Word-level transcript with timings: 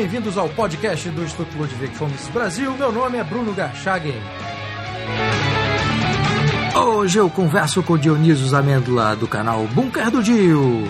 bem-vindos 0.00 0.38
ao 0.38 0.48
podcast 0.48 1.10
do 1.10 1.22
Instituto 1.22 1.58
Ludwig 1.58 1.94
Fomes 1.94 2.26
Brasil. 2.28 2.72
Meu 2.72 2.90
nome 2.90 3.18
é 3.18 3.22
Bruno 3.22 3.52
Garchagen. 3.52 4.14
Hoje 6.74 7.18
eu 7.18 7.28
converso 7.28 7.82
com 7.82 7.98
Dionísio 7.98 8.48
Zamêndola 8.48 9.14
do 9.14 9.28
canal 9.28 9.66
Bunker 9.66 10.10
do 10.10 10.22
Dio. 10.22 10.88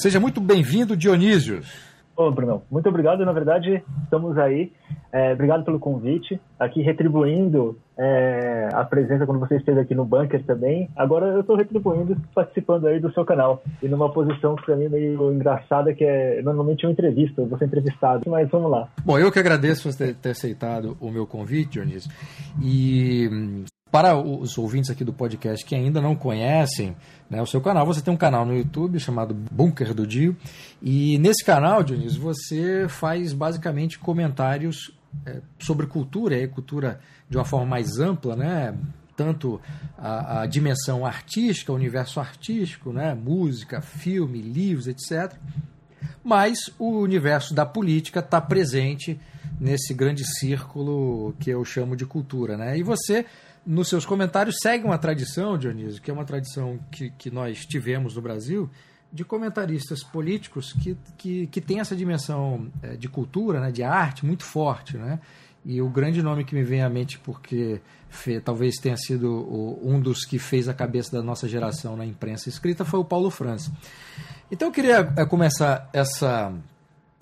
Seja 0.00 0.20
muito 0.20 0.40
bem-vindo, 0.40 0.96
Dionísio. 0.96 1.60
Ô, 2.18 2.32
Bruno, 2.32 2.64
muito 2.68 2.88
obrigado. 2.88 3.24
Na 3.24 3.30
verdade, 3.30 3.80
estamos 4.02 4.36
aí. 4.36 4.72
É, 5.12 5.34
obrigado 5.34 5.64
pelo 5.64 5.78
convite. 5.78 6.40
Aqui 6.58 6.82
retribuindo 6.82 7.78
é, 7.96 8.70
a 8.72 8.82
presença 8.82 9.24
quando 9.24 9.38
você 9.38 9.54
esteve 9.54 9.78
aqui 9.78 9.94
no 9.94 10.04
bunker 10.04 10.44
também. 10.44 10.90
Agora 10.96 11.28
eu 11.28 11.42
estou 11.42 11.54
retribuindo 11.54 12.16
participando 12.34 12.88
aí 12.88 12.98
do 12.98 13.12
seu 13.12 13.24
canal. 13.24 13.62
E 13.80 13.86
numa 13.86 14.12
posição 14.12 14.56
que 14.56 14.66
para 14.66 14.74
mim 14.74 14.86
é 14.86 14.88
meio 14.88 15.32
engraçada, 15.32 15.94
que 15.94 16.02
é 16.02 16.42
normalmente 16.42 16.84
uma 16.84 16.92
entrevista, 16.92 17.44
você 17.44 17.66
entrevistado. 17.66 18.28
Mas 18.28 18.50
vamos 18.50 18.68
lá. 18.68 18.88
Bom, 19.04 19.16
eu 19.16 19.30
que 19.30 19.38
agradeço 19.38 19.92
você 19.92 20.12
ter 20.12 20.30
aceitado 20.30 20.96
o 21.00 21.12
meu 21.12 21.24
convite, 21.24 21.74
Dionísio. 21.74 22.10
E 22.60 23.64
para 23.92 24.16
os 24.18 24.58
ouvintes 24.58 24.90
aqui 24.90 25.04
do 25.04 25.12
podcast 25.12 25.64
que 25.64 25.74
ainda 25.74 26.00
não 26.00 26.14
conhecem 26.14 26.96
né, 27.30 27.42
o 27.42 27.46
seu 27.46 27.60
canal, 27.60 27.84
você 27.84 28.00
tem 28.00 28.12
um 28.12 28.16
canal 28.16 28.46
no 28.46 28.56
YouTube 28.56 28.98
chamado 28.98 29.34
Bunker 29.34 29.92
do 29.92 30.06
Dio. 30.06 30.36
E 30.82 31.18
nesse 31.18 31.44
canal, 31.44 31.82
Dionísio, 31.82 32.20
você 32.20 32.86
faz 32.88 33.32
basicamente 33.32 33.98
comentários 33.98 34.92
é, 35.26 35.40
sobre 35.58 35.86
cultura, 35.86 36.36
e 36.36 36.48
cultura 36.48 37.00
de 37.28 37.36
uma 37.36 37.44
forma 37.44 37.66
mais 37.66 37.98
ampla, 37.98 38.34
né? 38.34 38.74
tanto 39.16 39.60
a, 39.98 40.42
a, 40.42 40.46
dimensão 40.46 41.04
artística, 41.04 41.72
o 41.72 41.74
universo 41.74 42.20
artístico, 42.20 42.92
né? 42.92 43.14
música, 43.14 43.80
filme, 43.80 44.40
livros, 44.40 44.86
etc. 44.86 45.34
Mas 46.22 46.70
o 46.78 47.00
universo 47.00 47.52
da 47.52 47.66
política 47.66 48.20
está 48.20 48.40
presente 48.40 49.20
nesse 49.60 49.92
grande 49.92 50.24
círculo 50.24 51.34
que 51.40 51.50
eu 51.50 51.64
chamo 51.64 51.96
de 51.96 52.06
cultura. 52.06 52.56
Né? 52.56 52.78
E 52.78 52.82
você 52.82 53.26
nos 53.66 53.88
seus 53.88 54.04
comentários 54.04 54.56
segue 54.62 54.84
uma 54.84 54.98
tradição, 54.98 55.58
Dionísio, 55.58 56.00
que 56.00 56.10
é 56.10 56.14
uma 56.14 56.24
tradição 56.24 56.78
que, 56.90 57.10
que 57.10 57.30
nós 57.30 57.64
tivemos 57.66 58.14
no 58.14 58.22
Brasil, 58.22 58.70
de 59.12 59.24
comentaristas 59.24 60.02
políticos 60.02 60.72
que, 60.72 60.96
que, 61.16 61.46
que 61.46 61.60
tem 61.60 61.80
essa 61.80 61.96
dimensão 61.96 62.70
é, 62.82 62.96
de 62.96 63.08
cultura, 63.08 63.60
né, 63.60 63.70
de 63.70 63.82
arte 63.82 64.24
muito 64.24 64.44
forte. 64.44 64.96
Né? 64.96 65.18
E 65.64 65.80
o 65.80 65.88
grande 65.88 66.22
nome 66.22 66.44
que 66.44 66.54
me 66.54 66.62
vem 66.62 66.82
à 66.82 66.88
mente, 66.88 67.18
porque 67.18 67.80
fe, 68.08 68.40
talvez 68.40 68.76
tenha 68.76 68.96
sido 68.96 69.30
o, 69.30 69.80
um 69.82 70.00
dos 70.00 70.24
que 70.24 70.38
fez 70.38 70.68
a 70.68 70.74
cabeça 70.74 71.12
da 71.12 71.22
nossa 71.22 71.48
geração 71.48 71.96
na 71.96 72.04
imprensa 72.04 72.48
escrita, 72.48 72.84
foi 72.84 73.00
o 73.00 73.04
Paulo 73.04 73.30
França. 73.30 73.72
Então 74.50 74.68
eu 74.68 74.72
queria 74.72 75.12
é, 75.16 75.24
começar 75.24 75.88
essa, 75.92 76.52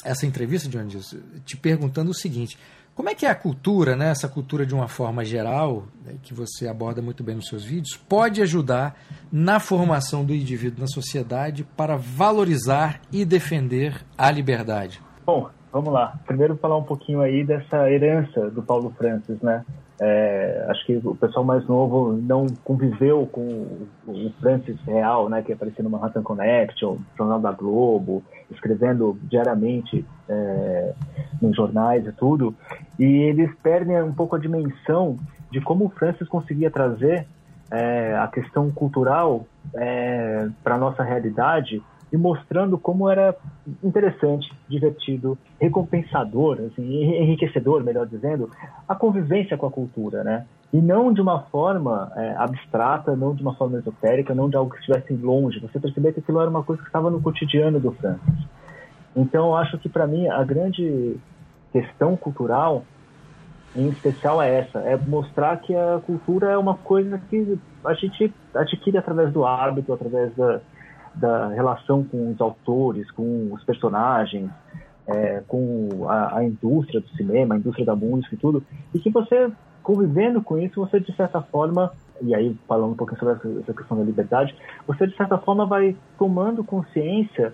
essa 0.05 0.27
entrevista, 0.27 0.69
Dionísio, 0.69 1.23
te 1.45 1.57
perguntando 1.57 2.11
o 2.11 2.15
seguinte 2.15 2.59
como 2.97 3.11
é 3.11 3.15
que 3.15 3.27
é 3.27 3.31
a 3.31 3.35
cultura, 3.35 3.95
né, 3.95 4.09
essa 4.09 4.27
cultura 4.27 4.65
de 4.65 4.75
uma 4.75 4.89
forma 4.89 5.23
geral, 5.23 5.85
né, 6.03 6.15
que 6.23 6.33
você 6.33 6.67
aborda 6.67 7.03
muito 7.03 7.23
bem 7.23 7.35
nos 7.37 7.47
seus 7.47 7.63
vídeos, 7.63 7.95
pode 7.95 8.41
ajudar 8.41 8.97
na 9.31 9.61
formação 9.61 10.25
do 10.25 10.35
indivíduo 10.35 10.81
na 10.81 10.87
sociedade 10.87 11.63
para 11.77 11.95
valorizar 11.97 12.99
e 13.13 13.23
defender 13.27 14.03
a 14.17 14.31
liberdade? 14.31 15.03
Bom, 15.27 15.51
vamos 15.71 15.93
lá. 15.93 16.19
Primeiro 16.27 16.57
falar 16.57 16.79
um 16.79 16.85
pouquinho 16.85 17.21
aí 17.21 17.45
dessa 17.45 17.91
herança 17.91 18.51
do 18.51 18.63
Paulo 18.63 18.91
Francis, 18.97 19.43
né? 19.43 19.63
É, 19.99 20.67
acho 20.69 20.85
que 20.85 21.01
o 21.03 21.15
pessoal 21.15 21.45
mais 21.45 21.67
novo 21.67 22.13
não 22.13 22.47
conviveu 22.63 23.27
com 23.33 23.67
o 24.07 24.31
Francis 24.41 24.79
real, 24.87 25.29
né, 25.31 25.43
que 25.43 25.53
aparecia 25.53 25.83
no 25.83 25.89
Manhattan 25.89 26.23
Connection, 26.23 26.99
Jornal 27.17 27.41
da 27.41 27.51
Globo, 27.53 28.23
escrevendo 28.51 29.19
diariamente 29.23 30.05
é, 30.29 30.93
nos 31.41 31.57
jornais 31.57 32.07
e 32.07 32.13
tudo, 32.13 32.55
e 32.99 33.05
eles 33.05 33.51
perdem 33.63 34.03
um 34.03 34.13
pouco 34.13 34.37
a 34.37 34.39
dimensão 34.39 35.19
de 35.51 35.63
como 35.63 35.87
o 35.87 35.89
Francis 35.89 36.29
conseguia 36.29 36.71
trazer 36.71 37.27
é, 37.71 38.17
a 38.17 38.27
questão 38.29 38.71
cultural 38.71 39.47
é, 39.75 40.49
para 40.63 40.75
a 40.75 40.79
nossa 40.79 41.03
realidade 41.03 41.83
e 42.13 42.17
mostrando 42.17 42.79
como 42.79 43.09
era 43.09 43.35
interessante, 43.83 44.53
divertido, 44.69 45.37
recompensador, 45.61 46.59
assim, 46.61 47.03
enriquecedor, 47.03 47.83
melhor 47.83 48.07
dizendo, 48.07 48.51
a 48.89 48.95
convivência 48.95 49.57
com 49.57 49.67
a 49.67 49.71
cultura, 49.71 50.23
né? 50.23 50.47
E 50.73 50.79
não 50.79 51.13
de 51.13 51.21
uma 51.21 51.43
forma 51.45 52.13
é, 52.17 52.35
abstrata, 52.37 53.17
não 53.17 53.35
de 53.35 53.43
uma 53.43 53.55
forma 53.55 53.79
esotérica, 53.79 54.35
não 54.35 54.49
de 54.49 54.57
algo 54.57 54.71
que 54.71 54.79
estivesse 54.79 55.13
longe. 55.15 55.61
Você 55.61 55.81
percebeu 55.81 56.13
que 56.13 56.21
aquilo 56.21 56.41
era 56.41 56.51
uma 56.51 56.63
coisa 56.63 56.83
que 56.83 56.89
estava 56.89 57.11
no 57.11 57.21
cotidiano 57.21 57.81
do 57.81 57.93
Francis. 57.93 58.47
Então, 59.15 59.47
eu 59.47 59.57
acho 59.57 59.79
que 59.79 59.89
para 59.89 60.07
mim 60.07 60.29
a 60.29 60.45
grande 60.45 61.17
questão 61.73 62.17
cultural, 62.17 62.85
em 63.75 63.89
especial, 63.89 64.41
é 64.41 64.61
essa: 64.61 64.79
é 64.81 64.97
mostrar 64.97 65.57
que 65.59 65.75
a 65.75 66.01
cultura 66.05 66.51
é 66.51 66.59
uma 66.59 66.75
coisa 66.75 67.19
que 67.31 67.59
a 67.85 67.95
gente 67.95 68.33
adquire 68.55 68.99
através 68.99 69.33
do 69.33 69.45
hábito, 69.45 69.93
através 69.93 70.35
da 70.37 70.61
da 71.17 71.49
relação 71.49 72.05
com 72.05 72.31
os 72.31 72.41
autores, 72.41 73.11
com 73.11 73.53
os 73.53 73.65
personagens, 73.65 74.51
é, 75.07 75.43
com 75.47 76.07
a, 76.09 76.39
a, 76.39 76.45
indústria 76.45 77.01
do 77.01 77.09
cinema, 77.11 77.55
a 77.55 77.59
indústria 77.59 77.87
da 77.87 77.97
música 77.97 78.35
e 78.35 78.39
tudo, 78.39 78.63
e 78.95 78.99
que 78.99 79.11
você, 79.11 79.51
convivendo 79.83 80.43
com 80.43 80.59
isso, 80.59 80.81
você 80.81 81.01
de 81.01 81.15
certa 81.15 81.41
forma, 81.41 81.93
e 82.21 82.35
aí 82.35 82.57
falando 82.67 82.93
um 82.93 82.97
pouquinho 82.97 83.19
sobre 83.19 83.61
essa 83.61 83.73
questão 83.73 83.97
da 83.97 84.05
liberdade, 84.05 84.55
você 84.87 85.07
de 85.07 85.17
certa 85.17 85.39
forma 85.39 85.65
vai 85.65 85.97
tomando 86.19 86.65
consciência 86.65 87.53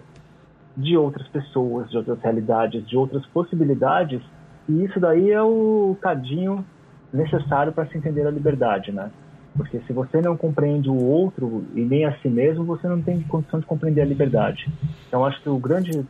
de 0.77 0.97
outras 0.97 1.29
pessoas, 1.29 1.91
de 1.91 1.99
outras 1.99 2.19
realidades, 2.21 2.87
de 2.87 2.97
outras 2.97 3.25
possibilidades, 3.27 4.23
e 4.69 4.85
isso 4.85 4.99
daí 4.99 5.31
é 5.31 5.43
o 5.43 5.97
cadinho 6.01 6.65
necessário 7.13 7.73
para 7.73 7.87
se 7.87 7.99
entender 7.99 8.27
a 8.27 8.31
liberdade, 8.31 8.91
né? 8.91 9.11
Porque 9.57 9.81
se 9.81 9.93
você 9.93 10.21
não 10.21 10.37
compreende 10.37 10.89
o 10.89 10.97
outro 10.97 11.65
e 11.75 11.81
nem 11.83 12.05
a 12.05 12.17
si 12.19 12.29
mesmo, 12.29 12.65
você 12.65 12.89
não 12.89 13.03
tem 13.03 13.21
condição 13.23 13.61
de 13.61 13.67
compreender 13.67 14.01
a 14.01 14.07
liberdade. 14.07 14.67
Então, 15.07 15.25
acho 15.25 15.41
que 15.43 15.49
o 15.49 15.59
grande 15.59 16.05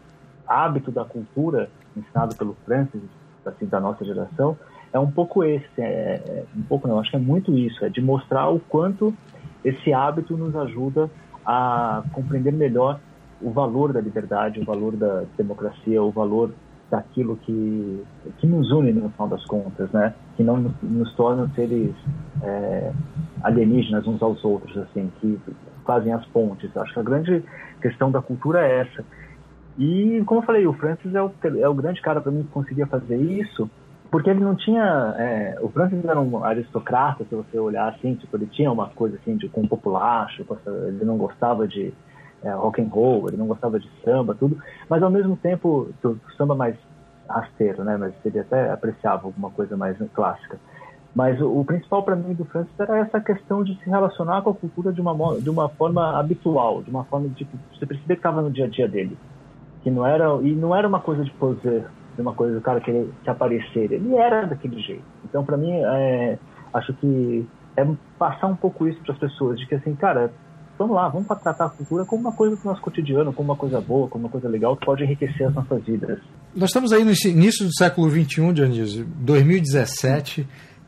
hábito 0.46 0.90
da 0.90 1.04
cultura, 1.04 1.68
ensinado 1.96 2.36
pelo 2.36 2.56
Francis, 2.64 3.02
assim, 3.44 3.66
da 3.66 3.80
nossa 3.80 4.04
geração, 4.04 4.56
é 4.92 4.98
um 4.98 5.10
pouco 5.10 5.42
esse. 5.42 5.66
É, 5.78 6.22
é, 6.24 6.44
um 6.56 6.62
pouco 6.62 6.86
não, 6.86 7.00
acho 7.00 7.10
que 7.10 7.16
é 7.16 7.20
muito 7.20 7.56
isso. 7.56 7.84
É 7.84 7.88
de 7.88 8.00
mostrar 8.00 8.48
o 8.48 8.60
quanto 8.60 9.14
esse 9.64 9.92
hábito 9.92 10.36
nos 10.36 10.54
ajuda 10.54 11.10
a 11.44 12.04
compreender 12.12 12.52
melhor 12.52 13.00
o 13.40 13.50
valor 13.50 13.92
da 13.92 14.00
liberdade, 14.00 14.60
o 14.60 14.64
valor 14.64 14.94
da 14.94 15.24
democracia, 15.36 16.00
o 16.02 16.10
valor 16.10 16.52
daquilo 16.92 17.36
que, 17.38 18.04
que 18.38 18.46
nos 18.46 18.70
une 18.70 18.92
no 18.92 19.08
final 19.08 19.26
das 19.26 19.42
contas, 19.46 19.90
né? 19.92 20.14
Que 20.36 20.44
não 20.44 20.58
nos, 20.58 21.14
torna 21.14 21.48
seres 21.54 21.94
é, 22.42 22.92
alienígenas 23.42 24.06
uns 24.06 24.22
aos 24.22 24.44
outros, 24.44 24.76
assim, 24.76 25.10
que 25.18 25.40
fazem 25.86 26.12
as 26.12 26.24
pontes. 26.26 26.76
Acho 26.76 26.92
que 26.92 27.00
a 27.00 27.02
grande 27.02 27.42
questão 27.80 28.10
da 28.10 28.20
cultura 28.20 28.60
é 28.60 28.80
essa. 28.80 29.02
E, 29.78 30.22
como 30.26 30.42
eu 30.42 30.44
falei, 30.44 30.66
o 30.66 30.74
Francis 30.74 31.14
é 31.14 31.22
o, 31.22 31.32
é 31.58 31.66
o 31.66 31.72
grande 31.72 32.02
cara 32.02 32.20
para 32.20 32.30
mim 32.30 32.42
que 32.42 32.50
conseguia 32.50 32.86
fazer 32.86 33.16
isso, 33.16 33.70
porque 34.10 34.28
ele 34.28 34.40
não 34.40 34.54
tinha. 34.54 35.14
É, 35.16 35.58
o 35.62 35.70
Francis 35.70 36.04
era 36.04 36.20
um 36.20 36.44
aristocrata, 36.44 37.24
se 37.24 37.34
você 37.34 37.58
olhar 37.58 37.88
assim, 37.88 38.14
tipo, 38.16 38.36
ele 38.36 38.48
tinha 38.48 38.70
uma 38.70 38.90
coisa 38.90 39.16
assim 39.16 39.34
de 39.34 39.48
com 39.48 39.66
populacho, 39.66 40.44
ele 40.88 41.06
não 41.06 41.16
gostava 41.16 41.66
de 41.66 41.94
é, 42.44 42.50
rock 42.52 42.80
and 42.80 42.88
roll, 42.88 43.28
ele 43.28 43.36
não 43.36 43.46
gostava 43.46 43.78
de 43.78 43.88
samba, 44.04 44.34
tudo, 44.34 44.58
mas 44.88 45.02
ao 45.02 45.10
mesmo 45.10 45.36
tempo, 45.36 45.88
do 46.02 46.20
samba 46.36 46.54
mais 46.54 46.76
rasteiro, 47.28 47.84
né? 47.84 47.96
Mas 47.96 48.12
ele 48.24 48.40
até 48.40 48.70
apreciava 48.70 49.26
alguma 49.26 49.50
coisa 49.50 49.76
mais 49.76 49.96
clássica. 50.12 50.58
Mas 51.14 51.40
o, 51.40 51.60
o 51.60 51.64
principal 51.64 52.02
para 52.02 52.16
mim 52.16 52.34
do 52.34 52.44
Francis 52.44 52.72
era 52.78 52.98
essa 52.98 53.20
questão 53.20 53.62
de 53.62 53.76
se 53.78 53.88
relacionar 53.88 54.42
com 54.42 54.50
a 54.50 54.54
cultura 54.54 54.92
de 54.92 55.00
uma, 55.00 55.40
de 55.40 55.50
uma 55.50 55.68
forma 55.68 56.18
habitual, 56.18 56.82
de 56.82 56.90
uma 56.90 57.04
forma 57.04 57.28
de 57.28 57.34
tipo, 57.36 57.56
você 57.72 57.86
percebia 57.86 58.16
que 58.16 58.20
estava 58.20 58.40
no 58.40 58.50
dia 58.50 58.64
a 58.64 58.68
dia 58.68 58.88
dele, 58.88 59.16
que 59.82 59.90
não 59.90 60.06
era 60.06 60.26
e 60.42 60.54
não 60.54 60.74
era 60.74 60.88
uma 60.88 61.00
coisa 61.00 61.22
de 61.22 61.30
poser, 61.32 61.84
uma 62.18 62.34
coisa 62.34 62.54
do 62.54 62.60
cara 62.60 62.80
querer 62.80 63.10
se 63.22 63.30
aparecer, 63.30 63.92
ele 63.92 64.14
era 64.14 64.46
daquele 64.46 64.80
jeito. 64.80 65.04
Então 65.24 65.44
para 65.44 65.56
mim 65.56 65.72
é, 65.72 66.38
acho 66.72 66.94
que 66.94 67.46
é 67.76 67.86
passar 68.18 68.46
um 68.46 68.56
pouco 68.56 68.86
isso 68.86 69.00
para 69.02 69.12
as 69.12 69.18
pessoas 69.18 69.58
de 69.58 69.66
que 69.66 69.74
assim, 69.74 69.94
cara, 69.94 70.32
vamos 70.82 70.96
lá, 70.96 71.08
vamos 71.08 71.26
tratar 71.26 71.66
a 71.66 71.70
cultura 71.70 72.04
como 72.04 72.22
uma 72.22 72.32
coisa 72.32 72.56
do 72.56 72.64
nosso 72.64 72.80
cotidiano, 72.82 73.32
como 73.32 73.50
uma 73.50 73.56
coisa 73.56 73.80
boa, 73.80 74.08
como 74.08 74.24
uma 74.24 74.30
coisa 74.30 74.48
legal 74.48 74.76
que 74.76 74.84
pode 74.84 75.04
enriquecer 75.04 75.46
as 75.46 75.54
nossas 75.54 75.82
vidas. 75.84 76.18
Nós 76.54 76.70
estamos 76.70 76.92
aí 76.92 77.04
no 77.04 77.12
início 77.12 77.64
do 77.64 77.74
século 77.74 78.10
XXI, 78.10 78.52
Dionísio, 78.52 79.06
2017, 79.18 80.46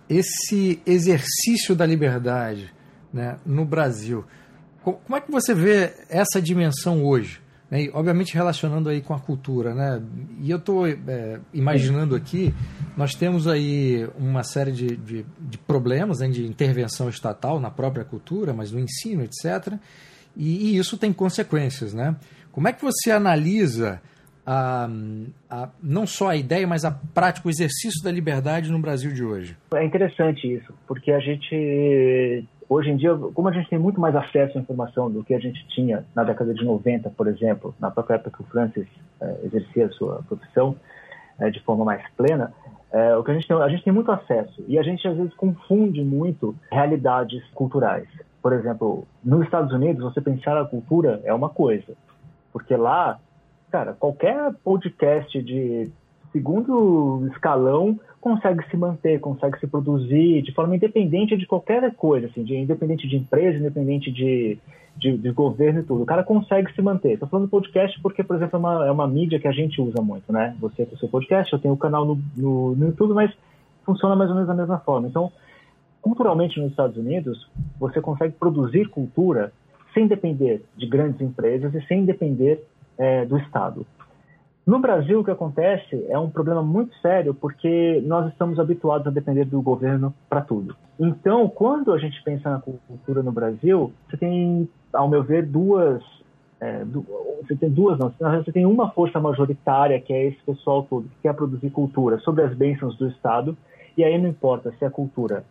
esse 0.08 0.82
exercício 0.84 1.74
da 1.74 1.86
liberdade 1.86 2.72
né, 3.12 3.36
no 3.46 3.64
Brasil. 3.64 4.24
Como 4.82 5.16
é 5.16 5.20
que 5.20 5.30
você 5.30 5.54
vê 5.54 5.94
essa 6.10 6.42
dimensão 6.42 7.04
hoje? 7.04 7.40
Né, 7.74 7.82
e, 7.82 7.90
obviamente 7.92 8.32
relacionando 8.32 8.88
aí 8.88 9.00
com 9.00 9.12
a 9.12 9.18
cultura, 9.18 9.74
né? 9.74 10.00
E 10.40 10.48
eu 10.48 10.58
estou 10.58 10.86
é, 10.86 11.40
imaginando 11.52 12.14
aqui 12.14 12.54
nós 12.96 13.16
temos 13.16 13.48
aí 13.48 14.08
uma 14.16 14.44
série 14.44 14.70
de, 14.70 14.96
de, 14.96 15.26
de 15.40 15.58
problemas 15.58 16.20
né, 16.20 16.28
de 16.28 16.46
intervenção 16.46 17.08
estatal 17.08 17.58
na 17.58 17.72
própria 17.72 18.04
cultura, 18.04 18.52
mas 18.52 18.70
no 18.70 18.78
ensino, 18.78 19.24
etc. 19.24 19.74
E, 20.36 20.76
e, 20.76 20.78
isso 20.78 20.96
tem 20.96 21.12
consequências, 21.12 21.92
né? 21.92 22.14
Como 22.52 22.68
é 22.68 22.72
que 22.72 22.80
você 22.80 23.10
analisa 23.10 24.00
a, 24.46 24.88
a, 25.50 25.68
não 25.82 26.06
só 26.06 26.28
a 26.28 26.36
ideia, 26.36 26.66
mas 26.68 26.84
a 26.84 26.92
prática, 26.92 27.48
o 27.48 27.50
exercício 27.50 28.02
da 28.04 28.12
liberdade 28.12 28.70
no 28.70 28.78
Brasil 28.78 29.12
de 29.12 29.24
hoje? 29.24 29.56
É 29.74 29.84
interessante 29.84 30.46
isso, 30.46 30.72
porque 30.86 31.10
a 31.10 31.18
gente, 31.18 32.44
hoje 32.74 32.90
em 32.90 32.96
dia, 32.96 33.14
como 33.34 33.48
a 33.48 33.52
gente 33.52 33.68
tem 33.68 33.78
muito 33.78 34.00
mais 34.00 34.14
acesso 34.16 34.58
à 34.58 34.60
informação 34.60 35.10
do 35.10 35.22
que 35.22 35.34
a 35.34 35.38
gente 35.38 35.66
tinha 35.68 36.04
na 36.14 36.24
década 36.24 36.52
de 36.52 36.64
90, 36.64 37.10
por 37.10 37.26
exemplo, 37.26 37.74
na 37.78 37.90
própria 37.90 38.16
época 38.16 38.36
que 38.36 38.42
o 38.42 38.46
Francis 38.46 38.86
é, 39.20 39.40
exercia 39.44 39.86
a 39.86 39.90
sua 39.90 40.22
profissão 40.28 40.76
é, 41.38 41.50
de 41.50 41.60
forma 41.60 41.84
mais 41.84 42.02
plena, 42.16 42.52
é, 42.92 43.16
o 43.16 43.22
que 43.22 43.30
a 43.30 43.34
gente 43.34 43.46
tem, 43.46 43.56
a 43.56 43.68
gente 43.68 43.84
tem 43.84 43.92
muito 43.92 44.10
acesso 44.10 44.64
e 44.66 44.78
a 44.78 44.82
gente 44.82 45.06
às 45.06 45.16
vezes 45.16 45.34
confunde 45.34 46.02
muito 46.02 46.54
realidades 46.70 47.42
culturais. 47.54 48.08
Por 48.42 48.52
exemplo, 48.52 49.06
nos 49.24 49.44
Estados 49.44 49.72
Unidos, 49.72 50.02
você 50.02 50.20
pensar 50.20 50.60
a 50.60 50.64
cultura 50.64 51.20
é 51.24 51.32
uma 51.32 51.48
coisa, 51.48 51.94
porque 52.52 52.76
lá 52.76 53.18
cara, 53.70 53.92
qualquer 53.92 54.52
podcast 54.62 55.42
de 55.42 55.90
segundo 56.34 57.28
escalão 57.28 57.98
consegue 58.20 58.68
se 58.68 58.76
manter, 58.76 59.20
consegue 59.20 59.60
se 59.60 59.68
produzir 59.68 60.42
de 60.42 60.52
forma 60.52 60.74
independente 60.74 61.36
de 61.36 61.46
qualquer 61.46 61.94
coisa, 61.94 62.26
assim, 62.26 62.42
de, 62.42 62.56
independente 62.56 63.06
de 63.06 63.16
empresa, 63.16 63.56
independente 63.56 64.10
de, 64.10 64.58
de, 64.96 65.16
de 65.16 65.30
governo 65.30 65.80
e 65.80 65.82
tudo. 65.84 66.02
O 66.02 66.06
cara 66.06 66.24
consegue 66.24 66.72
se 66.72 66.82
manter. 66.82 67.12
Estou 67.12 67.28
falando 67.28 67.48
podcast 67.48 68.00
porque, 68.02 68.24
por 68.24 68.34
exemplo, 68.34 68.56
é 68.56 68.58
uma, 68.58 68.86
é 68.86 68.90
uma 68.90 69.06
mídia 69.06 69.38
que 69.38 69.46
a 69.46 69.52
gente 69.52 69.80
usa 69.80 70.02
muito, 70.02 70.32
né? 70.32 70.56
Você 70.60 70.84
tem 70.84 70.94
o 70.94 70.98
seu 70.98 71.08
podcast, 71.08 71.52
eu 71.52 71.58
tenho 71.60 71.74
o 71.74 71.78
canal 71.78 72.04
no, 72.04 72.18
no, 72.36 72.74
no 72.74 72.86
YouTube, 72.86 73.14
mas 73.14 73.30
funciona 73.84 74.16
mais 74.16 74.28
ou 74.28 74.34
menos 74.34 74.48
da 74.48 74.54
mesma 74.54 74.78
forma. 74.78 75.06
Então, 75.06 75.30
culturalmente 76.02 76.58
nos 76.58 76.70
Estados 76.70 76.96
Unidos, 76.96 77.48
você 77.78 78.00
consegue 78.00 78.34
produzir 78.34 78.88
cultura 78.88 79.52
sem 79.92 80.08
depender 80.08 80.64
de 80.76 80.86
grandes 80.86 81.20
empresas 81.20 81.72
e 81.74 81.80
sem 81.86 82.04
depender 82.04 82.64
é, 82.98 83.24
do 83.24 83.38
Estado. 83.38 83.86
No 84.66 84.78
Brasil, 84.78 85.20
o 85.20 85.24
que 85.24 85.30
acontece 85.30 86.06
é 86.08 86.18
um 86.18 86.30
problema 86.30 86.62
muito 86.62 86.96
sério 86.98 87.34
porque 87.34 88.02
nós 88.06 88.32
estamos 88.32 88.58
habituados 88.58 89.06
a 89.06 89.10
depender 89.10 89.44
do 89.44 89.60
governo 89.60 90.14
para 90.28 90.40
tudo. 90.40 90.74
Então, 90.98 91.48
quando 91.48 91.92
a 91.92 91.98
gente 91.98 92.22
pensa 92.22 92.50
na 92.50 92.60
cultura 92.60 93.22
no 93.22 93.30
Brasil, 93.30 93.92
você 94.08 94.16
tem, 94.16 94.68
ao 94.92 95.08
meu 95.08 95.22
ver, 95.22 95.44
duas. 95.44 96.02
É, 96.60 96.82
você 97.42 97.54
tem 97.56 97.68
duas, 97.68 97.98
não. 97.98 98.10
Você 98.42 98.52
tem 98.52 98.64
uma 98.64 98.90
força 98.90 99.20
majoritária, 99.20 100.00
que 100.00 100.14
é 100.14 100.28
esse 100.28 100.42
pessoal 100.46 100.84
todo, 100.84 101.08
que 101.08 101.22
quer 101.22 101.34
produzir 101.34 101.68
cultura 101.68 102.18
sobre 102.20 102.42
as 102.42 102.54
bênçãos 102.54 102.96
do 102.96 103.08
Estado, 103.08 103.54
e 103.98 104.02
aí 104.02 104.16
não 104.16 104.30
importa 104.30 104.72
se 104.78 104.84
a 104.84 104.90
cultura 104.90 105.44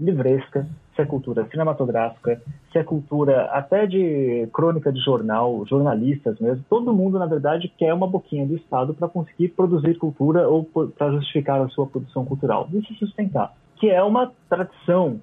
livresca, 0.00 0.66
se 0.96 1.02
é 1.02 1.04
cultura 1.04 1.46
cinematográfica, 1.50 2.40
se 2.72 2.78
é 2.78 2.82
cultura 2.82 3.44
até 3.52 3.86
de 3.86 4.48
crônica 4.52 4.92
de 4.92 5.00
jornal, 5.00 5.64
jornalistas 5.66 6.38
mesmo, 6.40 6.64
todo 6.68 6.92
mundo, 6.92 7.18
na 7.18 7.26
verdade, 7.26 7.72
quer 7.76 7.92
uma 7.92 8.06
boquinha 8.06 8.46
do 8.46 8.56
Estado 8.56 8.94
para 8.94 9.08
conseguir 9.08 9.48
produzir 9.48 9.98
cultura 9.98 10.48
ou 10.48 10.64
para 10.64 11.12
justificar 11.12 11.60
a 11.60 11.68
sua 11.68 11.86
produção 11.86 12.24
cultural 12.24 12.68
e 12.72 12.84
se 12.86 12.94
sustentar, 12.94 13.54
que 13.76 13.90
é 13.90 14.02
uma 14.02 14.32
tradição 14.48 15.20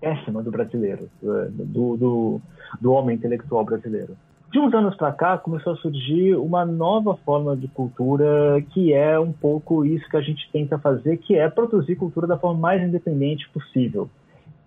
péssima 0.00 0.42
do 0.42 0.50
brasileiro, 0.50 1.08
do, 1.20 1.96
do, 1.96 2.40
do 2.80 2.92
homem 2.92 3.16
intelectual 3.16 3.64
brasileiro. 3.64 4.16
De 4.50 4.58
uns 4.58 4.72
anos 4.72 4.96
para 4.96 5.12
cá, 5.12 5.36
começou 5.36 5.74
a 5.74 5.76
surgir 5.76 6.34
uma 6.34 6.64
nova 6.64 7.14
forma 7.16 7.54
de 7.54 7.68
cultura 7.68 8.62
que 8.70 8.94
é 8.94 9.20
um 9.20 9.30
pouco 9.30 9.84
isso 9.84 10.08
que 10.08 10.16
a 10.16 10.22
gente 10.22 10.48
tenta 10.50 10.78
fazer, 10.78 11.18
que 11.18 11.36
é 11.36 11.50
produzir 11.50 11.96
cultura 11.96 12.26
da 12.26 12.38
forma 12.38 12.58
mais 12.58 12.82
independente 12.82 13.46
possível. 13.50 14.08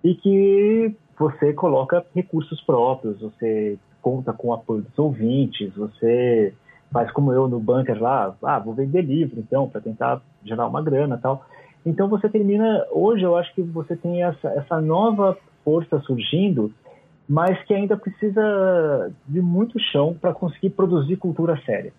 E 0.04 0.14
que 0.14 0.96
você 1.18 1.52
coloca 1.54 2.06
recursos 2.14 2.62
próprios, 2.62 3.20
você 3.22 3.80
conta 4.04 4.32
com 4.32 4.50
o 4.50 4.54
apoio 4.54 4.84
dos 4.84 5.00
ouvintes, 5.00 5.74
você 5.76 6.54
faz 6.92 7.12
como 7.12 7.34
eu 7.34 7.48
no 7.48 7.60
bunker 7.60 8.00
lá, 8.00 8.36
ah, 8.44 8.60
vou 8.60 8.76
vender 8.76 9.02
livro 9.02 9.40
então, 9.40 9.68
para 9.68 9.82
tentar 9.82 10.22
gerar 10.44 10.68
uma 10.68 10.82
grana 10.84 11.18
tal. 11.18 11.44
Então 11.84 12.08
você 12.08 12.30
termina, 12.30 12.86
hoje 12.92 13.24
eu 13.24 13.36
acho 13.36 13.52
que 13.56 13.64
você 13.64 13.96
tem 13.96 14.22
essa, 14.22 14.48
essa 14.50 14.80
nova 14.80 15.36
força 15.64 16.00
surgindo 16.02 16.72
mas 17.32 17.64
que 17.64 17.74
ainda 17.74 17.96
precisa 17.96 19.10
de 19.26 19.42
muito 19.42 19.80
chão 19.80 20.14
para 20.20 20.34
conseguir 20.34 20.72
produzir 20.72 21.16
cultura 21.16 21.58
séria. 21.66 21.94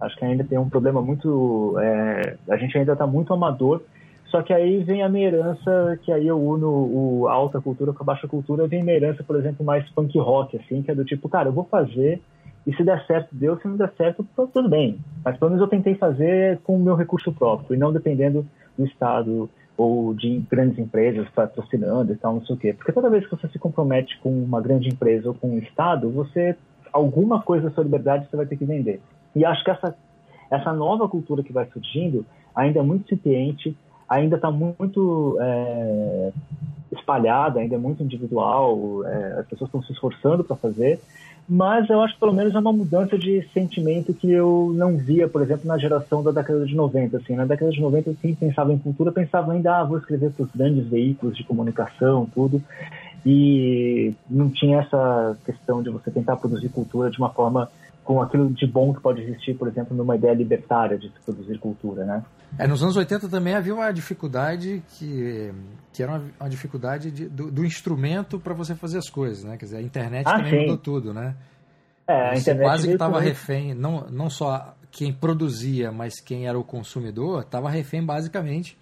Acho 0.00 0.16
que 0.16 0.24
ainda 0.24 0.42
tem 0.42 0.58
um 0.58 0.68
problema 0.68 1.00
muito. 1.00 1.78
É, 1.78 2.36
a 2.50 2.56
gente 2.56 2.76
ainda 2.76 2.94
está 2.94 3.06
muito 3.06 3.32
amador. 3.32 3.82
Só 4.26 4.42
que 4.42 4.52
aí 4.52 4.82
vem 4.82 5.04
a 5.04 5.08
minha 5.08 5.28
herança, 5.28 5.96
que 6.02 6.10
aí 6.10 6.26
eu 6.26 6.42
uno 6.42 6.68
o, 6.68 7.28
a 7.28 7.32
alta 7.32 7.60
cultura 7.60 7.92
com 7.92 8.02
a 8.02 8.06
baixa 8.06 8.26
cultura, 8.26 8.66
vem 8.66 8.82
minha 8.82 8.96
herança, 8.96 9.22
por 9.22 9.36
exemplo, 9.36 9.64
mais 9.64 9.88
punk 9.90 10.18
rock, 10.18 10.56
assim, 10.56 10.82
que 10.82 10.90
é 10.90 10.94
do 10.94 11.04
tipo, 11.04 11.28
cara, 11.28 11.50
eu 11.50 11.52
vou 11.52 11.62
fazer, 11.62 12.20
e 12.66 12.74
se 12.74 12.82
der 12.82 13.06
certo, 13.06 13.28
deu, 13.30 13.56
se 13.60 13.68
não 13.68 13.76
der 13.76 13.92
certo, 13.96 14.26
tudo 14.34 14.68
bem. 14.68 14.98
Mas 15.24 15.38
pelo 15.38 15.52
menos 15.52 15.62
eu 15.62 15.70
tentei 15.70 15.94
fazer 15.94 16.58
com 16.64 16.74
o 16.74 16.82
meu 16.82 16.96
recurso 16.96 17.32
próprio, 17.32 17.76
e 17.76 17.78
não 17.78 17.92
dependendo 17.92 18.44
do 18.76 18.84
Estado, 18.84 19.48
ou 19.76 20.14
de 20.14 20.38
grandes 20.50 20.78
empresas 20.78 21.28
patrocinando 21.30 22.12
e 22.12 22.16
tal, 22.16 22.34
não 22.34 22.46
sei 22.46 22.54
o 22.54 22.58
quê. 22.58 22.72
Porque 22.72 22.92
toda 22.92 23.10
vez 23.10 23.24
que 23.24 23.34
você 23.34 23.48
se 23.48 23.58
compromete 23.58 24.18
com 24.20 24.30
uma 24.30 24.60
grande 24.60 24.88
empresa 24.88 25.28
ou 25.28 25.34
com 25.34 25.50
um 25.50 25.58
Estado, 25.58 26.10
você 26.10 26.56
alguma 26.92 27.42
coisa 27.42 27.68
da 27.68 27.74
sua 27.74 27.82
liberdade 27.82 28.28
você 28.30 28.36
vai 28.36 28.46
ter 28.46 28.56
que 28.56 28.64
vender. 28.64 29.00
E 29.34 29.44
acho 29.44 29.64
que 29.64 29.70
essa, 29.70 29.96
essa 30.50 30.72
nova 30.72 31.08
cultura 31.08 31.42
que 31.42 31.52
vai 31.52 31.66
surgindo 31.72 32.24
ainda 32.54 32.78
é 32.78 32.82
muito 32.82 33.04
incipiente, 33.04 33.76
ainda 34.14 34.36
está 34.36 34.50
muito 34.50 35.36
é, 35.40 36.32
espalhada, 36.92 37.60
ainda 37.60 37.74
é 37.74 37.78
muito 37.78 38.02
individual, 38.02 39.04
é, 39.06 39.40
as 39.40 39.46
pessoas 39.46 39.68
estão 39.68 39.82
se 39.82 39.92
esforçando 39.92 40.44
para 40.44 40.56
fazer, 40.56 41.00
mas 41.48 41.90
eu 41.90 42.00
acho 42.00 42.14
que 42.14 42.20
pelo 42.20 42.32
menos 42.32 42.54
é 42.54 42.58
uma 42.58 42.72
mudança 42.72 43.18
de 43.18 43.46
sentimento 43.52 44.14
que 44.14 44.30
eu 44.30 44.72
não 44.74 44.96
via, 44.96 45.28
por 45.28 45.42
exemplo, 45.42 45.66
na 45.66 45.76
geração 45.76 46.22
da 46.22 46.30
década 46.30 46.64
de 46.64 46.74
90. 46.74 47.18
Assim, 47.18 47.34
na 47.34 47.44
década 47.44 47.70
de 47.70 47.80
90, 47.80 48.14
quem 48.22 48.34
pensava 48.34 48.72
em 48.72 48.78
cultura 48.78 49.12
pensava 49.12 49.52
ainda, 49.52 49.78
ah, 49.78 49.84
vou 49.84 49.98
escrever 49.98 50.30
para 50.30 50.44
os 50.44 50.50
grandes 50.50 50.86
veículos 50.86 51.36
de 51.36 51.44
comunicação, 51.44 52.26
tudo, 52.34 52.62
e 53.26 54.14
não 54.28 54.48
tinha 54.48 54.80
essa 54.80 55.36
questão 55.44 55.82
de 55.82 55.90
você 55.90 56.10
tentar 56.10 56.36
produzir 56.36 56.70
cultura 56.70 57.10
de 57.10 57.18
uma 57.18 57.28
forma 57.28 57.68
com 58.04 58.20
aquilo 58.20 58.52
de 58.52 58.66
bom 58.66 58.92
que 58.92 59.00
pode 59.00 59.22
existir, 59.22 59.54
por 59.54 59.66
exemplo, 59.66 59.96
numa 59.96 60.14
ideia 60.14 60.34
libertária 60.34 60.98
de 60.98 61.10
produzir 61.24 61.58
cultura, 61.58 62.04
né? 62.04 62.22
É, 62.58 62.66
nos 62.66 62.82
anos 62.82 62.96
80 62.96 63.28
também 63.28 63.54
havia 63.54 63.74
uma 63.74 63.90
dificuldade 63.90 64.82
que, 64.90 65.52
que 65.92 66.02
era 66.02 66.12
uma, 66.12 66.24
uma 66.38 66.48
dificuldade 66.48 67.10
de, 67.10 67.28
do, 67.28 67.50
do, 67.50 67.64
instrumento 67.64 68.38
para 68.38 68.54
você 68.54 68.74
fazer 68.74 68.98
as 68.98 69.08
coisas, 69.08 69.42
né? 69.42 69.56
Quer 69.56 69.64
dizer, 69.64 69.76
a 69.78 69.82
internet 69.82 70.26
ah, 70.26 70.36
também 70.36 70.50
sim. 70.50 70.60
mudou 70.60 70.76
tudo, 70.76 71.14
né? 71.14 71.34
É, 72.06 72.30
a 72.30 72.34
internet 72.36 72.64
quase 72.64 72.86
que 72.86 72.92
estava 72.92 73.18
refém, 73.18 73.74
não, 73.74 74.06
não 74.10 74.28
só 74.28 74.76
quem 74.90 75.12
produzia, 75.12 75.90
mas 75.90 76.20
quem 76.20 76.46
era 76.46 76.58
o 76.58 76.62
consumidor, 76.62 77.40
estava 77.42 77.70
refém 77.70 78.04
basicamente 78.04 78.78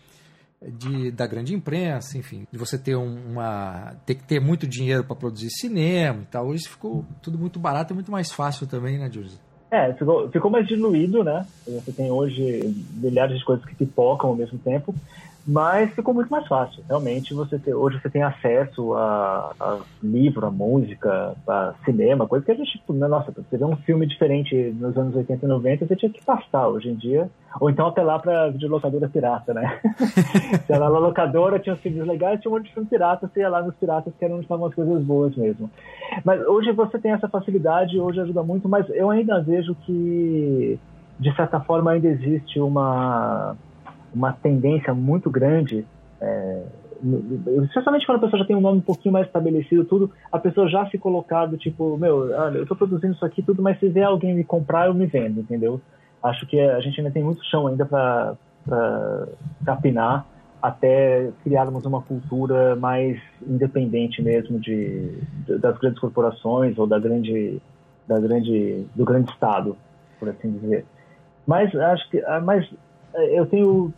de, 0.70 1.10
da 1.10 1.26
grande 1.26 1.54
imprensa, 1.54 2.16
enfim, 2.16 2.46
de 2.50 2.58
você 2.58 2.78
ter 2.78 2.94
uma 2.94 3.94
ter 4.06 4.14
que 4.14 4.24
ter 4.24 4.40
muito 4.40 4.66
dinheiro 4.66 5.04
para 5.04 5.16
produzir 5.16 5.50
cinema 5.50 6.22
e 6.22 6.26
tal. 6.26 6.54
Isso 6.54 6.68
ficou 6.68 7.04
tudo 7.20 7.38
muito 7.38 7.58
barato 7.58 7.92
e 7.92 7.94
muito 7.94 8.10
mais 8.10 8.30
fácil 8.30 8.66
também, 8.66 8.98
né, 8.98 9.10
Júlio? 9.10 9.30
É, 9.70 9.92
ficou, 9.94 10.28
ficou 10.28 10.50
mais 10.50 10.66
diluído, 10.66 11.24
né? 11.24 11.46
Você 11.66 11.92
tem 11.92 12.10
hoje 12.10 12.74
milhares 12.94 13.38
de 13.38 13.44
coisas 13.44 13.64
que 13.64 13.74
pipocam 13.74 14.30
ao 14.30 14.36
mesmo 14.36 14.58
tempo. 14.58 14.94
Mas 15.46 15.90
ficou 15.92 16.14
muito 16.14 16.30
mais 16.30 16.46
fácil. 16.46 16.84
Realmente, 16.86 17.34
você 17.34 17.58
ter, 17.58 17.74
hoje 17.74 18.00
você 18.00 18.08
tem 18.08 18.22
acesso 18.22 18.94
a, 18.94 19.52
a, 19.58 19.78
livro, 20.02 20.46
a 20.46 20.50
música, 20.50 21.34
a 21.48 21.74
cinema, 21.84 22.28
coisa 22.28 22.44
que 22.44 22.52
a 22.52 22.54
gente, 22.54 22.78
tipo, 22.78 22.92
nossa, 22.92 23.32
você 23.32 23.56
vê 23.56 23.64
um 23.64 23.76
filme 23.76 24.06
diferente 24.06 24.54
nos 24.78 24.96
anos 24.96 25.16
80 25.16 25.44
e 25.44 25.48
90, 25.48 25.86
você 25.86 25.96
tinha 25.96 26.12
que 26.12 26.24
passar 26.24 26.68
hoje 26.68 26.88
em 26.88 26.94
dia. 26.94 27.28
Ou 27.60 27.68
então 27.68 27.86
apelar 27.86 28.20
para 28.20 28.50
videolocadora 28.50 29.08
pirata, 29.08 29.52
né? 29.52 29.80
você 30.64 30.72
ia 30.72 30.78
lá 30.78 30.88
na 30.88 30.98
locadora, 30.98 31.58
tinha 31.58 31.74
os 31.74 31.80
filmes 31.80 32.06
legais, 32.06 32.40
tinha 32.40 32.50
um 32.50 32.54
monte 32.54 32.68
de 32.68 32.74
filme 32.74 32.88
pirata, 32.88 33.28
você 33.28 33.40
ia 33.40 33.48
lá 33.48 33.62
nos 33.62 33.74
piratas, 33.74 34.14
que 34.16 34.24
eram 34.24 34.36
onde 34.36 34.44
estavam 34.44 34.66
as 34.66 34.74
coisas 34.74 35.02
boas 35.02 35.34
mesmo. 35.36 35.68
Mas 36.24 36.40
hoje 36.46 36.70
você 36.72 36.98
tem 36.98 37.12
essa 37.12 37.28
facilidade, 37.28 37.98
hoje 37.98 38.20
ajuda 38.20 38.42
muito, 38.42 38.68
mas 38.68 38.88
eu 38.90 39.10
ainda 39.10 39.40
vejo 39.40 39.74
que, 39.74 40.78
de 41.18 41.34
certa 41.34 41.60
forma, 41.60 41.90
ainda 41.90 42.08
existe 42.08 42.60
uma 42.60 43.56
uma 44.14 44.32
tendência 44.32 44.92
muito 44.94 45.30
grande, 45.30 45.86
é, 46.20 46.62
especialmente 47.64 48.06
quando 48.06 48.18
a 48.18 48.20
pessoa 48.20 48.40
já 48.40 48.46
tem 48.46 48.56
um 48.56 48.60
nome 48.60 48.78
um 48.78 48.82
pouquinho 48.82 49.12
mais 49.12 49.26
estabelecido, 49.26 49.84
tudo, 49.84 50.10
a 50.30 50.38
pessoa 50.38 50.68
já 50.68 50.86
se 50.88 50.98
colocar 50.98 51.46
do 51.46 51.56
tipo, 51.56 51.96
meu, 51.96 52.30
olha, 52.32 52.58
eu 52.58 52.62
estou 52.62 52.76
produzindo 52.76 53.14
isso 53.14 53.24
aqui 53.24 53.42
tudo, 53.42 53.62
mas 53.62 53.78
se 53.80 53.88
vier 53.88 54.06
alguém 54.06 54.34
me 54.34 54.44
comprar, 54.44 54.86
eu 54.86 54.94
me 54.94 55.06
vendo, 55.06 55.40
entendeu? 55.40 55.80
Acho 56.22 56.46
que 56.46 56.60
a 56.60 56.80
gente 56.80 57.00
ainda 57.00 57.10
tem 57.10 57.22
muito 57.22 57.44
chão 57.44 57.66
ainda 57.66 57.84
para 57.84 58.36
capinar 59.64 60.26
até 60.62 61.32
criarmos 61.42 61.84
uma 61.84 62.00
cultura 62.00 62.76
mais 62.76 63.20
independente 63.44 64.22
mesmo 64.22 64.60
de, 64.60 65.18
de, 65.44 65.58
das 65.58 65.76
grandes 65.78 65.98
corporações 65.98 66.78
ou 66.78 66.86
da 66.86 67.00
grande, 67.00 67.60
da 68.06 68.20
grande, 68.20 68.86
do 68.94 69.04
grande 69.04 69.32
estado, 69.32 69.76
por 70.20 70.28
assim 70.28 70.52
dizer. 70.52 70.84
Mas 71.44 71.74
acho 71.74 72.08
que, 72.08 72.18
ah, 72.24 72.40
mas 72.40 72.64
eu 73.14 73.46
tenho 73.46 73.92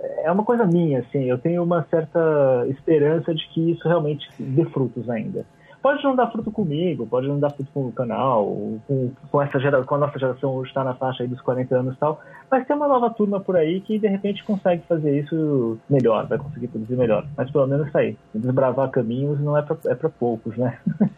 é 0.00 0.30
uma 0.30 0.44
coisa 0.44 0.64
minha, 0.64 1.00
assim, 1.00 1.24
eu 1.24 1.38
tenho 1.38 1.62
uma 1.62 1.84
certa 1.90 2.66
esperança 2.68 3.34
de 3.34 3.46
que 3.48 3.72
isso 3.72 3.86
realmente 3.86 4.28
dê 4.38 4.64
frutos 4.66 5.08
ainda. 5.10 5.44
Pode 5.80 6.02
não 6.02 6.16
dar 6.16 6.30
fruto 6.30 6.50
comigo, 6.50 7.06
pode 7.06 7.28
não 7.28 7.38
dar 7.38 7.50
fruto 7.50 7.70
com 7.72 7.86
o 7.86 7.92
canal, 7.92 8.44
com, 8.86 9.12
com, 9.30 9.42
essa 9.42 9.60
gera, 9.60 9.82
com 9.84 9.94
a 9.94 9.98
nossa 9.98 10.18
geração 10.18 10.50
hoje 10.54 10.70
está 10.70 10.82
na 10.82 10.94
faixa 10.94 11.26
dos 11.26 11.40
40 11.40 11.76
anos 11.76 11.94
e 11.94 11.98
tal, 11.98 12.20
mas 12.50 12.66
tem 12.66 12.74
uma 12.74 12.88
nova 12.88 13.10
turma 13.10 13.40
por 13.40 13.56
aí 13.56 13.80
que 13.80 13.98
de 13.98 14.08
repente 14.08 14.44
consegue 14.44 14.82
fazer 14.88 15.20
isso 15.20 15.78
melhor, 15.88 16.26
vai 16.26 16.36
conseguir 16.36 16.66
produzir 16.66 16.96
melhor. 16.96 17.24
Mas 17.36 17.50
pelo 17.50 17.66
menos 17.68 17.86
isso 17.86 17.96
aí. 17.96 18.16
Desbravar 18.34 18.90
caminhos 18.90 19.40
não 19.40 19.56
é 19.56 19.62
para 19.62 19.76
é 19.86 19.94
poucos, 20.08 20.56
né? 20.56 20.78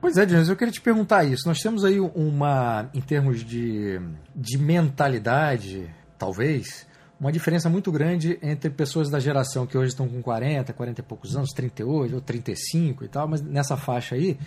Pois 0.00 0.16
é, 0.16 0.28
James, 0.28 0.48
eu 0.48 0.54
queria 0.54 0.70
te 0.70 0.80
perguntar 0.80 1.24
isso. 1.24 1.48
Nós 1.48 1.58
temos 1.60 1.84
aí 1.84 1.98
uma, 1.98 2.88
em 2.94 3.00
termos 3.00 3.44
de, 3.44 4.00
de 4.32 4.56
mentalidade, 4.56 5.90
talvez, 6.16 6.87
uma 7.20 7.32
diferença 7.32 7.68
muito 7.68 7.90
grande 7.90 8.38
entre 8.42 8.70
pessoas 8.70 9.10
da 9.10 9.18
geração 9.18 9.66
que 9.66 9.76
hoje 9.76 9.88
estão 9.88 10.08
com 10.08 10.22
40, 10.22 10.72
40 10.72 11.00
e 11.00 11.04
poucos 11.04 11.36
anos, 11.36 11.50
38 11.50 12.14
ou 12.14 12.20
35 12.20 13.04
e 13.04 13.08
tal, 13.08 13.26
mas 13.26 13.42
nessa 13.42 13.76
faixa 13.76 14.14
aí, 14.14 14.38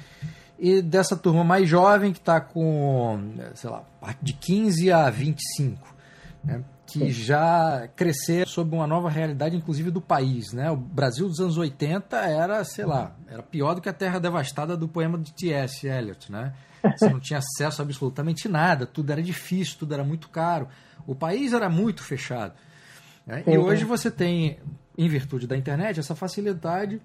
e 0.58 0.82
dessa 0.82 1.18
turma 1.18 1.44
mais 1.44 1.68
jovem 1.68 2.13
que 2.13 2.20
está 2.20 2.40
com, 2.40 3.34
sei 3.56 3.70
lá, 3.70 3.84
de 4.22 4.34
15 4.34 4.92
a 4.92 5.10
25, 5.10 5.96
né? 6.44 6.63
que 6.86 7.10
já 7.10 7.88
cresceram 7.96 8.50
sob 8.50 8.75
uma 8.75 8.86
nova 8.86 9.10
realidade, 9.10 9.56
inclusive 9.56 9.90
do 9.90 10.01
país. 10.01 10.51
Né? 10.51 10.70
O 10.70 10.75
Brasil 10.75 11.28
dos 11.28 11.40
anos 11.40 11.58
80 11.58 12.18
era, 12.18 12.63
sei 12.66 12.86
lá, 12.86 13.16
era 13.28 13.42
pior 13.42 13.74
do 13.74 13.82
que 13.82 13.88
a 13.88 13.94
Terra 13.94 14.20
Devastada 14.20 14.75
do 14.75 14.88
poema 14.88 15.18
de 15.18 15.34
T.S. 15.34 15.88
Eliot. 15.88 16.32
Né? 16.32 16.54
Você 16.98 17.10
não 17.10 17.20
tinha 17.20 17.40
acesso 17.40 17.82
a 17.82 17.86
absolutamente 17.86 18.50
nada, 18.50 18.86
tudo 18.86 19.12
era 19.12 19.22
difícil, 19.22 19.78
tudo 19.80 19.94
era 19.94 20.04
muito 20.04 20.30
caro. 20.30 20.68
O 21.05 21.15
país 21.15 21.53
era 21.53 21.70
muito 21.70 22.03
fechado. 22.03 22.53
Né? 23.25 23.43
E 23.48 23.58
hoje 23.58 23.86
você 23.86 24.10
tem, 24.10 24.60
em 24.98 25.08
virtude 25.08 25.48
da 25.48 25.58
internet, 25.58 26.00
essa 26.00 26.15
facilidade 26.15 27.01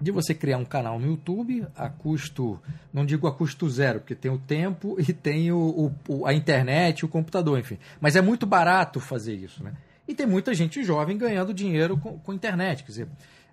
de 0.00 0.10
você 0.10 0.34
criar 0.34 0.58
um 0.58 0.64
canal 0.64 0.98
no 0.98 1.06
YouTube 1.06 1.66
a 1.74 1.88
custo, 1.88 2.60
não 2.92 3.06
digo 3.06 3.26
a 3.26 3.32
custo 3.32 3.68
zero, 3.68 4.00
porque 4.00 4.14
tem 4.14 4.30
o 4.30 4.38
tempo 4.38 4.96
e 4.98 5.12
tem 5.12 5.50
o, 5.50 5.92
o, 6.08 6.26
a 6.26 6.34
internet, 6.34 7.04
o 7.04 7.08
computador, 7.08 7.58
enfim. 7.58 7.78
Mas 8.00 8.14
é 8.14 8.20
muito 8.20 8.46
barato 8.46 9.00
fazer 9.00 9.34
isso, 9.34 9.62
né? 9.64 9.72
E 10.06 10.14
tem 10.14 10.26
muita 10.26 10.54
gente 10.54 10.84
jovem 10.84 11.18
ganhando 11.18 11.52
dinheiro 11.52 11.96
com, 11.96 12.18
com 12.18 12.32
internet, 12.32 12.84
quer 12.84 12.90
dizer, 12.90 13.08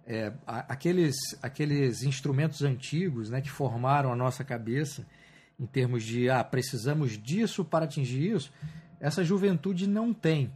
é, 0.05 0.31
aqueles, 0.45 1.15
aqueles 1.41 2.03
instrumentos 2.03 2.61
antigos 2.61 3.29
né, 3.29 3.41
que 3.41 3.49
formaram 3.49 4.11
a 4.11 4.15
nossa 4.15 4.43
cabeça 4.43 5.05
em 5.59 5.65
termos 5.65 6.03
de, 6.03 6.29
ah, 6.29 6.43
precisamos 6.43 7.17
disso 7.17 7.63
para 7.63 7.85
atingir 7.85 8.33
isso, 8.33 8.51
essa 9.03 9.21
juventude 9.21 9.85
não 9.85 10.13
tem. 10.13 10.49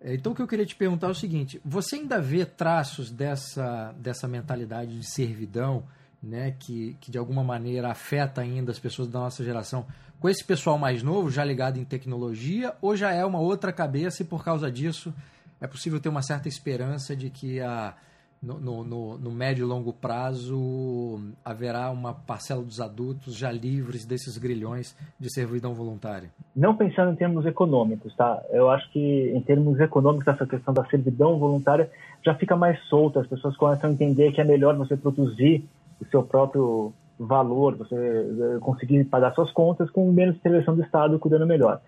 É, 0.00 0.14
então, 0.14 0.30
o 0.30 0.34
que 0.34 0.40
eu 0.40 0.46
queria 0.46 0.64
te 0.64 0.76
perguntar 0.76 1.08
é 1.08 1.10
o 1.10 1.14
seguinte: 1.14 1.60
você 1.64 1.96
ainda 1.96 2.20
vê 2.20 2.46
traços 2.46 3.10
dessa, 3.10 3.92
dessa 3.98 4.28
mentalidade 4.28 4.96
de 4.96 5.04
servidão, 5.04 5.82
né, 6.22 6.54
que, 6.60 6.96
que 7.00 7.10
de 7.10 7.18
alguma 7.18 7.42
maneira 7.42 7.90
afeta 7.90 8.40
ainda 8.40 8.70
as 8.70 8.78
pessoas 8.78 9.08
da 9.08 9.18
nossa 9.18 9.44
geração, 9.44 9.84
com 10.20 10.28
esse 10.28 10.44
pessoal 10.44 10.78
mais 10.78 11.02
novo, 11.02 11.28
já 11.28 11.44
ligado 11.44 11.78
em 11.78 11.84
tecnologia, 11.84 12.74
ou 12.80 12.96
já 12.96 13.12
é 13.12 13.24
uma 13.24 13.40
outra 13.40 13.72
cabeça 13.72 14.22
e 14.22 14.24
por 14.24 14.44
causa 14.44 14.70
disso 14.70 15.12
é 15.60 15.66
possível 15.66 15.98
ter 15.98 16.08
uma 16.08 16.22
certa 16.22 16.48
esperança 16.48 17.16
de 17.16 17.30
que 17.30 17.60
a 17.60 17.96
no, 18.42 18.84
no, 18.84 19.18
no, 19.18 19.30
médio 19.30 19.64
e 19.64 19.68
longo 19.68 19.92
prazo 19.92 21.20
haverá 21.44 21.90
uma 21.90 22.14
parcela 22.14 22.62
dos 22.62 22.80
adultos 22.80 23.36
já 23.36 23.50
livres 23.50 24.04
desses 24.04 24.38
grilhões 24.38 24.96
de 25.18 25.32
servidão 25.32 25.74
voluntária? 25.74 26.30
Não 26.54 26.76
pensando 26.76 27.12
em 27.12 27.16
termos 27.16 27.44
econômicos, 27.46 28.14
tá? 28.14 28.42
Eu 28.50 28.70
acho 28.70 28.90
que 28.92 29.32
em 29.34 29.40
termos 29.40 29.80
econômicos 29.80 30.28
essa 30.28 30.46
questão 30.46 30.72
da 30.72 30.84
servidão 30.86 31.38
voluntária 31.38 31.90
já 32.24 32.34
fica 32.34 32.56
mais 32.56 32.78
solta, 32.84 33.20
as 33.20 33.26
pessoas 33.26 33.56
começam 33.56 33.90
a 33.90 33.92
entender 33.92 34.32
que 34.32 34.40
é 34.40 34.44
melhor 34.44 34.76
você 34.76 34.96
produzir 34.96 35.64
o 36.00 36.04
seu 36.06 36.22
próprio 36.22 36.92
valor, 37.18 37.76
você 37.76 37.96
eh, 37.96 38.58
conseguir 38.60 39.04
pagar 39.04 39.34
suas 39.34 39.50
contas 39.50 39.90
com 39.90 40.10
menos 40.12 40.36
intervenção 40.36 40.76
do 40.76 40.82
Estado 40.82 41.18
cuidando 41.18 41.46
melhor. 41.46 41.80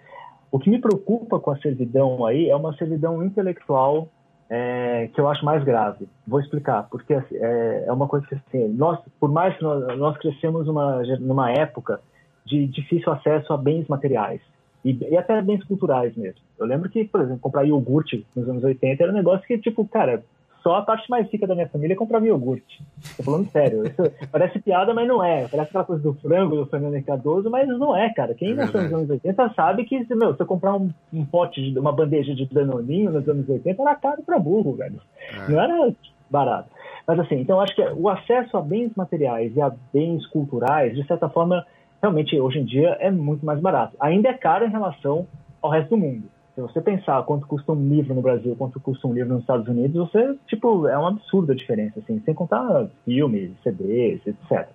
O 0.51 0.59
que 0.59 0.69
me 0.69 0.81
preocupa 0.81 1.39
com 1.39 1.53
a 1.53 1.59
servidão 1.59 2.27
aí 2.27 2.51
é 2.51 2.57
uma 2.57 2.77
servidão 2.77 3.25
intelectual 3.25 4.09
é, 4.51 5.09
que 5.15 5.21
eu 5.21 5.29
acho 5.29 5.45
mais 5.45 5.63
grave. 5.63 6.09
Vou 6.27 6.41
explicar, 6.41 6.89
porque 6.91 7.15
assim, 7.15 7.37
é, 7.37 7.85
é 7.87 7.93
uma 7.93 8.09
coisa 8.09 8.27
que, 8.27 8.35
assim, 8.35 8.69
nós, 8.69 8.99
por 9.21 9.31
mais 9.31 9.57
que 9.57 9.63
nós, 9.63 9.97
nós 9.97 10.19
crescemos 10.19 10.67
numa, 10.67 11.03
numa 11.21 11.53
época 11.53 12.01
de 12.45 12.67
difícil 12.67 13.13
acesso 13.13 13.53
a 13.53 13.57
bens 13.57 13.87
materiais 13.87 14.41
e, 14.85 14.93
e, 15.09 15.17
até 15.17 15.41
bens 15.41 15.63
culturais 15.65 16.17
mesmo. 16.17 16.41
Eu 16.59 16.67
lembro 16.67 16.91
que, 16.91 17.05
por 17.05 17.21
exemplo, 17.21 17.39
comprar 17.39 17.65
iogurte 17.65 18.27
nos 18.35 18.49
anos 18.49 18.65
80 18.65 19.03
era 19.03 19.13
um 19.13 19.15
negócio 19.15 19.47
que, 19.47 19.57
tipo, 19.57 19.87
cara, 19.87 20.25
só 20.63 20.77
a 20.77 20.83
parte 20.83 21.09
mais 21.11 21.31
rica 21.31 21.47
da 21.47 21.55
minha 21.55 21.69
família 21.69 21.97
comprava 21.97 22.27
iogurte. 22.27 22.83
Tô 23.17 23.23
falando 23.23 23.51
sério. 23.51 23.85
Isso 23.87 24.03
parece 24.31 24.59
piada, 24.61 24.93
mas 24.93 25.09
não 25.09 25.25
é. 25.25 25.49
Parece 25.49 25.71
aquela 25.71 25.85
coisa 25.85 26.03
do 26.03 26.15
frango 26.15 26.57
do 26.57 26.67
Fernando 26.67 27.03
Cardoso, 27.05 27.51
mas 27.51 27.67
não 27.69 27.97
é, 27.97 28.13
cara. 28.13 28.35
Quem 28.35 28.53
é 28.53 28.55
nasceu 28.55 28.83
nos 28.83 28.93
anos 28.93 29.11
80 29.11 29.53
sabe 29.55 29.85
que, 29.85 30.05
meu, 30.15 30.35
você 30.35 30.45
comprar 30.45 30.75
um, 30.75 30.91
um 31.13 31.25
pote, 31.25 31.73
de, 31.73 31.79
uma 31.79 31.93
bandeja 31.93 32.35
de 32.35 32.47
danoninho 32.47 33.11
nos 33.11 33.29
anos 33.29 33.49
80 33.49 33.81
era 33.81 33.95
caro 33.95 34.23
pra 34.23 34.39
burro, 34.39 34.75
velho. 34.75 35.01
É. 35.33 35.51
Não 35.51 35.61
era 35.61 35.95
barato. 36.29 36.69
Mas 37.07 37.19
assim, 37.19 37.37
então 37.41 37.61
acho 37.61 37.75
que 37.75 37.83
o 37.83 38.09
acesso 38.09 38.57
a 38.57 38.63
bens 38.63 38.93
materiais 38.95 39.55
e 39.57 39.61
a 39.61 39.73
bens 39.93 40.27
culturais, 40.27 40.95
de 40.95 41.07
certa 41.07 41.29
forma, 41.29 41.67
realmente 42.01 42.39
hoje 42.39 42.61
em 42.61 42.65
dia 42.65 42.97
é 43.01 43.11
muito 43.11 43.45
mais 43.45 43.61
barato. 43.61 43.97
Ainda 43.99 44.29
é 44.29 44.35
caro 44.35 44.65
em 44.65 44.71
relação 44.71 45.27
ao 45.61 45.71
resto 45.71 45.91
do 45.91 45.99
mundo. 45.99 46.25
Se 46.61 46.75
você 46.75 46.81
pensar 46.83 47.23
quanto 47.23 47.47
custa 47.47 47.73
um 47.73 47.89
livro 47.89 48.15
no 48.15 48.21
Brasil, 48.21 48.55
quanto 48.55 48.79
custa 48.79 49.09
um 49.09 49.15
livro 49.15 49.33
nos 49.33 49.41
Estados 49.41 49.67
Unidos, 49.67 49.97
você, 49.97 50.37
tipo, 50.47 50.87
é 50.87 50.99
um 50.99 51.07
absurdo 51.07 51.53
a 51.53 51.55
diferença, 51.55 52.01
assim, 52.01 52.21
sem 52.23 52.35
contar 52.35 52.87
filmes, 53.03 53.53
CDs, 53.63 54.21
etc. 54.27 54.69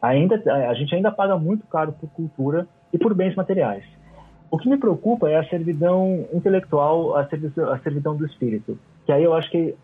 Ainda, 0.00 0.42
a 0.66 0.72
gente 0.72 0.94
ainda 0.94 1.12
paga 1.12 1.36
muito 1.36 1.66
caro 1.66 1.92
por 1.92 2.08
cultura 2.10 2.66
e 2.90 2.96
por 2.96 3.12
bens 3.12 3.34
materiais. 3.34 3.84
O 4.50 4.56
que 4.56 4.66
me 4.66 4.78
preocupa 4.78 5.28
é 5.28 5.36
a 5.36 5.44
servidão 5.44 6.24
intelectual, 6.32 7.14
a 7.14 7.26
servidão, 7.26 7.70
a 7.70 7.78
servidão 7.80 8.16
do 8.16 8.24
espírito. 8.24 8.78
Que 9.04 9.12
aí 9.12 9.22
eu 9.22 9.34
acho 9.34 9.50
que, 9.50 9.76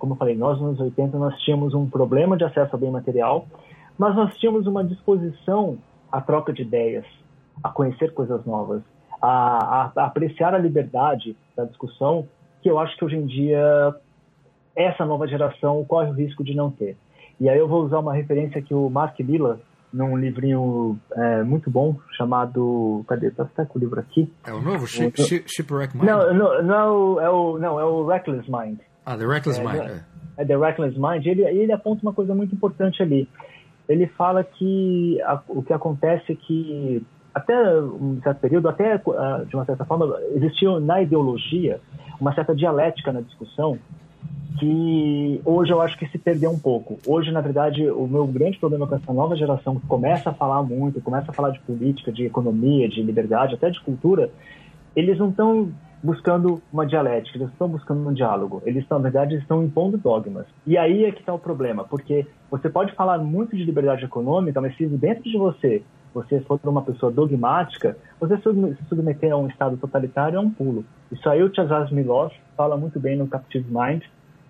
como 0.00 0.14
eu 0.14 0.16
falei, 0.16 0.36
nós 0.36 0.58
nos 0.58 0.70
anos 0.70 0.80
80 0.80 1.16
nós 1.16 1.40
tínhamos 1.42 1.74
um 1.74 1.88
problema 1.88 2.36
de 2.36 2.42
acesso 2.42 2.74
a 2.74 2.78
bem 2.78 2.90
material, 2.90 3.46
mas 3.96 4.16
nós 4.16 4.36
tínhamos 4.38 4.66
uma 4.66 4.82
disposição 4.82 5.78
à 6.10 6.20
troca 6.20 6.52
de 6.52 6.62
ideias, 6.62 7.06
a 7.62 7.68
conhecer 7.68 8.12
coisas 8.12 8.44
novas 8.44 8.82
a, 9.20 9.92
a, 9.96 10.04
apreciar 10.04 10.54
a 10.54 10.58
liberdade 10.58 11.36
da 11.56 11.64
discussão, 11.64 12.26
que 12.62 12.70
eu 12.70 12.78
acho 12.78 12.96
que 12.96 13.04
hoje 13.04 13.16
em 13.16 13.26
dia 13.26 13.94
essa 14.76 15.04
nova 15.04 15.26
geração 15.26 15.84
corre 15.84 16.10
o 16.10 16.14
risco 16.14 16.44
de 16.44 16.54
não 16.54 16.70
ter. 16.70 16.96
E 17.38 17.48
aí 17.48 17.58
eu 17.58 17.68
vou 17.68 17.84
usar 17.84 17.98
uma 17.98 18.14
referência 18.14 18.60
que 18.60 18.74
o 18.74 18.88
Mark 18.90 19.18
Miller, 19.20 19.56
num 19.92 20.16
livrinho 20.16 20.98
é, 21.12 21.42
muito 21.42 21.70
bom 21.70 21.96
chamado. 22.16 23.04
Cadê? 23.08 23.30
Tá, 23.30 23.44
tá 23.44 23.66
com 23.66 23.78
o 23.78 23.80
livro 23.80 23.98
aqui? 23.98 24.32
É 24.46 24.52
o 24.52 24.60
novo? 24.60 24.86
Ship, 24.86 25.20
Ship, 25.20 25.44
Shipwreck 25.48 25.96
Mind? 25.96 26.06
Não, 26.06 26.34
não, 26.34 26.62
não, 26.62 27.20
é 27.20 27.30
o, 27.30 27.58
não, 27.58 27.80
é 27.80 27.84
o 27.84 28.06
Reckless 28.06 28.48
Mind. 28.50 28.78
Ah, 29.04 29.16
The 29.16 29.26
Reckless 29.26 29.60
é, 29.60 29.64
Mind. 29.64 29.80
É. 29.80 30.04
é 30.42 30.44
The 30.44 30.56
Reckless 30.56 30.98
Mind. 30.98 31.26
Ele, 31.26 31.42
ele 31.42 31.72
aponta 31.72 32.02
uma 32.02 32.12
coisa 32.12 32.34
muito 32.34 32.54
importante 32.54 33.02
ali. 33.02 33.28
Ele 33.88 34.06
fala 34.06 34.44
que 34.44 35.20
a, 35.22 35.40
o 35.48 35.62
que 35.62 35.72
acontece 35.72 36.32
é 36.32 36.36
que 36.36 37.04
até 37.40 37.80
um 37.80 38.20
certo 38.22 38.38
período, 38.38 38.68
até 38.68 38.94
ah, 38.94 39.42
de 39.46 39.54
uma 39.54 39.64
certa 39.64 39.84
forma, 39.84 40.16
existia 40.34 40.78
na 40.78 41.02
ideologia 41.02 41.80
uma 42.20 42.34
certa 42.34 42.54
dialética 42.54 43.12
na 43.12 43.20
discussão 43.20 43.78
que 44.58 45.40
hoje 45.44 45.72
eu 45.72 45.80
acho 45.80 45.96
que 45.96 46.06
se 46.08 46.18
perdeu 46.18 46.50
um 46.50 46.58
pouco. 46.58 46.98
Hoje, 47.06 47.30
na 47.30 47.40
verdade, 47.40 47.88
o 47.90 48.06
meu 48.06 48.26
grande 48.26 48.58
problema 48.58 48.86
com 48.86 48.94
essa 48.94 49.12
nova 49.12 49.34
geração 49.34 49.80
que 49.80 49.86
começa 49.86 50.30
a 50.30 50.34
falar 50.34 50.62
muito, 50.62 51.00
começa 51.00 51.30
a 51.30 51.34
falar 51.34 51.50
de 51.50 51.60
política, 51.60 52.12
de 52.12 52.26
economia, 52.26 52.88
de 52.88 53.02
liberdade, 53.02 53.54
até 53.54 53.70
de 53.70 53.80
cultura, 53.80 54.30
eles 54.94 55.18
não 55.18 55.30
estão 55.30 55.70
buscando 56.02 56.60
uma 56.72 56.86
dialética, 56.86 57.38
eles 57.38 57.50
estão 57.50 57.68
buscando 57.68 58.06
um 58.06 58.12
diálogo. 58.12 58.62
Eles, 58.66 58.84
na 58.88 58.98
verdade, 58.98 59.36
estão 59.36 59.62
impondo 59.62 59.96
dogmas. 59.96 60.46
E 60.66 60.76
aí 60.76 61.04
é 61.04 61.12
que 61.12 61.20
está 61.20 61.32
o 61.32 61.38
problema, 61.38 61.84
porque 61.84 62.26
você 62.50 62.68
pode 62.68 62.92
falar 62.92 63.18
muito 63.18 63.56
de 63.56 63.64
liberdade 63.64 64.04
econômica, 64.04 64.60
mas 64.60 64.76
se 64.76 64.86
dentro 64.86 65.24
de 65.24 65.38
você 65.38 65.82
você 66.12 66.40
for 66.40 66.58
uma 66.64 66.82
pessoa 66.82 67.12
dogmática, 67.12 67.96
você 68.18 68.36
se 68.36 68.84
submeter 68.88 69.32
a 69.32 69.36
um 69.36 69.48
estado 69.48 69.76
totalitário 69.76 70.36
é 70.36 70.40
um 70.40 70.50
pulo. 70.50 70.84
Isso 71.10 71.28
aí 71.28 71.42
o 71.42 71.54
Chazaz 71.54 71.90
Milos 71.90 72.32
fala 72.56 72.76
muito 72.76 72.98
bem 72.98 73.16
no 73.16 73.26
Captive 73.26 73.66
Mind, 73.68 74.02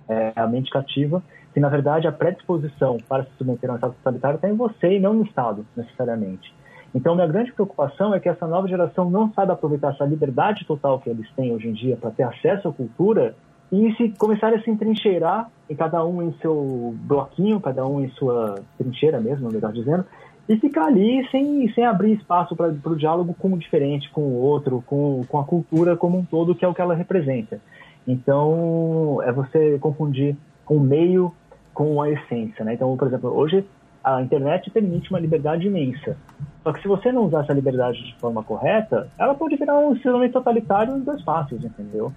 é, 0.08 0.32
a 0.34 0.46
mente 0.46 0.70
cativa, 0.70 1.22
que 1.52 1.60
na 1.60 1.68
verdade 1.68 2.06
a 2.06 2.12
predisposição 2.12 2.98
para 3.08 3.24
se 3.24 3.30
submeter 3.38 3.70
a 3.70 3.74
um 3.74 3.76
estado 3.76 3.94
totalitário 3.94 4.36
está 4.36 4.48
em 4.48 4.56
você 4.56 4.96
e 4.96 5.00
não 5.00 5.14
no 5.14 5.24
estado, 5.24 5.66
necessariamente. 5.76 6.52
Então, 6.94 7.14
minha 7.14 7.26
grande 7.26 7.52
preocupação 7.52 8.12
é 8.14 8.18
que 8.18 8.28
essa 8.28 8.46
nova 8.46 8.66
geração 8.66 9.08
não 9.08 9.32
sabe 9.32 9.52
aproveitar 9.52 9.92
essa 9.92 10.04
liberdade 10.04 10.66
total 10.66 10.98
que 10.98 11.08
eles 11.08 11.30
têm 11.36 11.52
hoje 11.52 11.68
em 11.68 11.72
dia 11.72 11.96
para 11.96 12.10
ter 12.10 12.24
acesso 12.24 12.68
à 12.68 12.72
cultura 12.72 13.34
e 13.70 13.94
se 13.94 14.08
começarem 14.18 14.58
a 14.58 14.62
se 14.62 14.68
entrincheirar, 14.68 15.48
e 15.68 15.76
cada 15.76 16.04
um 16.04 16.20
em 16.20 16.32
seu 16.42 16.92
bloquinho, 17.02 17.60
cada 17.60 17.86
um 17.86 18.00
em 18.00 18.10
sua 18.10 18.56
trincheira 18.76 19.20
mesmo, 19.20 19.48
melhor 19.48 19.72
dizendo, 19.72 20.04
e 20.50 20.56
ficar 20.58 20.86
ali 20.86 21.24
sem, 21.30 21.72
sem 21.74 21.86
abrir 21.86 22.14
espaço 22.14 22.56
para 22.56 22.72
o 22.84 22.96
diálogo 22.96 23.32
com 23.38 23.52
o 23.52 23.58
diferente, 23.58 24.10
com 24.10 24.22
o 24.22 24.34
outro, 24.34 24.82
com, 24.84 25.24
com 25.28 25.38
a 25.38 25.44
cultura 25.44 25.96
como 25.96 26.18
um 26.18 26.24
todo, 26.24 26.56
que 26.56 26.64
é 26.64 26.68
o 26.68 26.74
que 26.74 26.82
ela 26.82 26.92
representa. 26.92 27.60
Então, 28.04 29.22
é 29.22 29.30
você 29.30 29.78
confundir 29.78 30.36
o 30.68 30.80
meio 30.80 31.32
com 31.72 32.02
a 32.02 32.10
essência, 32.10 32.64
né? 32.64 32.74
Então, 32.74 32.96
por 32.96 33.06
exemplo, 33.06 33.32
hoje 33.32 33.64
a 34.02 34.20
internet 34.20 34.68
permite 34.72 35.08
uma 35.10 35.20
liberdade 35.20 35.68
imensa. 35.68 36.16
Só 36.64 36.72
que 36.72 36.82
se 36.82 36.88
você 36.88 37.12
não 37.12 37.26
usar 37.26 37.44
essa 37.44 37.52
liberdade 37.52 38.02
de 38.02 38.16
forma 38.18 38.42
correta, 38.42 39.08
ela 39.16 39.36
pode 39.36 39.54
virar 39.54 39.78
um 39.78 39.94
sistema 39.94 40.28
totalitário 40.30 40.96
em 40.96 41.00
dois 41.00 41.22
passos, 41.22 41.64
entendeu? 41.64 42.12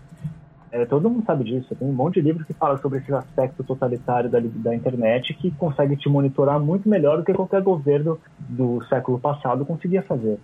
É, 0.74 0.86
todo 0.86 1.08
mundo 1.08 1.24
sabe 1.24 1.44
disso. 1.44 1.76
Tem 1.76 1.88
um 1.88 1.94
monte 1.94 2.16
de 2.16 2.22
livros 2.22 2.48
que 2.48 2.54
fala 2.54 2.80
sobre 2.80 2.98
esse 2.98 3.14
aspecto 3.14 3.64
totalitário 3.64 4.28
da, 4.28 4.40
da 4.42 4.74
internet 4.76 5.32
que 5.36 5.52
consegue 5.52 5.96
te 5.96 6.10
monitorar 6.10 6.60
muito 6.60 6.90
melhor 6.90 7.18
do 7.18 7.24
que 7.24 7.32
qualquer 7.32 7.62
governo 7.62 8.20
do 8.40 8.84
século 8.86 9.20
passado 9.20 9.64
conseguia 9.68 10.02
fazer. 10.02 10.40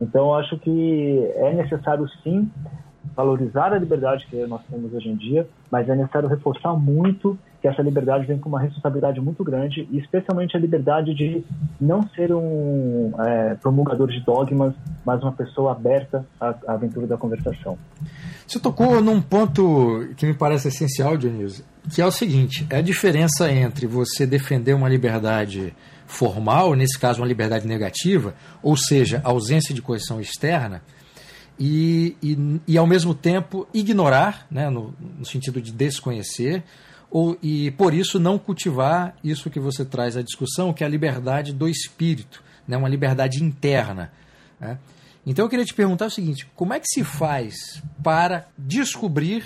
Então, 0.00 0.34
acho 0.34 0.58
que 0.58 1.30
é 1.36 1.52
necessário, 1.52 2.08
sim, 2.22 2.50
valorizar 3.14 3.74
a 3.74 3.78
liberdade 3.78 4.26
que 4.26 4.46
nós 4.46 4.62
temos 4.70 4.92
hoje 4.94 5.10
em 5.10 5.16
dia, 5.16 5.46
mas 5.70 5.86
é 5.86 5.94
necessário 5.94 6.30
reforçar 6.30 6.72
muito 6.72 7.38
que 7.60 7.68
essa 7.68 7.82
liberdade 7.82 8.26
vem 8.26 8.38
com 8.38 8.48
uma 8.48 8.60
responsabilidade 8.60 9.20
muito 9.20 9.44
grande, 9.44 9.86
e 9.90 9.98
especialmente 9.98 10.56
a 10.56 10.60
liberdade 10.60 11.14
de 11.14 11.44
não 11.78 12.02
ser 12.08 12.34
um 12.34 13.12
é, 13.18 13.54
promulgador 13.54 14.08
de 14.08 14.20
dogmas, 14.20 14.74
mas 15.04 15.22
uma 15.22 15.32
pessoa 15.32 15.72
aberta 15.72 16.24
à, 16.40 16.54
à 16.66 16.72
aventura 16.72 17.06
da 17.06 17.16
conversação. 17.16 17.78
Você 18.46 18.58
tocou 18.58 19.00
num 19.00 19.20
ponto 19.20 20.08
que 20.16 20.26
me 20.26 20.34
parece 20.34 20.68
essencial, 20.68 21.16
Dionísio, 21.16 21.64
que 21.92 22.00
é 22.00 22.06
o 22.06 22.10
seguinte: 22.10 22.66
é 22.68 22.76
a 22.76 22.82
diferença 22.82 23.50
entre 23.50 23.86
você 23.86 24.26
defender 24.26 24.74
uma 24.74 24.88
liberdade 24.88 25.74
formal, 26.06 26.74
nesse 26.74 26.98
caso 26.98 27.20
uma 27.20 27.26
liberdade 27.26 27.66
negativa, 27.66 28.34
ou 28.62 28.76
seja, 28.76 29.20
ausência 29.24 29.74
de 29.74 29.80
coerção 29.80 30.20
externa, 30.20 30.82
e, 31.58 32.16
e, 32.22 32.60
e 32.68 32.78
ao 32.78 32.86
mesmo 32.86 33.14
tempo 33.14 33.66
ignorar, 33.72 34.46
né, 34.50 34.68
no, 34.68 34.94
no 35.18 35.24
sentido 35.24 35.60
de 35.60 35.72
desconhecer, 35.72 36.62
ou, 37.10 37.38
e 37.42 37.70
por 37.72 37.94
isso 37.94 38.18
não 38.18 38.38
cultivar 38.38 39.16
isso 39.22 39.48
que 39.48 39.60
você 39.60 39.84
traz 39.84 40.16
à 40.16 40.22
discussão, 40.22 40.72
que 40.72 40.82
é 40.82 40.86
a 40.86 40.90
liberdade 40.90 41.52
do 41.52 41.68
espírito, 41.68 42.42
né, 42.66 42.76
uma 42.76 42.88
liberdade 42.88 43.42
interna. 43.42 44.12
Né? 44.60 44.78
Então 45.26 45.44
eu 45.44 45.48
queria 45.48 45.64
te 45.64 45.74
perguntar 45.74 46.06
o 46.06 46.10
seguinte: 46.10 46.46
como 46.54 46.72
é 46.72 46.80
que 46.80 46.86
se 46.86 47.02
faz 47.02 47.82
para 48.02 48.46
descobrir 48.58 49.44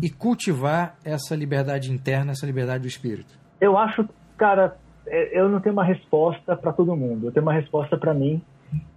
e 0.00 0.08
cultivar 0.08 0.96
essa 1.04 1.34
liberdade 1.34 1.92
interna, 1.92 2.32
essa 2.32 2.46
liberdade 2.46 2.82
do 2.82 2.88
espírito? 2.88 3.36
Eu 3.60 3.76
acho, 3.76 4.08
cara, 4.36 4.76
é, 5.06 5.40
eu 5.40 5.48
não 5.48 5.60
tenho 5.60 5.72
uma 5.72 5.84
resposta 5.84 6.56
para 6.56 6.72
todo 6.72 6.96
mundo. 6.96 7.26
Eu 7.26 7.32
tenho 7.32 7.44
uma 7.44 7.52
resposta 7.52 7.96
para 7.96 8.14
mim 8.14 8.40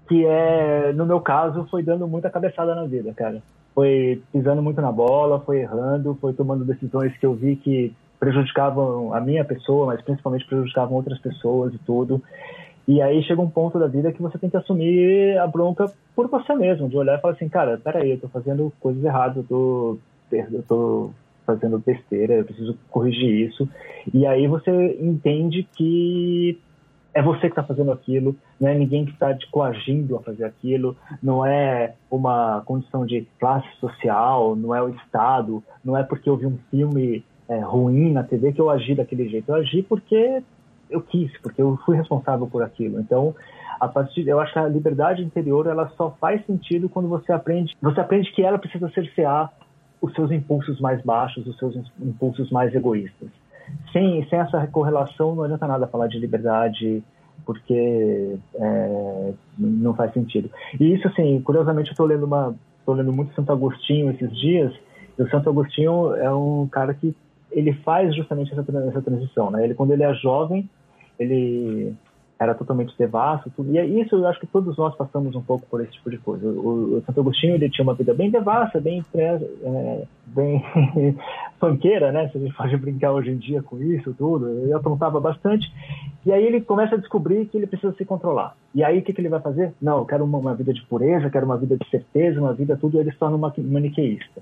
que 0.07 0.25
é, 0.25 0.91
no 0.93 1.05
meu 1.05 1.21
caso, 1.21 1.65
foi 1.71 1.81
dando 1.81 2.05
muita 2.05 2.29
cabeçada 2.29 2.75
na 2.75 2.83
vida, 2.83 3.13
cara. 3.13 3.41
Foi 3.73 4.21
pisando 4.33 4.61
muito 4.61 4.81
na 4.81 4.91
bola, 4.91 5.39
foi 5.39 5.61
errando, 5.61 6.17
foi 6.19 6.33
tomando 6.33 6.65
decisões 6.65 7.15
que 7.17 7.25
eu 7.25 7.33
vi 7.33 7.55
que 7.55 7.95
prejudicavam 8.19 9.13
a 9.13 9.21
minha 9.21 9.45
pessoa, 9.45 9.85
mas 9.85 10.01
principalmente 10.01 10.45
prejudicavam 10.45 10.95
outras 10.95 11.17
pessoas 11.19 11.73
e 11.73 11.77
tudo. 11.79 12.21
E 12.87 13.01
aí 13.01 13.23
chega 13.23 13.41
um 13.41 13.49
ponto 13.49 13.77
da 13.77 13.87
vida 13.87 14.11
que 14.11 14.21
você 14.21 14.37
tem 14.37 14.49
que 14.49 14.57
assumir 14.57 15.37
a 15.37 15.47
bronca 15.47 15.85
por 16.15 16.27
você 16.27 16.53
mesmo, 16.55 16.89
de 16.89 16.97
olhar 16.97 17.17
e 17.17 17.21
falar 17.21 17.33
assim, 17.33 17.47
cara, 17.47 17.77
peraí, 17.77 18.11
eu 18.11 18.19
tô 18.19 18.27
fazendo 18.27 18.71
coisas 18.79 19.03
erradas, 19.03 19.37
eu 19.37 19.43
tô, 19.43 19.97
eu 20.31 20.63
tô 20.63 21.11
fazendo 21.45 21.79
besteira, 21.79 22.33
eu 22.33 22.45
preciso 22.45 22.77
corrigir 22.89 23.49
isso. 23.49 23.67
E 24.13 24.25
aí 24.25 24.47
você 24.47 24.97
entende 24.99 25.67
que 25.75 26.59
é 27.13 27.21
você 27.21 27.41
que 27.41 27.47
está 27.47 27.63
fazendo 27.63 27.91
aquilo, 27.91 28.35
não 28.59 28.69
é 28.69 28.73
ninguém 28.73 29.05
que 29.05 29.11
está 29.11 29.33
te 29.33 29.49
coagindo 29.51 30.15
a 30.15 30.21
fazer 30.21 30.45
aquilo, 30.45 30.95
não 31.21 31.45
é 31.45 31.93
uma 32.09 32.61
condição 32.65 33.05
de 33.05 33.27
classe 33.39 33.67
social, 33.79 34.55
não 34.55 34.73
é 34.73 34.81
o 34.81 34.89
Estado, 34.89 35.63
não 35.83 35.97
é 35.97 36.03
porque 36.03 36.29
eu 36.29 36.37
vi 36.37 36.45
um 36.45 36.57
filme 36.69 37.23
é, 37.49 37.59
ruim 37.59 38.13
na 38.13 38.23
TV 38.23 38.53
que 38.53 38.61
eu 38.61 38.69
agi 38.69 38.95
daquele 38.95 39.27
jeito. 39.27 39.49
Eu 39.49 39.55
agi 39.55 39.81
porque 39.83 40.41
eu 40.91 41.01
quis, 41.01 41.31
porque 41.41 41.61
eu 41.61 41.77
fui 41.85 41.97
responsável 41.97 42.45
por 42.47 42.61
aquilo. 42.61 42.99
Então, 42.99 43.33
a 43.79 43.87
partir, 43.87 44.27
eu 44.27 44.39
acho 44.39 44.53
que 44.53 44.59
a 44.59 44.67
liberdade 44.67 45.23
interior 45.23 45.65
ela 45.65 45.89
só 45.97 46.11
faz 46.19 46.45
sentido 46.45 46.87
quando 46.87 47.09
você 47.09 47.31
aprende, 47.31 47.75
você 47.81 47.99
aprende 47.99 48.31
que 48.31 48.43
ela 48.43 48.59
precisa 48.59 48.89
cercear 48.89 49.51
os 49.99 50.13
seus 50.13 50.31
impulsos 50.31 50.79
mais 50.79 51.01
baixos, 51.01 51.47
os 51.47 51.57
seus 51.57 51.75
impulsos 51.99 52.51
mais 52.51 52.73
egoístas 52.75 53.29
sem, 53.91 54.25
sem 54.27 54.39
essa 54.39 54.65
correlação 54.67 55.35
não 55.35 55.43
adianta 55.43 55.67
nada 55.67 55.87
falar 55.87 56.07
de 56.07 56.19
liberdade, 56.19 57.03
porque 57.45 58.37
é, 58.55 59.33
não 59.57 59.93
faz 59.93 60.13
sentido. 60.13 60.49
E 60.79 60.93
isso, 60.93 61.07
assim, 61.07 61.41
curiosamente, 61.41 61.89
eu 61.89 61.93
estou 61.93 62.05
lendo 62.05 62.25
uma, 62.25 62.55
estou 62.79 62.95
lendo 62.95 63.11
muito 63.11 63.33
Santo 63.33 63.51
Agostinho 63.51 64.11
esses 64.11 64.31
dias. 64.39 64.73
E 65.17 65.21
o 65.21 65.29
Santo 65.29 65.49
Agostinho 65.49 66.15
é 66.15 66.33
um 66.33 66.67
cara 66.67 66.93
que 66.93 67.15
ele 67.51 67.73
faz 67.73 68.15
justamente 68.15 68.51
essa, 68.51 68.61
essa 68.87 69.01
transição, 69.01 69.51
né? 69.51 69.63
Ele 69.63 69.73
quando 69.73 69.91
ele 69.91 70.03
é 70.03 70.13
jovem, 70.13 70.69
ele 71.21 71.95
era 72.41 72.55
totalmente 72.55 72.97
devasso, 72.97 73.51
tudo. 73.55 73.71
E 73.71 73.77
é 73.77 73.85
isso 73.85 74.15
eu 74.15 74.27
acho 74.27 74.39
que 74.39 74.47
todos 74.47 74.75
nós 74.75 74.95
passamos 74.95 75.35
um 75.35 75.43
pouco 75.43 75.63
por 75.67 75.79
esse 75.79 75.91
tipo 75.91 76.09
de 76.09 76.17
coisa. 76.17 76.47
O, 76.47 76.97
o 76.97 77.03
Santo 77.05 77.19
Agostinho 77.19 77.53
ele 77.53 77.69
tinha 77.69 77.83
uma 77.83 77.93
vida 77.93 78.15
bem 78.15 78.31
devassa, 78.31 78.81
bem 78.81 79.05
é, 79.13 80.03
bem 80.25 80.65
fanqueira, 81.61 82.11
né? 82.11 82.29
Se 82.29 82.39
a 82.39 82.41
gente 82.41 82.55
pode 82.55 82.75
brincar 82.77 83.11
hoje 83.11 83.29
em 83.29 83.37
dia 83.37 83.61
com 83.61 83.79
isso, 83.79 84.15
tudo. 84.17 84.49
Ele 84.49 84.73
aprontava 84.73 85.19
bastante. 85.19 85.71
E 86.25 86.31
aí 86.31 86.43
ele 86.43 86.61
começa 86.61 86.95
a 86.95 86.97
descobrir 86.97 87.45
que 87.45 87.57
ele 87.57 87.67
precisa 87.67 87.93
se 87.93 88.03
controlar. 88.05 88.55
E 88.73 88.83
aí 88.83 88.97
o 88.97 89.01
que, 89.03 89.13
que 89.13 89.21
ele 89.21 89.29
vai 89.29 89.39
fazer? 89.39 89.71
Não, 89.79 89.99
eu 89.99 90.05
quero 90.05 90.23
uma, 90.23 90.39
uma 90.39 90.55
vida 90.55 90.73
de 90.73 90.83
pureza, 90.87 91.29
quero 91.29 91.45
uma 91.45 91.57
vida 91.57 91.77
de 91.77 91.87
certeza, 91.91 92.39
uma 92.39 92.53
vida 92.53 92.75
tudo. 92.75 92.97
E 92.97 93.01
ele 93.01 93.11
se 93.11 93.19
torna 93.19 93.37
uma 93.37 93.53
maniqueísta. 93.55 94.41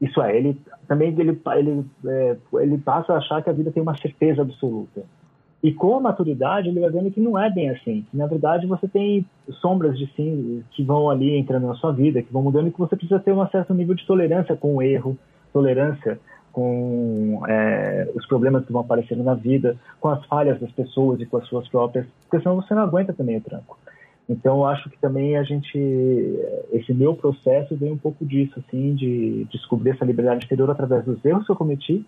Isso 0.00 0.22
é, 0.22 0.34
ele 0.34 0.58
também 0.88 1.14
ele, 1.18 1.38
ele, 1.54 1.84
é, 2.06 2.36
ele 2.54 2.78
passa 2.78 3.12
a 3.12 3.18
achar 3.18 3.42
que 3.42 3.50
a 3.50 3.52
vida 3.52 3.70
tem 3.70 3.82
uma 3.82 3.96
certeza 3.98 4.40
absoluta. 4.40 5.04
E 5.62 5.72
com 5.72 5.96
a 5.96 6.00
maturidade, 6.00 6.68
ele 6.68 6.80
vai 6.80 6.90
vendo 6.90 7.10
que 7.10 7.20
não 7.20 7.38
é 7.38 7.50
bem 7.50 7.70
assim. 7.70 8.04
Que, 8.10 8.16
na 8.16 8.26
verdade, 8.26 8.66
você 8.66 8.86
tem 8.86 9.24
sombras 9.60 9.98
de 9.98 10.06
sim 10.14 10.62
que 10.72 10.82
vão 10.82 11.08
ali 11.10 11.36
entrando 11.36 11.66
na 11.66 11.74
sua 11.74 11.92
vida, 11.92 12.22
que 12.22 12.32
vão 12.32 12.42
mudando, 12.42 12.68
e 12.68 12.70
que 12.70 12.78
você 12.78 12.94
precisa 12.94 13.18
ter 13.18 13.32
um 13.32 13.46
certo 13.48 13.74
nível 13.74 13.94
de 13.94 14.06
tolerância 14.06 14.54
com 14.56 14.76
o 14.76 14.82
erro, 14.82 15.18
tolerância 15.52 16.20
com 16.52 17.42
é, 17.46 18.10
os 18.14 18.26
problemas 18.26 18.64
que 18.64 18.72
vão 18.72 18.80
aparecendo 18.80 19.22
na 19.22 19.34
vida, 19.34 19.76
com 20.00 20.08
as 20.08 20.24
falhas 20.26 20.58
das 20.60 20.70
pessoas 20.72 21.20
e 21.20 21.26
com 21.26 21.36
as 21.36 21.46
suas 21.48 21.68
próprias, 21.68 22.06
porque 22.22 22.42
senão 22.42 22.56
você 22.56 22.74
não 22.74 22.82
aguenta 22.82 23.12
também 23.12 23.36
o 23.36 23.42
tranco. 23.42 23.78
Então, 24.28 24.58
eu 24.58 24.66
acho 24.66 24.90
que 24.90 24.98
também 24.98 25.36
a 25.36 25.42
gente, 25.42 25.78
esse 26.72 26.92
meu 26.92 27.14
processo 27.14 27.76
veio 27.76 27.92
um 27.92 27.98
pouco 27.98 28.24
disso, 28.24 28.58
assim, 28.58 28.94
de 28.94 29.46
descobrir 29.52 29.90
essa 29.90 30.04
liberdade 30.04 30.44
interior 30.44 30.70
através 30.70 31.04
dos 31.04 31.24
erros 31.24 31.44
que 31.44 31.52
eu 31.52 31.56
cometi, 31.56 32.04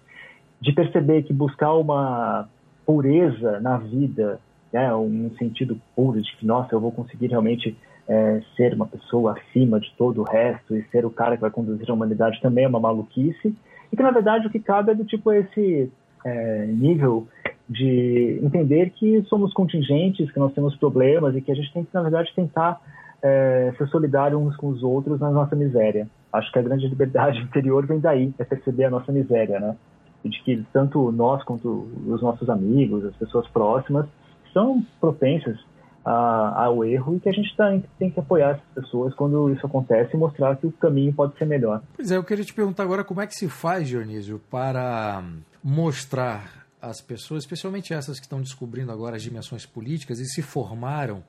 de 0.61 0.73
perceber 0.73 1.23
que 1.23 1.33
buscar 1.33 1.75
uma 1.75 2.49
pureza 2.89 3.61
na 3.61 3.77
vida, 3.77 4.41
né, 4.73 4.95
um 4.95 5.31
sentido 5.39 5.79
puro 5.95 6.23
de 6.23 6.37
que, 6.39 6.47
nossa, 6.47 6.75
eu 6.75 6.81
vou 6.81 6.91
conseguir 6.91 7.27
realmente 7.27 7.77
é, 8.09 8.41
ser 8.57 8.73
uma 8.73 8.87
pessoa 8.87 9.37
acima 9.37 9.79
de 9.79 9.93
todo 9.99 10.23
o 10.23 10.25
resto 10.25 10.75
e 10.75 10.83
ser 10.85 11.05
o 11.05 11.11
cara 11.11 11.37
que 11.37 11.43
vai 11.43 11.51
conduzir 11.51 11.91
a 11.91 11.93
humanidade 11.93 12.41
também 12.41 12.65
é 12.65 12.69
uma 12.69 12.81
maluquice. 12.81 13.55
E 13.93 13.97
que, 13.97 14.03
na 14.03 14.11
verdade, 14.11 14.47
o 14.47 14.51
que 14.51 14.59
cabe 14.59 14.93
é 14.93 14.95
do 14.95 15.05
tipo 15.05 15.31
esse 15.31 15.93
é, 16.25 16.65
nível 16.65 17.29
de 17.69 18.41
entender 18.43 18.89
que 18.97 19.23
somos 19.25 19.53
contingentes, 19.53 20.33
que 20.33 20.39
nós 20.39 20.55
temos 20.55 20.75
problemas 20.77 21.37
e 21.37 21.43
que 21.43 21.53
a 21.53 21.55
gente 21.55 21.71
tem 21.75 21.85
que, 21.85 21.93
na 21.93 22.01
verdade, 22.01 22.33
tentar 22.35 22.81
é, 23.23 23.71
ser 23.77 23.87
solidário 23.89 24.39
uns 24.39 24.57
com 24.57 24.69
os 24.69 24.83
outros 24.83 25.21
na 25.21 25.31
nossa 25.31 25.55
miséria. 25.55 26.09
Acho 26.33 26.51
que 26.51 26.59
a 26.59 26.63
grande 26.63 26.89
liberdade 26.89 27.39
interior 27.45 27.85
vem 27.87 28.01
daí, 28.01 28.33
é 28.39 28.45
perceber 28.45 28.87
a 28.87 28.91
nossa 28.91 29.13
miséria, 29.13 29.61
né? 29.61 29.77
De 30.25 30.43
que 30.43 30.65
tanto 30.73 31.11
nós 31.13 31.43
quanto 31.45 31.89
os 32.07 32.21
nossos 32.23 32.49
amigos, 32.49 33.05
as 33.05 33.17
pessoas 33.17 33.47
próximas, 33.49 34.07
são 34.53 34.85
propensas 35.01 35.59
a, 36.05 36.65
ao 36.65 36.85
erro 36.85 37.17
e 37.17 37.21
que 37.21 37.29
a 37.29 37.33
gente 37.33 37.55
tá, 37.57 37.79
tem 37.99 38.11
que 38.11 38.19
apoiar 38.19 38.51
essas 38.51 38.85
pessoas 38.85 39.15
quando 39.15 39.53
isso 39.53 39.67
acontece 39.67 40.15
e 40.15 40.19
mostrar 40.19 40.57
que 40.57 40.67
o 40.67 40.73
caminho 40.73 41.13
pode 41.13 41.37
ser 41.37 41.45
melhor. 41.45 41.83
Pois 41.95 42.11
é, 42.11 42.17
eu 42.17 42.25
queria 42.25 42.45
te 42.45 42.55
perguntar 42.55 42.83
agora 42.83 43.05
como 43.05 43.21
é 43.21 43.27
que 43.27 43.35
se 43.35 43.49
faz, 43.49 43.89
Dionísio, 43.89 44.41
para 44.51 45.23
mostrar 45.63 46.67
às 46.81 47.01
pessoas, 47.01 47.43
especialmente 47.43 47.93
essas 47.93 48.19
que 48.19 48.27
estão 48.27 48.41
descobrindo 48.41 48.93
agora 48.93 49.17
as 49.17 49.23
dimensões 49.23 49.67
políticas 49.67 50.19
e 50.19 50.25
se 50.25 50.43
formaram 50.43 51.23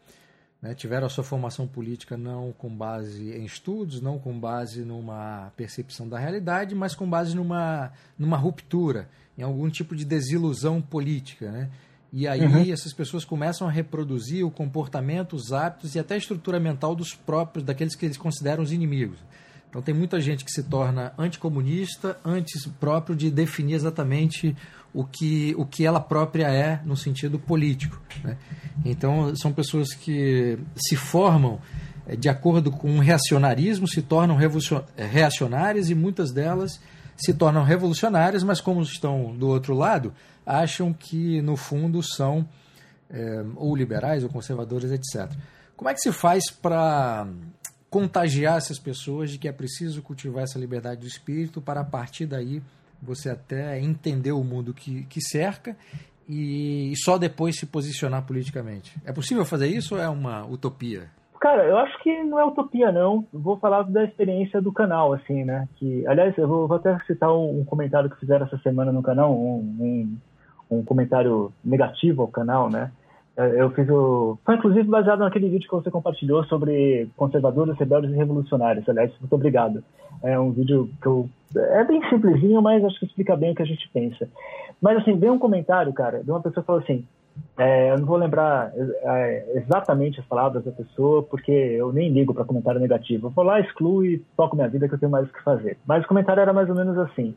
né, 0.61 0.73
tiveram 0.73 1.07
a 1.07 1.09
sua 1.09 1.23
formação 1.23 1.65
política 1.67 2.17
não 2.17 2.53
com 2.57 2.69
base 2.69 3.31
em 3.31 3.45
estudos, 3.45 4.01
não 4.01 4.19
com 4.19 4.37
base 4.37 4.81
numa 4.83 5.51
percepção 5.55 6.07
da 6.07 6.19
realidade, 6.19 6.75
mas 6.75 6.93
com 6.93 7.09
base 7.09 7.35
numa, 7.35 7.91
numa 8.17 8.37
ruptura, 8.37 9.09
em 9.37 9.41
algum 9.41 9.69
tipo 9.69 9.95
de 9.95 10.03
desilusão 10.03 10.81
política. 10.81 11.49
Né? 11.49 11.69
E 12.11 12.27
aí 12.27 12.41
uhum. 12.41 12.73
essas 12.73 12.91
pessoas 12.91 13.23
começam 13.23 13.67
a 13.67 13.71
reproduzir 13.71 14.45
o 14.45 14.51
comportamento, 14.51 15.33
os 15.33 15.53
hábitos 15.53 15.95
e 15.95 15.99
até 15.99 16.15
a 16.15 16.17
estrutura 16.17 16.59
mental 16.59 16.95
dos 16.95 17.13
próprios, 17.13 17.63
daqueles 17.63 17.95
que 17.95 18.05
eles 18.05 18.17
consideram 18.17 18.63
os 18.63 18.71
inimigos. 18.71 19.19
Então 19.69 19.81
tem 19.83 19.93
muita 19.93 20.19
gente 20.19 20.43
que 20.43 20.51
se 20.51 20.63
torna 20.63 21.13
anticomunista 21.17 22.19
antes 22.25 22.65
próprio 22.65 23.15
de 23.15 23.29
definir 23.29 23.75
exatamente 23.75 24.57
o 24.93 25.03
que, 25.03 25.53
o 25.57 25.65
que 25.65 25.85
ela 25.85 25.99
própria 25.99 26.47
é 26.47 26.81
no 26.83 26.95
sentido 26.95 27.37
político. 27.37 28.01
Né? 28.23 28.37
Então, 28.83 29.35
são 29.35 29.51
pessoas 29.51 29.93
que 29.93 30.57
se 30.75 30.95
formam 30.95 31.59
é, 32.07 32.15
de 32.15 32.27
acordo 32.27 32.71
com 32.71 32.89
um 32.89 32.99
reacionarismo, 32.99 33.87
se 33.87 34.01
tornam 34.01 34.37
reacionárias 34.95 35.89
e 35.89 35.95
muitas 35.95 36.31
delas 36.31 36.79
se 37.15 37.33
tornam 37.33 37.63
revolucionárias, 37.63 38.43
mas 38.43 38.61
como 38.61 38.81
estão 38.81 39.35
do 39.35 39.47
outro 39.49 39.73
lado, 39.73 40.13
acham 40.45 40.93
que 40.93 41.41
no 41.41 41.57
fundo 41.57 42.01
são 42.01 42.47
é, 43.09 43.43
ou 43.55 43.75
liberais 43.75 44.23
ou 44.23 44.29
conservadores, 44.29 44.91
etc. 44.91 45.29
Como 45.75 45.89
é 45.89 45.93
que 45.93 45.99
se 45.99 46.11
faz 46.11 46.49
para 46.49 47.27
contagiar 47.89 48.57
essas 48.57 48.79
pessoas 48.79 49.31
de 49.31 49.37
que 49.37 49.47
é 49.47 49.51
preciso 49.51 50.01
cultivar 50.01 50.43
essa 50.43 50.59
liberdade 50.59 51.01
do 51.01 51.07
espírito 51.07 51.61
para 51.61 51.81
a 51.81 51.85
partir 51.85 52.25
daí 52.25 52.61
você 53.01 53.29
até 53.29 53.79
entender 53.79 54.31
o 54.31 54.43
mundo 54.43 54.73
que, 54.73 55.03
que 55.05 55.21
cerca 55.21 55.75
e, 56.27 56.91
e 56.91 56.97
só 56.97 57.17
depois 57.17 57.57
se 57.57 57.65
posicionar 57.65 58.25
politicamente? 58.25 58.95
É 59.05 59.11
possível 59.11 59.45
fazer 59.45 59.67
isso 59.67 59.95
ou 59.95 60.01
é 60.01 60.07
uma 60.07 60.45
utopia? 60.45 61.09
Cara, 61.39 61.65
eu 61.65 61.77
acho 61.77 61.97
que 62.03 62.23
não 62.23 62.37
é 62.37 62.45
utopia, 62.45 62.91
não. 62.91 63.25
Vou 63.31 63.57
falar 63.57 63.83
da 63.83 64.03
experiência 64.03 64.61
do 64.61 64.73
canal, 64.73 65.13
assim, 65.13 65.45
né? 65.45 65.69
Que, 65.77 66.05
aliás, 66.05 66.37
eu 66.37 66.47
vou, 66.47 66.67
vou 66.67 66.75
até 66.75 66.97
citar 67.07 67.31
um, 67.31 67.61
um, 67.61 67.65
comentário 67.65 68.09
que 68.09 68.19
fizeram 68.19 68.45
essa 68.45 68.57
semana 68.57 68.91
no 68.91 69.01
canal, 69.01 69.33
um, 69.33 69.57
um, 69.79 70.17
um 70.69 70.83
comentário 70.83 71.51
negativo 71.63 72.23
ao 72.23 72.27
canal, 72.27 72.69
né? 72.69 72.91
É, 73.39 73.61
eu 73.61 73.71
fiz 73.71 73.89
o. 73.89 74.37
Foi 74.43 74.55
inclusive 74.55 74.83
baseado 74.83 75.19
naquele 75.19 75.47
vídeo 75.47 75.69
que 75.69 75.73
você 75.73 75.89
compartilhou 75.89 76.43
sobre 76.43 77.09
conservadores, 77.15 77.77
rebeldes 77.77 78.11
e 78.11 78.17
revolucionários. 78.17 78.87
Aliás, 78.89 79.17
muito 79.17 79.33
obrigado. 79.33 79.81
É 80.21 80.37
um 80.37 80.51
vídeo 80.51 80.89
que 81.01 81.07
eu. 81.07 81.29
É 81.55 81.85
bem 81.85 82.01
simplesinho, 82.09 82.61
mas 82.61 82.83
acho 82.83 82.99
que 82.99 83.05
explica 83.05 83.37
bem 83.37 83.53
o 83.53 83.55
que 83.55 83.61
a 83.61 83.65
gente 83.65 83.89
pensa. 83.93 84.27
Mas, 84.81 84.97
assim, 84.97 85.17
veio 85.17 85.31
um 85.31 85.39
comentário, 85.39 85.93
cara, 85.93 86.21
de 86.21 86.29
uma 86.29 86.41
pessoa 86.41 86.61
que 86.61 86.67
falou 86.67 86.81
assim: 86.81 87.05
é, 87.57 87.91
eu 87.91 87.99
não 87.99 88.05
vou 88.05 88.17
lembrar 88.17 88.73
é, 88.75 89.53
exatamente 89.55 90.19
as 90.19 90.25
palavras 90.25 90.65
da 90.65 90.73
pessoa, 90.73 91.23
porque 91.23 91.49
eu 91.49 91.93
nem 91.93 92.09
ligo 92.09 92.33
para 92.33 92.43
comentário 92.43 92.81
negativo. 92.81 93.27
Eu 93.27 93.31
vou 93.31 93.45
lá, 93.45 93.61
excluo 93.61 94.05
e 94.05 94.19
toco 94.35 94.57
minha 94.57 94.67
vida 94.67 94.89
que 94.89 94.95
eu 94.95 94.99
tenho 94.99 95.13
mais 95.13 95.29
o 95.29 95.31
que 95.31 95.41
fazer. 95.43 95.77
Mas 95.87 96.03
o 96.03 96.07
comentário 96.09 96.41
era 96.41 96.51
mais 96.51 96.69
ou 96.69 96.75
menos 96.75 96.97
assim: 96.97 97.33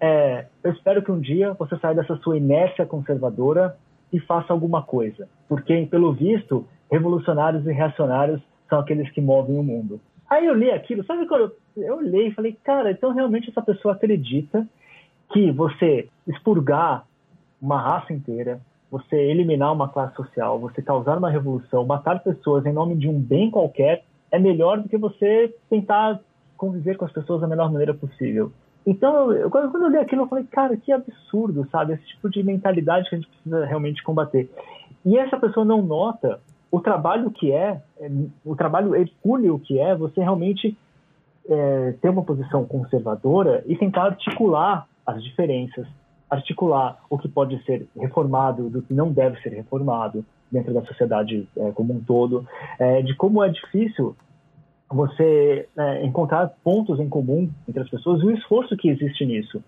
é, 0.00 0.46
Eu 0.64 0.72
espero 0.72 1.02
que 1.02 1.12
um 1.12 1.20
dia 1.20 1.52
você 1.52 1.76
saia 1.76 1.94
dessa 1.94 2.16
sua 2.16 2.38
inércia 2.38 2.86
conservadora 2.86 3.76
e 4.12 4.20
faça 4.20 4.52
alguma 4.52 4.82
coisa. 4.82 5.28
Porque, 5.48 5.86
pelo 5.86 6.12
visto, 6.12 6.66
revolucionários 6.90 7.66
e 7.66 7.72
reacionários 7.72 8.40
são 8.68 8.78
aqueles 8.78 9.10
que 9.10 9.20
movem 9.20 9.58
o 9.58 9.62
mundo. 9.62 10.00
Aí 10.28 10.46
eu 10.46 10.54
li 10.54 10.70
aquilo, 10.70 11.04
sabe 11.04 11.26
quando 11.26 11.52
eu, 11.76 11.82
eu 11.82 11.96
olhei 11.98 12.28
e 12.28 12.34
falei, 12.34 12.56
cara, 12.64 12.90
então 12.90 13.12
realmente 13.12 13.48
essa 13.48 13.62
pessoa 13.62 13.94
acredita 13.94 14.66
que 15.32 15.52
você 15.52 16.08
expurgar 16.26 17.04
uma 17.60 17.80
raça 17.80 18.12
inteira, 18.12 18.60
você 18.90 19.16
eliminar 19.16 19.72
uma 19.72 19.88
classe 19.88 20.14
social, 20.16 20.58
você 20.58 20.82
causar 20.82 21.18
uma 21.18 21.30
revolução, 21.30 21.84
matar 21.84 22.22
pessoas 22.22 22.64
em 22.66 22.72
nome 22.72 22.96
de 22.96 23.08
um 23.08 23.20
bem 23.20 23.50
qualquer, 23.50 24.04
é 24.30 24.38
melhor 24.38 24.80
do 24.80 24.88
que 24.88 24.96
você 24.96 25.54
tentar 25.70 26.20
conviver 26.56 26.96
com 26.96 27.04
as 27.04 27.12
pessoas 27.12 27.40
da 27.40 27.46
melhor 27.46 27.70
maneira 27.70 27.94
possível. 27.94 28.52
Então, 28.86 29.32
eu, 29.32 29.50
quando 29.50 29.82
eu 29.82 29.88
li 29.88 29.98
aquilo, 29.98 30.22
eu 30.22 30.28
falei, 30.28 30.44
cara, 30.44 30.76
que 30.76 30.92
absurdo, 30.92 31.68
sabe? 31.70 31.94
Esse 31.94 32.06
tipo 32.06 32.30
de 32.30 32.42
mentalidade 32.42 33.08
que 33.08 33.16
a 33.16 33.18
gente 33.18 33.28
precisa 33.28 33.64
realmente 33.66 34.02
combater. 34.02 34.48
E 35.04 35.18
essa 35.18 35.36
pessoa 35.38 35.66
não 35.66 35.82
nota 35.82 36.40
o 36.70 36.80
trabalho 36.80 37.30
que 37.30 37.50
é, 37.50 37.82
é 37.98 38.10
o 38.44 38.54
trabalho 38.54 38.94
hercúleo 38.94 39.58
que 39.58 39.78
é 39.78 39.94
você 39.94 40.20
realmente 40.20 40.76
é, 41.48 41.94
ter 42.00 42.08
uma 42.08 42.22
posição 42.22 42.64
conservadora 42.64 43.64
e 43.66 43.76
tentar 43.76 44.04
articular 44.04 44.86
as 45.06 45.22
diferenças, 45.22 45.86
articular 46.28 46.98
o 47.08 47.18
que 47.18 47.28
pode 47.28 47.62
ser 47.64 47.88
reformado 47.96 48.68
do 48.68 48.82
que 48.82 48.92
não 48.92 49.12
deve 49.12 49.40
ser 49.40 49.50
reformado 49.50 50.24
dentro 50.50 50.72
da 50.72 50.84
sociedade 50.84 51.48
é, 51.56 51.70
como 51.72 51.92
um 51.92 52.00
todo, 52.00 52.46
é, 52.78 53.02
de 53.02 53.14
como 53.14 53.42
é 53.42 53.48
difícil 53.48 54.16
você 54.88 55.68
é, 55.76 56.04
encontrar 56.04 56.52
pontos 56.62 57.00
em 57.00 57.08
comum 57.08 57.50
entre 57.68 57.82
as 57.82 57.88
pessoas 57.88 58.22
e 58.22 58.26
o 58.26 58.30
esforço 58.30 58.76
que 58.76 58.88
existe 58.88 59.24
nisso. 59.24 59.62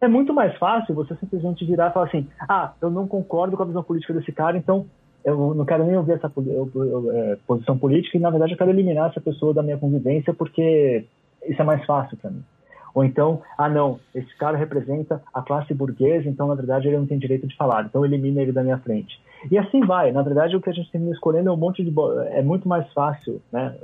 É 0.00 0.08
muito 0.08 0.32
mais 0.32 0.56
fácil 0.58 0.94
você 0.94 1.14
simplesmente 1.16 1.64
virar 1.64 1.90
e 1.90 1.92
falar 1.92 2.06
assim: 2.06 2.26
ah, 2.48 2.72
eu 2.80 2.90
não 2.90 3.06
concordo 3.06 3.56
com 3.56 3.62
a 3.62 3.66
visão 3.66 3.82
política 3.82 4.14
desse 4.14 4.32
cara, 4.32 4.56
então 4.56 4.86
eu 5.24 5.54
não 5.54 5.64
quero 5.64 5.84
nem 5.84 5.96
ouvir 5.96 6.12
essa 6.12 6.32
eu, 6.36 6.70
eu, 6.74 7.12
é, 7.12 7.36
posição 7.46 7.76
política 7.76 8.16
e, 8.16 8.20
na 8.20 8.30
verdade, 8.30 8.52
eu 8.52 8.58
quero 8.58 8.70
eliminar 8.70 9.10
essa 9.10 9.20
pessoa 9.20 9.52
da 9.52 9.62
minha 9.62 9.76
convivência 9.76 10.32
porque 10.32 11.04
isso 11.46 11.60
é 11.60 11.64
mais 11.64 11.84
fácil 11.84 12.16
para 12.16 12.30
mim. 12.30 12.42
Ou 12.94 13.04
então, 13.04 13.42
ah, 13.56 13.68
não, 13.68 14.00
esse 14.14 14.36
cara 14.36 14.56
representa 14.56 15.22
a 15.32 15.42
classe 15.42 15.72
burguesa, 15.72 16.28
então, 16.28 16.48
na 16.48 16.54
verdade, 16.54 16.88
ele 16.88 16.98
não 16.98 17.06
tem 17.06 17.18
direito 17.18 17.46
de 17.46 17.56
falar, 17.56 17.84
então 17.84 18.04
elimina 18.04 18.42
ele 18.42 18.52
da 18.52 18.64
minha 18.64 18.78
frente. 18.78 19.20
E 19.50 19.56
assim 19.56 19.80
vai. 19.80 20.10
Na 20.10 20.22
verdade, 20.22 20.56
o 20.56 20.60
que 20.60 20.70
a 20.70 20.72
gente 20.72 20.90
termina 20.90 21.12
escolhendo 21.12 21.50
é 21.50 21.52
um 21.52 21.56
monte 21.56 21.84
de. 21.84 21.94
É 22.32 22.42
muito 22.42 22.68
mais 22.68 22.90
fácil, 22.92 23.40
né? 23.52 23.76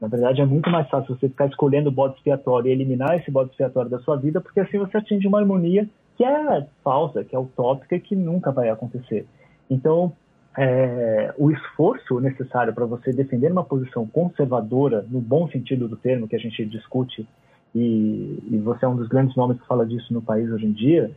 Na 0.00 0.08
verdade, 0.08 0.40
é 0.40 0.46
muito 0.46 0.68
mais 0.70 0.88
fácil 0.88 1.16
você 1.16 1.28
ficar 1.28 1.46
escolhendo 1.46 1.88
o 1.88 1.92
bode 1.92 2.14
expiatório 2.14 2.68
e 2.68 2.72
eliminar 2.72 3.16
esse 3.16 3.30
bode 3.30 3.50
expiatório 3.50 3.90
da 3.90 3.98
sua 4.00 4.16
vida, 4.16 4.40
porque 4.40 4.60
assim 4.60 4.78
você 4.78 4.96
atinge 4.96 5.26
uma 5.26 5.38
harmonia 5.38 5.88
que 6.16 6.24
é 6.24 6.66
falsa, 6.82 7.24
que 7.24 7.34
é 7.34 7.38
utópica 7.38 7.96
e 7.96 8.00
que 8.00 8.14
nunca 8.14 8.52
vai 8.52 8.68
acontecer. 8.68 9.26
Então, 9.68 10.12
é, 10.56 11.34
o 11.36 11.50
esforço 11.50 12.20
necessário 12.20 12.72
para 12.72 12.86
você 12.86 13.12
defender 13.12 13.50
uma 13.50 13.64
posição 13.64 14.06
conservadora, 14.06 15.04
no 15.08 15.20
bom 15.20 15.48
sentido 15.48 15.88
do 15.88 15.96
termo 15.96 16.28
que 16.28 16.36
a 16.36 16.38
gente 16.38 16.64
discute 16.66 17.26
e, 17.74 18.38
e, 18.50 18.58
você 18.58 18.84
é 18.84 18.88
um 18.88 18.94
dos 18.94 19.08
grandes 19.08 19.34
nomes 19.34 19.60
que 19.60 19.66
fala 19.66 19.84
disso 19.84 20.14
no 20.14 20.22
país 20.22 20.48
hoje 20.48 20.64
em 20.64 20.72
dia, 20.72 21.10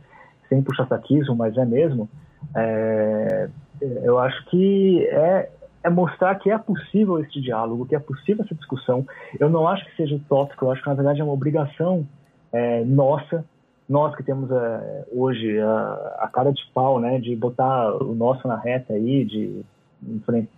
sem 0.48 0.60
puxa-saquismo, 0.60 1.36
mas 1.36 1.56
é 1.56 1.64
mesmo, 1.64 2.08
é, 2.56 3.48
eu 3.80 4.18
acho 4.18 4.44
que 4.46 5.06
é, 5.06 5.48
é 5.88 5.90
mostrar 5.90 6.34
que 6.36 6.50
é 6.50 6.58
possível 6.58 7.18
esse 7.18 7.40
diálogo, 7.40 7.86
que 7.86 7.96
é 7.96 7.98
possível 7.98 8.44
essa 8.44 8.54
discussão. 8.54 9.06
Eu 9.40 9.50
não 9.50 9.66
acho 9.66 9.84
que 9.86 9.96
seja 9.96 10.14
utópico, 10.14 10.64
eu 10.64 10.70
acho 10.70 10.82
que 10.82 10.88
na 10.88 10.94
verdade 10.94 11.20
é 11.20 11.24
uma 11.24 11.32
obrigação 11.32 12.06
é, 12.52 12.84
nossa, 12.84 13.44
nós 13.88 14.14
que 14.14 14.22
temos 14.22 14.50
é, 14.50 15.04
hoje 15.12 15.58
a, 15.58 16.16
a, 16.20 16.28
cara 16.28 16.52
de 16.52 16.62
pau, 16.72 17.00
né, 17.00 17.18
de 17.18 17.34
botar 17.34 17.94
o 18.02 18.14
nosso 18.14 18.46
na 18.46 18.56
reta 18.56 18.92
aí, 18.92 19.24
de, 19.24 19.62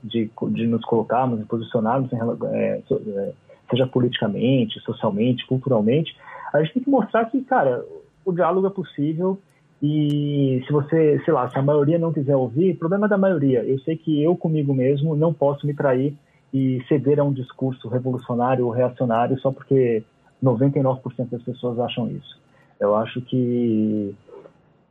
de, 0.02 0.30
de 0.50 0.66
nos 0.66 0.84
colocarmos 0.84 1.44
posicionarmos 1.46 2.12
em, 2.12 2.18
é, 2.52 2.82
é 2.88 3.32
seja 3.70 3.86
politicamente, 3.86 4.80
socialmente, 4.80 5.46
culturalmente, 5.46 6.16
a 6.52 6.60
gente 6.60 6.74
tem 6.74 6.82
que 6.82 6.90
mostrar 6.90 7.24
que, 7.26 7.40
cara, 7.42 7.84
o 8.24 8.32
diálogo 8.32 8.66
é 8.66 8.70
possível 8.70 9.38
e 9.82 10.62
se 10.66 10.72
você, 10.72 11.20
sei 11.24 11.32
lá, 11.32 11.48
se 11.48 11.58
a 11.58 11.62
maioria 11.62 11.98
não 11.98 12.12
quiser 12.12 12.36
ouvir, 12.36 12.76
problema 12.78 13.08
da 13.08 13.16
maioria. 13.16 13.64
Eu 13.64 13.78
sei 13.80 13.96
que 13.96 14.22
eu 14.22 14.36
comigo 14.36 14.74
mesmo 14.74 15.16
não 15.16 15.32
posso 15.32 15.66
me 15.66 15.72
trair 15.72 16.14
e 16.52 16.82
ceder 16.86 17.18
a 17.18 17.24
um 17.24 17.32
discurso 17.32 17.88
revolucionário 17.88 18.66
ou 18.66 18.72
reacionário 18.72 19.38
só 19.40 19.50
porque 19.50 20.02
99% 20.42 21.30
das 21.30 21.42
pessoas 21.42 21.78
acham 21.78 22.10
isso. 22.10 22.38
Eu 22.78 22.94
acho 22.94 23.22
que 23.22 24.14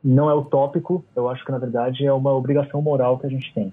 não 0.02 0.28
é 0.28 0.34
utópico, 0.34 1.04
eu 1.14 1.28
acho 1.28 1.44
que 1.44 1.52
na 1.52 1.58
verdade 1.58 2.04
é 2.04 2.12
uma 2.12 2.32
obrigação 2.32 2.82
moral 2.82 3.18
que 3.18 3.26
a 3.26 3.30
gente 3.30 3.52
tem. 3.54 3.72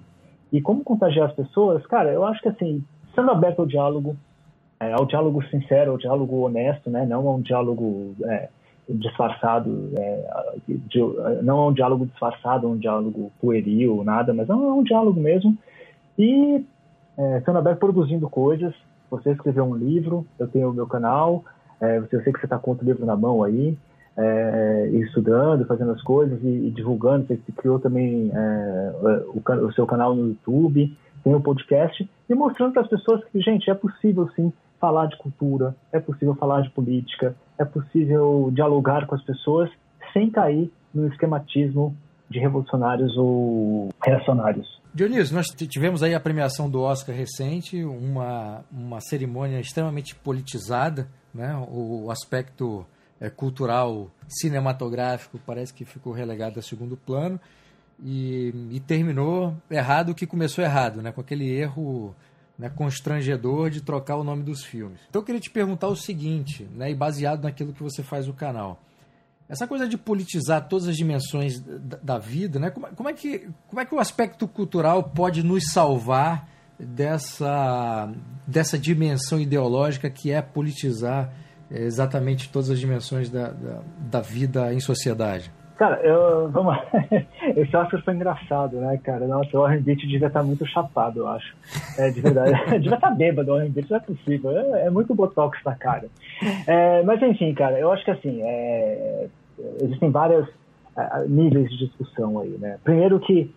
E 0.52 0.60
como 0.60 0.84
contagiar 0.84 1.28
as 1.28 1.34
pessoas? 1.34 1.84
Cara, 1.86 2.12
eu 2.12 2.24
acho 2.24 2.40
que 2.40 2.48
assim, 2.48 2.84
sendo 3.14 3.30
aberto 3.30 3.60
ao 3.60 3.66
diálogo, 3.66 4.16
é, 4.78 4.92
ao 4.92 5.04
diálogo 5.04 5.42
sincero, 5.46 5.92
ao 5.92 5.98
diálogo 5.98 6.40
honesto, 6.40 6.90
né? 6.90 7.04
Não 7.04 7.28
a 7.28 7.34
um 7.34 7.40
diálogo 7.40 8.14
é, 8.24 8.48
disfarçado, 8.88 9.90
é, 9.96 10.56
de, 10.66 10.98
não 11.42 11.58
é 11.58 11.68
um 11.68 11.72
diálogo 11.72 12.06
disfarçado, 12.06 12.68
um 12.68 12.76
diálogo 12.76 13.30
pueril, 13.40 14.02
nada, 14.02 14.32
mas 14.32 14.48
é 14.48 14.54
um, 14.54 14.80
é 14.80 14.84
diálogo 14.84 15.20
mesmo. 15.20 15.56
E 16.18 16.64
é, 17.18 17.42
aberto, 17.46 17.78
produzindo 17.78 18.28
coisas. 18.28 18.74
Você 19.10 19.30
escreveu 19.30 19.64
um 19.64 19.76
livro, 19.76 20.26
eu 20.38 20.46
tenho 20.46 20.70
o 20.70 20.74
meu 20.74 20.86
canal, 20.86 21.44
é, 21.80 21.98
eu 21.98 22.22
sei 22.22 22.32
que 22.32 22.40
você 22.40 22.46
está 22.46 22.58
com 22.58 22.72
outro 22.72 22.86
livro 22.86 23.04
na 23.06 23.16
mão 23.16 23.42
aí, 23.42 23.76
é, 24.16 24.88
estudando, 24.94 25.64
fazendo 25.64 25.92
as 25.92 26.02
coisas 26.02 26.42
e, 26.42 26.46
e 26.46 26.70
divulgando. 26.70 27.26
Você 27.26 27.38
criou 27.56 27.78
também 27.78 28.30
é, 28.34 28.92
o, 29.32 29.66
o, 29.66 29.72
seu 29.72 29.86
canal 29.86 30.14
no 30.14 30.28
YouTube, 30.28 30.96
tem 31.22 31.34
o 31.34 31.38
um 31.38 31.42
podcast, 31.42 32.08
e 32.28 32.34
mostrando 32.34 32.72
para 32.72 32.82
as 32.82 32.88
pessoas 32.88 33.24
que, 33.24 33.40
gente, 33.40 33.70
é 33.70 33.74
possível 33.74 34.28
sim 34.34 34.52
falar 34.80 35.06
de 35.06 35.16
cultura, 35.18 35.74
é 35.92 35.98
possível 35.98 36.34
falar 36.34 36.62
de 36.62 36.70
política, 36.70 37.34
é 37.58 37.64
possível 37.64 38.50
dialogar 38.52 39.06
com 39.06 39.14
as 39.14 39.22
pessoas 39.22 39.70
sem 40.12 40.30
cair 40.30 40.70
no 40.94 41.06
esquematismo 41.08 41.96
de 42.30 42.38
revolucionários 42.38 43.16
ou 43.16 43.88
reacionários. 44.04 44.78
Dionísio, 44.94 45.34
nós 45.34 45.46
tivemos 45.46 46.02
aí 46.02 46.14
a 46.14 46.20
premiação 46.20 46.68
do 46.68 46.80
Oscar 46.80 47.14
recente, 47.14 47.84
uma, 47.84 48.64
uma 48.70 49.00
cerimônia 49.00 49.60
extremamente 49.60 50.14
politizada, 50.14 51.08
né? 51.32 51.54
o 51.70 52.10
aspecto 52.10 52.86
é, 53.20 53.28
cultural 53.30 54.10
cinematográfico 54.26 55.38
parece 55.46 55.72
que 55.72 55.84
ficou 55.84 56.12
relegado 56.12 56.58
a 56.58 56.62
segundo 56.62 56.96
plano 56.96 57.38
e, 58.02 58.52
e 58.70 58.80
terminou 58.80 59.54
errado 59.70 60.10
o 60.10 60.14
que 60.14 60.26
começou 60.26 60.64
errado, 60.64 61.02
né? 61.02 61.12
com 61.12 61.20
aquele 61.20 61.50
erro 61.50 62.14
né, 62.58 62.68
constrangedor 62.68 63.70
de 63.70 63.80
trocar 63.80 64.16
o 64.16 64.24
nome 64.24 64.42
dos 64.42 64.64
filmes. 64.64 65.00
Então 65.08 65.22
eu 65.22 65.24
queria 65.24 65.40
te 65.40 65.50
perguntar 65.50 65.88
o 65.88 65.96
seguinte, 65.96 66.68
né, 66.74 66.90
e 66.90 66.94
baseado 66.94 67.44
naquilo 67.44 67.72
que 67.72 67.82
você 67.82 68.02
faz 68.02 68.26
no 68.26 68.34
canal. 68.34 68.82
Essa 69.48 69.66
coisa 69.66 69.88
de 69.88 69.96
politizar 69.96 70.68
todas 70.68 70.88
as 70.88 70.96
dimensões 70.96 71.60
da, 71.60 71.98
da 72.02 72.18
vida, 72.18 72.58
né, 72.58 72.70
como, 72.70 72.88
como, 72.88 73.08
é 73.08 73.12
que, 73.12 73.48
como 73.68 73.80
é 73.80 73.84
que 73.84 73.94
o 73.94 74.00
aspecto 74.00 74.48
cultural 74.48 75.04
pode 75.04 75.42
nos 75.42 75.72
salvar 75.72 76.48
dessa, 76.78 78.12
dessa 78.46 78.78
dimensão 78.78 79.40
ideológica 79.40 80.10
que 80.10 80.30
é 80.30 80.42
politizar 80.42 81.32
é, 81.70 81.82
exatamente 81.82 82.48
todas 82.50 82.70
as 82.70 82.78
dimensões 82.78 83.30
da, 83.30 83.50
da, 83.50 83.82
da 83.98 84.20
vida 84.20 84.74
em 84.74 84.80
sociedade? 84.80 85.52
Cara, 85.78 86.00
eu, 86.02 86.50
vamos. 86.50 86.76
Esse 87.56 87.76
Oscar 87.76 88.02
foi 88.02 88.14
engraçado, 88.14 88.78
né, 88.78 88.98
cara? 89.02 89.28
Nossa, 89.28 89.56
o 89.56 89.60
Warren 89.60 89.80
Beatty 89.80 90.08
devia 90.08 90.26
estar 90.26 90.42
muito 90.42 90.66
chapado, 90.66 91.20
eu 91.20 91.28
acho. 91.28 91.56
É, 91.96 92.10
de 92.10 92.20
verdade. 92.20 92.52
devia 92.80 92.96
estar 92.96 93.12
bêbado 93.12 93.52
o 93.52 93.54
Warren 93.54 93.70
Beatty, 93.70 93.92
não 93.92 93.98
é 93.98 94.00
possível. 94.00 94.50
É, 94.58 94.86
é 94.86 94.90
muito 94.90 95.14
botox 95.14 95.56
na 95.64 95.76
cara. 95.76 96.08
É, 96.66 97.04
mas, 97.04 97.22
enfim, 97.22 97.54
cara, 97.54 97.78
eu 97.78 97.92
acho 97.92 98.04
que, 98.04 98.10
assim, 98.10 98.40
é, 98.42 99.28
existem 99.80 100.10
vários 100.10 100.48
é, 100.96 101.24
níveis 101.28 101.70
de 101.70 101.86
discussão 101.86 102.40
aí, 102.40 102.58
né? 102.58 102.78
Primeiro 102.82 103.20
que 103.20 103.48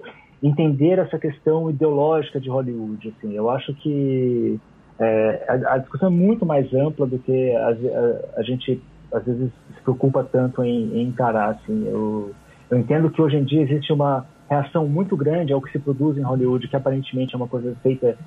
entender 0.43 0.99
essa 0.99 1.17
questão 1.17 1.71
ideológica 1.71 2.39
de 2.39 2.49
Hollywood, 2.49 3.15
assim, 3.17 3.33
eu 3.33 3.49
acho 3.49 3.73
que 3.73 4.59
é, 4.99 5.43
a, 5.47 5.73
a, 5.73 5.77
discussão 5.79 6.09
é 6.09 6.11
muito 6.11 6.45
mais 6.45 6.71
ampla 6.71 7.07
do 7.07 7.17
que 7.17 7.55
a, 7.55 7.69
a, 7.69 8.39
a 8.39 8.43
gente 8.43 8.79
às 9.13 9.23
vezes 9.23 9.51
se 9.75 9.81
preocupa 9.81 10.23
tanto 10.23 10.63
em, 10.63 10.97
em 10.97 11.07
encarar. 11.07 11.49
Assim. 11.51 11.87
Eu, 11.87 12.31
eu 12.69 12.77
entendo 12.77 13.09
que 13.09 13.21
hoje 13.21 13.37
em 13.37 13.43
dia 13.43 13.61
existe 13.61 13.91
uma 13.91 14.25
reação 14.49 14.87
muito 14.87 15.15
grande 15.15 15.53
ao 15.53 15.61
que 15.61 15.71
se 15.71 15.79
produz 15.79 16.17
em 16.17 16.21
Hollywood, 16.21 16.67
que 16.67 16.75
aparentemente 16.75 17.33
é 17.33 17.37
uma 17.37 17.47
coisa 17.47 17.73
feita 17.81 18.17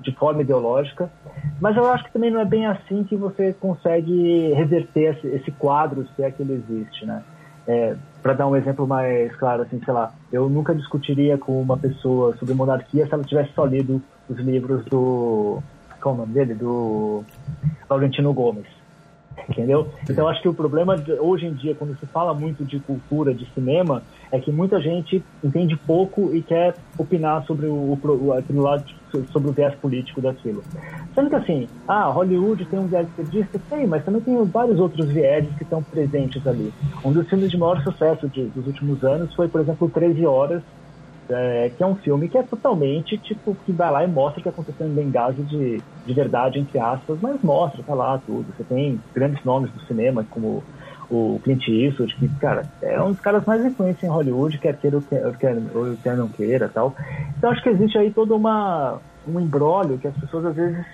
de 0.00 0.10
forma 0.12 0.40
ideológica, 0.40 1.10
mas 1.60 1.76
eu 1.76 1.86
acho 1.90 2.04
que 2.04 2.12
também 2.12 2.30
não 2.30 2.40
é 2.40 2.44
bem 2.44 2.66
assim 2.66 3.04
que 3.04 3.14
você 3.14 3.52
consegue 3.52 4.52
reverter 4.52 5.14
esse, 5.14 5.26
esse 5.28 5.50
quadro, 5.52 6.06
se 6.16 6.22
é 6.22 6.30
que 6.30 6.42
ele 6.42 6.54
existe, 6.54 7.06
né? 7.06 7.22
É, 7.68 7.94
para 8.20 8.32
dar 8.32 8.48
um 8.48 8.56
exemplo 8.56 8.88
mais 8.88 9.34
claro, 9.36 9.62
assim, 9.62 9.80
sei 9.84 9.94
lá, 9.94 10.12
eu 10.32 10.48
nunca 10.48 10.74
discutiria 10.74 11.38
com 11.38 11.62
uma 11.62 11.76
pessoa 11.76 12.36
sobre 12.36 12.54
monarquia 12.54 13.06
se 13.06 13.14
ela 13.14 13.22
tivesse 13.22 13.52
só 13.52 13.64
lido 13.64 14.02
os 14.28 14.36
livros 14.38 14.84
do, 14.86 15.62
qual 16.00 16.14
é 16.14 16.18
o 16.18 16.20
nome 16.22 16.32
dele? 16.32 16.54
Do 16.54 17.22
Laurentino 17.88 18.32
Gomes 18.32 18.81
entendeu? 19.48 19.88
Então 20.08 20.28
acho 20.28 20.40
que 20.40 20.48
o 20.48 20.54
problema 20.54 20.96
de, 20.96 21.12
hoje 21.12 21.46
em 21.46 21.52
dia, 21.52 21.74
quando 21.74 21.98
se 21.98 22.06
fala 22.06 22.34
muito 22.34 22.64
de 22.64 22.78
cultura, 22.80 23.34
de 23.34 23.46
cinema, 23.52 24.02
é 24.30 24.38
que 24.38 24.50
muita 24.50 24.80
gente 24.80 25.22
entende 25.42 25.76
pouco 25.76 26.34
e 26.34 26.42
quer 26.42 26.74
opinar 26.98 27.44
sobre 27.44 27.66
o, 27.66 27.98
o 28.02 28.32
aquilo 28.32 28.62
lado 28.62 28.84
sobre 29.30 29.50
o 29.50 29.52
viés 29.52 29.74
político 29.74 30.20
daquilo. 30.20 30.62
Sendo 31.14 31.28
que 31.28 31.36
assim, 31.36 31.68
ah, 31.86 32.08
Hollywood 32.08 32.64
tem 32.64 32.78
um 32.78 32.86
viés 32.86 33.06
esquerdista, 33.08 33.60
tem, 33.68 33.86
mas 33.86 34.04
também 34.04 34.22
tem 34.22 34.42
vários 34.44 34.80
outros 34.80 35.06
vieses 35.08 35.54
que 35.56 35.64
estão 35.64 35.82
presentes 35.82 36.46
ali. 36.46 36.72
Um 37.04 37.12
dos 37.12 37.28
filmes 37.28 37.50
de 37.50 37.58
maior 37.58 37.82
sucesso 37.82 38.28
de, 38.28 38.44
dos 38.46 38.66
últimos 38.66 39.04
anos 39.04 39.34
foi, 39.34 39.48
por 39.48 39.60
exemplo, 39.60 39.90
13 39.90 40.24
Horas, 40.24 40.62
é, 41.32 41.70
que 41.70 41.82
é 41.82 41.86
um 41.86 41.96
filme 41.96 42.28
que 42.28 42.38
é 42.38 42.42
totalmente, 42.42 43.18
tipo, 43.18 43.54
que 43.64 43.72
vai 43.72 43.90
lá 43.90 44.04
e 44.04 44.08
mostra 44.08 44.40
o 44.40 44.42
que 44.42 44.48
aconteceu 44.48 44.86
em 44.86 44.94
Benghazi 44.94 45.42
de, 45.42 45.82
de 46.06 46.12
verdade, 46.12 46.58
entre 46.58 46.78
aspas, 46.78 47.18
mas 47.20 47.40
mostra, 47.42 47.82
tá 47.82 47.94
lá 47.94 48.20
tudo. 48.24 48.46
Você 48.56 48.64
tem 48.64 49.00
grandes 49.14 49.42
nomes 49.44 49.70
do 49.72 49.80
cinema, 49.82 50.24
como 50.30 50.62
o 51.10 51.40
Clint 51.42 51.68
Eastwood, 51.68 52.14
que, 52.16 52.28
cara, 52.40 52.66
é 52.80 53.00
um 53.02 53.12
dos 53.12 53.20
caras 53.20 53.44
mais 53.44 53.64
influentes 53.64 54.02
em 54.02 54.08
Hollywood, 54.08 54.58
quer 54.58 54.76
queira 54.76 54.96
ou 54.96 55.02
quer, 55.02 55.26
ou 55.26 55.96
quer 56.02 56.16
não 56.16 56.28
queira 56.28 56.68
tal. 56.68 56.94
Então 57.36 57.50
acho 57.50 57.62
que 57.62 57.68
existe 57.68 57.98
aí 57.98 58.10
todo 58.10 58.34
uma, 58.34 58.98
um 59.26 59.38
embrólio 59.38 59.98
que 59.98 60.08
as 60.08 60.16
pessoas, 60.16 60.46
às 60.46 60.56
vezes, 60.56 60.84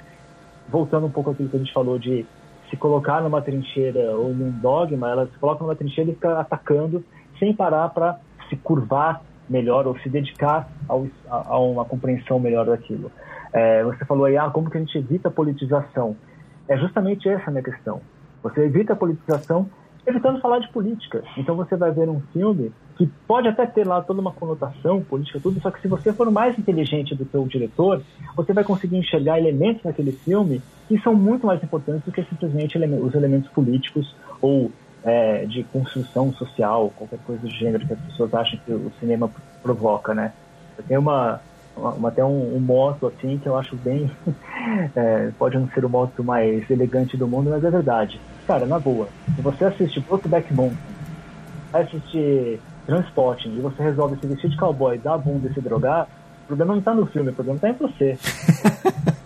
voltando 0.69 1.07
um 1.07 1.11
pouco 1.11 1.31
àquilo 1.31 1.49
que 1.49 1.57
a 1.57 1.61
gente 1.61 1.73
falou 1.73 1.99
de 1.99 2.27
se 2.69 2.77
colocar 2.77 3.23
numa 3.23 3.41
trincheira 3.41 4.17
ou 4.17 4.35
num 4.35 4.51
dogma, 4.51 5.11
elas 5.11 5.31
se 5.31 5.39
colocam 5.39 5.67
numa 5.67 5.77
trincheira 5.77 6.11
e 6.11 6.15
ficam 6.15 6.39
atacando 6.39 7.05
sem 7.39 7.55
parar 7.55 7.89
para 7.91 8.19
se 8.49 8.57
curvar 8.57 9.23
melhor 9.49 9.87
ou 9.87 9.99
se 9.99 10.09
dedicar 10.09 10.69
ao, 10.89 11.07
a, 11.31 11.55
a, 11.55 11.59
uma 11.59 11.85
compreensão 11.85 12.39
melhor 12.39 12.67
daquilo. 12.67 13.11
É, 13.53 13.83
você 13.85 14.05
falou 14.05 14.27
aí, 14.27 14.37
ah, 14.37 14.51
como 14.51 14.71
que 14.71 14.77
a 14.77 14.81
gente 14.81 14.97
evita 14.99 15.29
a 15.29 15.31
politização? 15.31 16.17
É 16.69 16.77
justamente 16.77 17.29
essa 17.29 17.49
a 17.49 17.51
minha 17.51 17.63
questão. 17.63 18.01
Você 18.43 18.63
evita 18.63 18.93
a 18.93 18.97
politização 18.97 19.69
evitando 20.07 20.41
falar 20.41 20.59
de 20.59 20.69
política. 20.69 21.23
Então 21.37 21.55
você 21.55 21.77
vai 21.77 21.91
ver 21.91 22.09
um 22.09 22.21
filme 22.33 22.73
que 22.97 23.07
pode 23.27 23.47
até 23.47 23.67
ter 23.67 23.87
lá 23.87 24.01
toda 24.01 24.21
uma 24.21 24.33
conotação 24.33 25.01
política, 25.03 25.39
tudo, 25.41 25.61
só 25.61 25.71
que 25.71 25.81
se 25.81 25.89
você 25.89 26.13
for 26.13 26.31
mais 26.31 26.59
inteligente 26.59 27.15
do 27.15 27.25
que 27.25 27.37
o 27.37 27.47
diretor, 27.47 28.03
você 28.35 28.53
vai 28.53 28.65
conseguir 28.65 28.97
enxergar 28.97 29.39
elementos 29.39 29.85
naquele 29.85 30.13
filme 30.13 30.61
que 30.89 30.99
são 31.01 31.15
muito 31.15 31.47
mais 31.47 31.63
importantes 31.63 32.05
do 32.05 32.13
que 32.13 32.23
simplesmente 32.25 32.77
os 32.79 33.15
elementos 33.15 33.51
políticos 33.51 34.15
ou 34.41 34.71
é, 35.05 35.45
de 35.47 35.65
construção 35.65 36.33
social, 36.33 36.93
qualquer 36.97 37.19
coisa 37.27 37.43
do 37.43 37.51
gênero 37.51 37.87
que 37.87 37.93
as 37.93 38.01
pessoas 38.01 38.35
acham 38.35 38.59
que 38.65 38.73
o 38.73 38.93
cinema 39.01 39.31
provoca, 39.63 40.15
né? 40.15 40.33
Eu 40.77 40.85
tenho 40.85 41.01
uma, 41.01 41.41
uma 41.77 42.09
até 42.09 42.25
um, 42.25 42.57
um, 42.57 42.61
moto 42.61 43.07
assim 43.07 43.39
que 43.39 43.47
eu 43.49 43.57
acho 43.57 43.77
bem 43.77 44.11
é, 44.95 45.31
pode 45.39 45.59
não 45.59 45.69
ser 45.69 45.85
o 45.85 45.89
moto 45.89 46.23
mais 46.23 46.69
elegante 46.71 47.17
do 47.17 47.27
mundo, 47.27 47.51
mas 47.51 47.65
é 47.65 47.71
verdade. 47.71 48.21
Cara, 48.47 48.67
na 48.67 48.79
boa, 48.79 49.09
se 49.35 49.43
você 49.43 49.65
assiste 49.65 50.01
Brokeback 50.01 50.53
Mountain, 50.53 50.79
assiste 51.73 52.61
Transporting 52.87 53.57
e 53.57 53.61
você 53.61 53.83
resolve 53.83 54.19
se 54.19 54.27
vestir 54.27 54.51
de 54.51 54.57
cowboy, 54.57 54.99
dar 54.99 55.15
a 55.15 55.19
bunda 55.19 55.49
e 55.49 55.55
se 55.55 55.61
drogar, 55.61 56.09
o 56.45 56.47
problema 56.47 56.73
não 56.73 56.79
está 56.79 56.95
no 56.95 57.07
filme, 57.07 57.31
o 57.31 57.35
problema 57.35 57.57
está 57.57 57.69
em 57.69 57.75
você. 57.75 58.19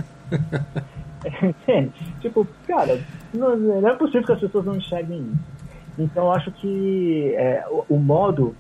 Entende? 1.43 1.93
Tipo, 2.21 2.47
cara, 2.67 3.01
não, 3.33 3.57
não 3.57 3.89
é 3.89 3.95
possível 3.95 4.25
que 4.25 4.33
as 4.33 4.41
pessoas 4.41 4.65
não 4.65 4.77
enxerguem 4.77 5.21
isso. 5.21 5.62
Então, 5.98 6.24
eu 6.24 6.33
acho 6.33 6.50
que 6.52 7.35
é, 7.37 7.64
o, 7.70 7.94
o, 7.94 7.98
modo. 7.98 8.55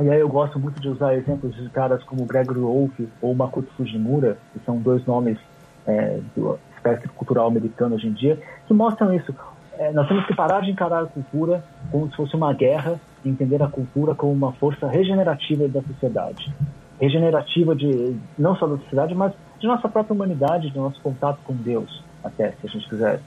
E 0.00 0.08
aí 0.08 0.20
eu 0.20 0.28
gosto 0.28 0.58
muito 0.58 0.80
de 0.80 0.88
usar 0.88 1.14
exemplos 1.14 1.54
de 1.56 1.68
caras 1.70 2.02
como 2.04 2.24
Gregory 2.24 2.60
Wolfe 2.60 3.08
ou 3.20 3.34
Makoto 3.34 3.68
Fujimura, 3.76 4.38
que 4.52 4.60
são 4.64 4.78
dois 4.78 5.04
nomes 5.06 5.38
é, 5.86 6.20
do 6.36 6.58
espectro 6.76 7.10
cultural 7.14 7.48
americano 7.48 7.96
hoje 7.96 8.06
em 8.06 8.12
dia, 8.12 8.38
que 8.66 8.74
mostram 8.74 9.14
isso. 9.14 9.34
É, 9.78 9.92
nós 9.92 10.08
temos 10.08 10.26
que 10.26 10.34
parar 10.34 10.60
de 10.60 10.70
encarar 10.70 11.02
a 11.02 11.06
cultura 11.06 11.64
como 11.90 12.08
se 12.10 12.16
fosse 12.16 12.34
uma 12.34 12.52
guerra 12.52 13.00
e 13.24 13.28
entender 13.28 13.62
a 13.62 13.68
cultura 13.68 14.14
como 14.14 14.32
uma 14.32 14.52
força 14.52 14.88
regenerativa 14.88 15.68
da 15.68 15.82
sociedade. 15.82 16.52
Regenerativa 17.00 17.76
de 17.76 18.16
não 18.36 18.56
só 18.56 18.66
da 18.66 18.76
sociedade, 18.78 19.14
mas 19.14 19.32
de 19.60 19.66
nossa 19.66 19.88
própria 19.88 20.14
humanidade, 20.14 20.70
de 20.70 20.76
nosso 20.76 21.00
contato 21.00 21.38
com 21.44 21.54
Deus, 21.54 22.02
até, 22.22 22.50
se 22.52 22.66
a 22.66 22.68
gente 22.68 22.88
quiser 22.88 23.20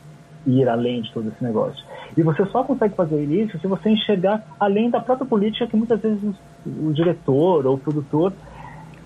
ir 0.46 0.68
além 0.68 1.02
de 1.02 1.12
todo 1.12 1.30
esse 1.30 1.44
negócio. 1.44 1.84
E 2.18 2.24
você 2.24 2.46
só 2.46 2.64
consegue 2.64 2.96
fazer 2.96 3.24
isso 3.24 3.58
se 3.60 3.68
você 3.68 3.90
enxergar 3.90 4.44
além 4.60 4.90
da 4.90 5.00
própria 5.00 5.28
política 5.28 5.68
que 5.68 5.78
muitas 5.78 6.02
vezes 6.02 6.36
o, 6.66 6.92
diretor 6.92 7.66
ou 7.66 7.76
o 7.76 7.78
produtor, 7.78 8.34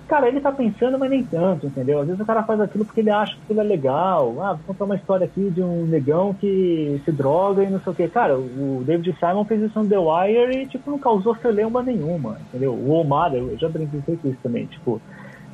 cara, 0.08 0.28
ele 0.28 0.40
tá 0.40 0.52
pensando, 0.52 0.98
mas 0.98 1.10
nem 1.10 1.24
tanto, 1.24 1.68
entendeu? 1.68 2.00
Às 2.00 2.08
vezes 2.08 2.22
o 2.22 2.26
cara 2.26 2.44
faz 2.44 2.60
aquilo 2.62 2.86
porque 2.86 3.02
ele 3.02 3.12
acha 3.12 3.36
que 3.36 3.42
aquilo 3.44 3.62
é 3.62 3.64
legal. 3.64 4.42
Ah, 4.42 4.54
vou 4.54 4.64
contar 4.68 4.86
uma 4.86 4.96
história 4.96 5.26
aqui 5.26 5.50
de 5.50 5.62
um 5.62 5.86
negão 5.86 6.34
que 6.34 7.02
se 7.04 7.12
droga 7.12 7.64
e 7.64 7.70
não 7.70 7.80
sei 7.80 7.94
o 7.94 7.96
que. 7.96 8.08
Cara, 8.08 8.38
o 8.38 8.84
David 8.86 9.16
Simon 9.20 9.46
fez 9.46 9.62
isso 9.62 9.80
no 9.80 9.88
The 9.88 9.98
Wire 9.98 10.62
e, 10.62 10.68
tipo, 10.68 10.90
não 10.90 11.00
causou 11.00 11.36
celeuma 11.36 11.84
nenhuma, 11.84 12.38
entendeu? 12.48 12.74
O 12.74 12.92
Omar, 12.92 13.34
eu 13.34 13.58
já 13.58 13.70
brinquei 13.70 14.02
com 14.02 14.30
isso 14.30 14.40
também, 14.42 14.66
tipo 14.66 15.02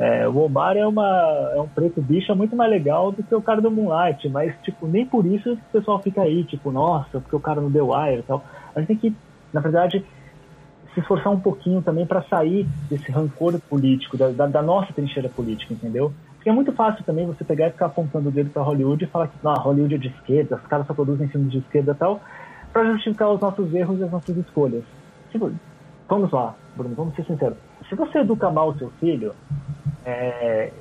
é, 0.01 0.27
o 0.27 0.35
Omar 0.39 0.75
é, 0.75 0.87
uma, 0.87 1.51
é 1.55 1.61
um 1.61 1.67
preto 1.67 2.01
bicha 2.01 2.33
muito 2.33 2.55
mais 2.55 2.71
legal 2.71 3.11
do 3.11 3.21
que 3.21 3.35
o 3.35 3.41
cara 3.41 3.61
do 3.61 3.69
Moonlight, 3.69 4.27
mas, 4.29 4.51
tipo, 4.63 4.87
nem 4.87 5.05
por 5.05 5.23
isso 5.27 5.53
o 5.53 5.57
pessoal 5.71 6.01
fica 6.01 6.23
aí, 6.23 6.43
tipo, 6.43 6.71
nossa, 6.71 7.19
porque 7.19 7.35
o 7.35 7.39
cara 7.39 7.61
não 7.61 7.69
deu 7.69 7.91
Wire 7.91 8.21
e 8.21 8.23
tal. 8.23 8.43
A 8.75 8.79
gente 8.79 8.87
tem 8.87 8.97
que, 8.97 9.15
na 9.53 9.61
verdade, 9.61 10.03
se 10.91 10.99
esforçar 10.99 11.31
um 11.31 11.39
pouquinho 11.39 11.83
também 11.83 12.03
para 12.03 12.23
sair 12.23 12.67
desse 12.89 13.11
rancor 13.11 13.59
político, 13.69 14.17
da, 14.17 14.29
da, 14.29 14.47
da, 14.47 14.61
nossa 14.63 14.91
trincheira 14.91 15.29
política, 15.29 15.71
entendeu? 15.71 16.11
Porque 16.33 16.49
é 16.49 16.53
muito 16.53 16.71
fácil 16.71 17.05
também 17.05 17.27
você 17.27 17.43
pegar 17.43 17.67
e 17.67 17.71
ficar 17.71 17.85
apontando 17.85 18.29
o 18.29 18.31
dedo 18.31 18.49
para 18.49 18.63
Hollywood 18.63 19.03
e 19.03 19.07
falar 19.07 19.27
que 19.27 19.37
não, 19.43 19.53
Hollywood 19.53 19.93
é 19.93 19.97
de 19.99 20.07
esquerda, 20.07 20.55
os 20.55 20.67
caras 20.67 20.87
só 20.87 20.95
produzem 20.95 21.27
filmes 21.27 21.51
de 21.51 21.59
esquerda 21.59 21.91
e 21.91 21.95
tal, 21.95 22.19
para 22.73 22.91
justificar 22.91 23.29
os 23.29 23.39
nossos 23.39 23.71
erros 23.71 23.99
e 23.99 24.03
as 24.03 24.11
nossas 24.11 24.35
escolhas. 24.35 24.83
Tipo, 25.31 25.51
vamos 26.09 26.31
lá, 26.31 26.55
Bruno, 26.75 26.95
vamos 26.95 27.13
ser 27.13 27.23
sinceros. 27.25 27.57
Se 27.87 27.93
você 27.93 28.19
educa 28.19 28.49
mal 28.49 28.69
o 28.69 28.77
seu 28.79 28.89
filho, 28.99 29.33
é, 30.05 30.71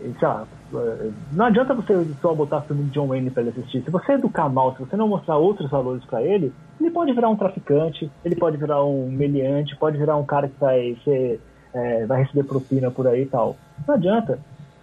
não 1.32 1.46
adianta 1.46 1.74
você 1.74 2.06
só 2.22 2.34
botar 2.34 2.62
filme 2.62 2.84
de 2.84 2.90
John 2.90 3.08
Wayne 3.08 3.30
para 3.30 3.42
ele 3.42 3.50
assistir. 3.50 3.82
Se 3.82 3.90
você 3.90 4.12
educar 4.12 4.48
mal, 4.48 4.72
se 4.74 4.80
você 4.80 4.96
não 4.96 5.08
mostrar 5.08 5.36
outros 5.36 5.70
valores 5.70 6.04
para 6.04 6.22
ele, 6.22 6.52
ele 6.80 6.90
pode 6.90 7.12
virar 7.12 7.28
um 7.28 7.36
traficante, 7.36 8.10
ele 8.24 8.36
pode 8.36 8.56
virar 8.56 8.84
um 8.84 9.10
meliante, 9.10 9.76
pode 9.76 9.98
virar 9.98 10.16
um 10.16 10.24
cara 10.24 10.48
que 10.48 10.58
vai 10.58 10.96
ser, 11.04 11.40
é, 11.74 12.06
vai 12.06 12.22
receber 12.22 12.44
propina 12.44 12.90
por 12.90 13.06
aí 13.06 13.22
e 13.22 13.26
tal. 13.26 13.56
Não 13.86 13.94
adianta. 13.94 14.38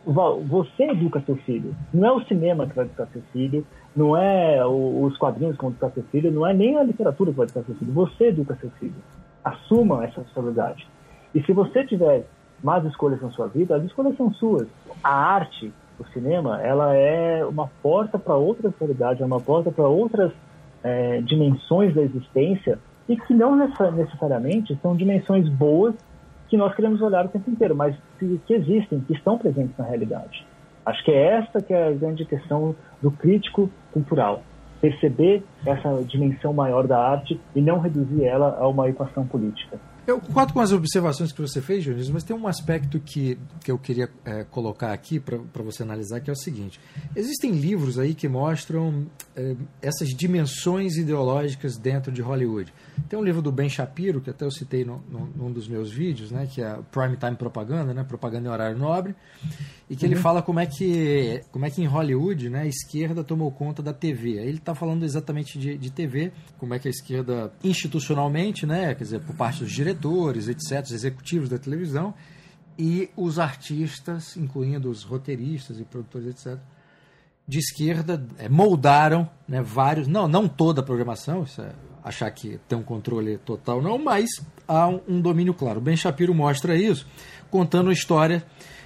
Você 0.05 0.83
educa 0.83 1.21
seu 1.25 1.35
filho. 1.35 1.75
Não 1.93 2.07
é 2.07 2.11
o 2.11 2.23
cinema 2.25 2.65
que 2.65 2.75
vai 2.75 2.85
educar 2.85 3.07
seu 3.11 3.21
filho, 3.33 3.65
não 3.93 4.15
é 4.15 4.65
os 4.65 5.17
quadrinhos 5.17 5.57
que 5.57 5.61
vão 5.61 5.71
educar 5.71 5.89
seu 5.89 6.03
filho, 6.03 6.31
não 6.31 6.47
é 6.47 6.53
nem 6.53 6.77
a 6.77 6.83
literatura 6.83 7.31
que 7.31 7.37
vai 7.37 7.45
educar 7.45 7.63
seu 7.63 7.75
filho. 7.75 7.91
Você 7.91 8.27
educa 8.27 8.55
seu 8.61 8.69
filho. 8.79 8.95
Assuma 9.43 10.05
essa 10.05 10.21
responsabilidade. 10.21 10.87
E 11.35 11.43
se 11.43 11.51
você 11.51 11.85
tiver 11.85 12.25
más 12.63 12.83
escolhas 12.85 13.21
na 13.21 13.29
sua 13.31 13.47
vida, 13.47 13.75
as 13.75 13.83
escolhas 13.83 14.15
são 14.17 14.31
suas. 14.33 14.67
A 15.03 15.13
arte, 15.13 15.71
o 15.99 16.05
cinema, 16.07 16.61
ela 16.61 16.93
é 16.95 17.45
uma 17.45 17.69
porta 17.81 18.17
para 18.17 18.35
outras 18.35 18.73
realidades, 18.79 19.21
é 19.21 19.25
uma 19.25 19.39
porta 19.39 19.71
para 19.71 19.87
outras 19.87 20.31
é, 20.83 21.21
dimensões 21.21 21.93
da 21.93 22.01
existência 22.01 22.79
e 23.07 23.15
que 23.15 23.33
não 23.33 23.55
necessariamente 23.55 24.77
são 24.81 24.95
dimensões 24.95 25.47
boas 25.49 25.95
que 26.49 26.57
nós 26.57 26.73
queremos 26.75 27.01
olhar 27.01 27.25
o 27.25 27.29
tempo 27.29 27.49
inteiro, 27.49 27.75
mas 27.75 27.95
que, 28.19 28.39
existem, 28.49 28.99
que 29.01 29.13
estão 29.13 29.37
presentes 29.37 29.77
na 29.77 29.85
realidade. 29.85 30.45
Acho 30.85 31.03
que 31.03 31.11
é 31.11 31.37
essa 31.37 31.61
que 31.61 31.73
é 31.73 31.89
a 31.89 31.91
grande 31.91 32.25
questão 32.25 32.75
do 33.01 33.11
crítico 33.11 33.69
cultural. 33.91 34.41
Perceber 34.79 35.43
essa 35.65 36.01
dimensão 36.03 36.53
maior 36.53 36.87
da 36.87 36.97
arte 36.97 37.39
e 37.53 37.61
não 37.61 37.79
reduzir 37.79 38.23
ela 38.23 38.57
a 38.59 38.67
uma 38.67 38.87
equação 38.87 39.25
política. 39.25 39.77
Eu 40.07 40.21
concordo 40.21 40.53
com 40.53 40.61
as 40.61 40.71
observações 40.71 41.33
que 41.33 41.41
você 41.41 41.61
fez, 41.61 41.83
Dionísio, 41.83 42.13
mas 42.13 42.23
tem 42.23 42.33
um 42.33 42.47
aspecto 42.47 42.97
que, 42.97 43.37
que 43.61 43.69
eu 43.69 43.77
queria 43.77 44.09
é, 44.23 44.45
colocar 44.45 44.93
aqui 44.93 45.19
para 45.19 45.61
você 45.61 45.83
analisar, 45.83 46.21
que 46.21 46.29
é 46.29 46.33
o 46.33 46.35
seguinte. 46.35 46.79
Existem 47.13 47.51
livros 47.51 47.99
aí 47.99 48.15
que 48.15 48.25
mostram 48.25 49.05
é, 49.35 49.53
essas 49.81 50.07
dimensões 50.07 50.95
ideológicas 50.95 51.75
dentro 51.75 52.09
de 52.09 52.21
Hollywood. 52.21 52.73
Tem 53.09 53.19
um 53.19 53.23
livro 53.23 53.41
do 53.41 53.51
Ben 53.51 53.67
Shapiro, 53.67 54.21
que 54.21 54.29
até 54.29 54.45
eu 54.45 54.51
citei 54.51 54.85
no, 54.85 55.03
no, 55.11 55.29
num 55.35 55.51
dos 55.51 55.67
meus 55.67 55.91
vídeos, 55.91 56.31
né, 56.31 56.47
que 56.49 56.61
é 56.61 56.79
Prime 56.89 57.17
Time 57.17 57.35
Propaganda, 57.35 57.93
né, 57.93 58.05
propaganda 58.05 58.47
em 58.47 58.51
horário 58.51 58.77
nobre, 58.77 59.13
e 59.89 59.95
que 59.97 60.05
uhum. 60.05 60.13
ele 60.13 60.21
fala 60.21 60.41
como 60.41 60.61
é 60.61 60.65
que, 60.65 61.41
como 61.51 61.65
é 61.65 61.69
que 61.69 61.81
em 61.81 61.85
Hollywood 61.85 62.49
né, 62.49 62.61
a 62.61 62.65
esquerda 62.65 63.25
tomou 63.25 63.51
conta 63.51 63.83
da 63.83 63.91
TV. 63.91 64.39
Aí 64.39 64.47
ele 64.47 64.57
está 64.57 64.73
falando 64.73 65.03
exatamente 65.03 65.59
de, 65.59 65.77
de 65.77 65.91
TV, 65.91 66.31
como 66.57 66.73
é 66.73 66.79
que 66.79 66.87
a 66.87 66.91
esquerda 66.91 67.51
institucionalmente, 67.61 68.65
né, 68.65 68.95
quer 68.95 69.03
dizer, 69.03 69.19
por 69.19 69.35
parte 69.35 69.59
dos 69.59 69.71
diretores, 69.71 69.96
etc., 70.47 70.83
os 70.83 70.91
executivos 70.91 71.49
da 71.49 71.57
televisão, 71.57 72.13
e 72.77 73.09
os 73.15 73.39
artistas, 73.39 74.37
incluindo 74.37 74.89
os 74.89 75.03
roteiristas 75.03 75.79
e 75.79 75.83
produtores, 75.83 76.27
etc., 76.27 76.59
de 77.47 77.59
esquerda 77.59 78.23
é, 78.37 78.49
moldaram 78.49 79.29
né, 79.47 79.61
vários, 79.61 80.07
não, 80.07 80.27
não 80.27 80.47
toda 80.47 80.81
a 80.81 80.83
programação, 80.83 81.43
isso 81.43 81.61
é 81.61 81.71
achar 82.03 82.29
que 82.31 82.59
tem 82.67 82.77
um 82.77 82.83
controle 82.83 83.37
total, 83.39 83.81
não, 83.81 83.97
mas 83.97 84.29
há 84.67 84.87
um, 84.87 85.01
um 85.07 85.21
domínio 85.21 85.53
claro. 85.53 85.79
O 85.79 85.81
Ben 85.81 85.95
Shapiro 85.95 86.33
mostra 86.33 86.75
isso, 86.75 87.07
contando 87.49 87.89
a 87.89 87.93
história 87.93 88.43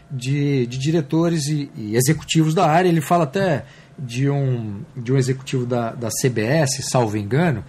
de, 0.09 0.65
de 0.67 0.77
diretores 0.77 1.47
e, 1.47 1.71
e, 1.75 1.95
executivos 1.95 2.53
da 2.53 2.67
área. 2.67 2.89
Ele 2.89 3.01
fala 3.01 3.23
até 3.23 3.65
de 3.97 4.29
um, 4.29 4.83
de 4.95 5.13
um 5.13 5.17
executivo 5.17 5.65
da, 5.65 5.91
da 5.91 6.09
CBS, 6.09 6.83
salvo 6.89 7.17
engano, 7.17 7.63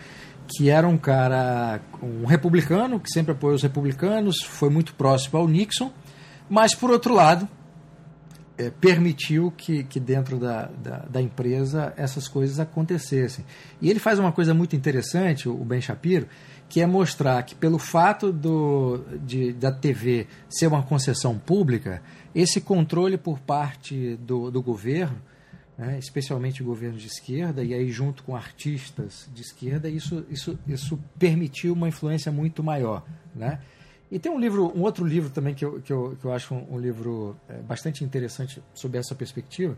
que 0.57 0.69
era 0.69 0.87
um 0.87 0.99
cara, 0.99 1.81
um 2.03 2.27
republicano, 2.27 3.01
que 3.01 3.11
sempre 3.11 3.33
apoiou 3.33 3.55
os 3.55 3.63
republicanos, 3.63 4.43
foi 4.43 4.71
muito 4.71 4.95
próximo 4.95 5.39
ao 5.39 5.49
Nixon, 5.49 5.91
mas, 6.49 6.75
por 6.75 6.91
outro 6.91 7.15
lado, 7.15 7.49
é, 8.59 8.71
permitiu 8.71 9.53
que, 9.57 9.85
que 9.85 9.99
dentro 9.99 10.39
da, 10.39 10.67
da, 10.67 10.99
da, 10.99 11.23
empresa 11.23 11.93
essas 11.97 12.29
coisas 12.29 12.61
acontecessem. 12.61 13.45
E 13.81 13.89
ele 13.89 13.99
faz 13.99 14.19
uma 14.19 14.31
coisa 14.31 14.53
muito 14.53 14.77
interessante, 14.77 15.49
o 15.49 15.65
Ben 15.65 15.81
Shapiro, 15.81 16.29
que 16.69 16.81
é 16.81 16.87
mostrar 16.87 17.43
que 17.43 17.55
pelo 17.55 17.79
fato 17.79 18.33
do, 18.33 19.05
de, 19.25 19.53
da 19.53 19.73
TV 19.73 20.27
ser 20.49 20.67
uma 20.67 20.83
concessão 20.83 21.39
pública, 21.39 22.03
esse 22.35 22.61
controle 22.61 23.17
por 23.17 23.39
parte 23.39 24.17
do, 24.17 24.51
do 24.51 24.63
governo, 24.63 25.21
né, 25.83 25.99
especialmente 25.99 26.63
o 26.63 26.65
governo 26.65 26.97
de 26.97 27.09
esquerda, 27.09 27.65
e 27.65 27.75
aí 27.75 27.91
junto 27.91 28.23
com 28.23 28.37
artistas 28.37 29.29
de 29.35 29.43
esquerda, 29.43 29.89
isso, 29.89 30.25
isso, 30.31 30.57
isso 30.67 30.97
permitiu 31.19 31.73
uma 31.73 31.89
influência 31.89 32.31
muito 32.31 32.63
maior. 32.63 33.05
Né? 33.35 33.59
E 34.09 34.17
tem 34.17 34.31
um 34.31 34.39
livro, 34.39 34.73
um 34.77 34.83
outro 34.83 35.05
livro 35.05 35.31
também 35.31 35.55
que 35.55 35.65
eu, 35.65 35.81
que 35.81 35.93
eu, 35.93 36.17
que 36.21 36.25
eu 36.25 36.33
acho 36.33 36.55
um, 36.55 36.75
um 36.75 36.79
livro 36.79 37.37
é, 37.49 37.55
bastante 37.63 38.05
interessante 38.05 38.63
sob 38.73 38.97
essa 38.97 39.13
perspectiva, 39.13 39.77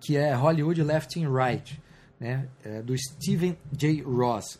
que 0.00 0.16
é 0.16 0.34
Hollywood 0.34 0.82
Left 0.82 1.22
and 1.22 1.30
Right, 1.32 1.80
né, 2.18 2.48
é, 2.64 2.82
do 2.82 2.96
Stephen 2.98 3.56
J. 3.70 4.02
Ross. 4.02 4.58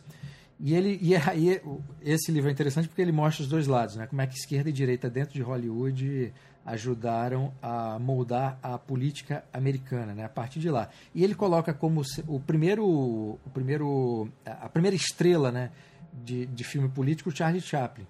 E, 0.57 0.73
ele, 0.73 0.99
e, 1.01 1.15
é, 1.15 1.21
e 1.35 1.61
esse 2.01 2.31
livro 2.31 2.49
é 2.49 2.53
interessante 2.53 2.87
porque 2.87 3.01
ele 3.01 3.11
mostra 3.11 3.43
os 3.43 3.49
dois 3.49 3.67
lados, 3.67 3.97
né, 3.97 4.07
como 4.07 4.21
é 4.21 4.27
que 4.27 4.35
esquerda 4.35 4.69
e 4.69 4.73
direita 4.73 5.09
dentro 5.09 5.33
de 5.33 5.41
Hollywood 5.41 6.33
ajudaram 6.69 7.51
a 7.61 7.97
moldar 7.99 8.59
a 8.61 8.77
política 8.77 9.43
americana, 9.51 10.13
né, 10.13 10.23
a 10.23 10.29
partir 10.29 10.59
de 10.59 10.69
lá. 10.69 10.89
E 11.15 11.23
ele 11.23 11.33
coloca 11.33 11.73
como 11.73 12.01
o 12.27 12.39
primeiro, 12.39 12.85
o 12.85 13.49
primeiro 13.53 14.29
a 14.45 14.69
primeira 14.69 14.95
estrela 14.95 15.51
né, 15.51 15.71
de, 16.13 16.45
de 16.45 16.63
filme 16.63 16.87
político 16.87 17.31
Charlie 17.31 17.61
Chaplin 17.61 18.05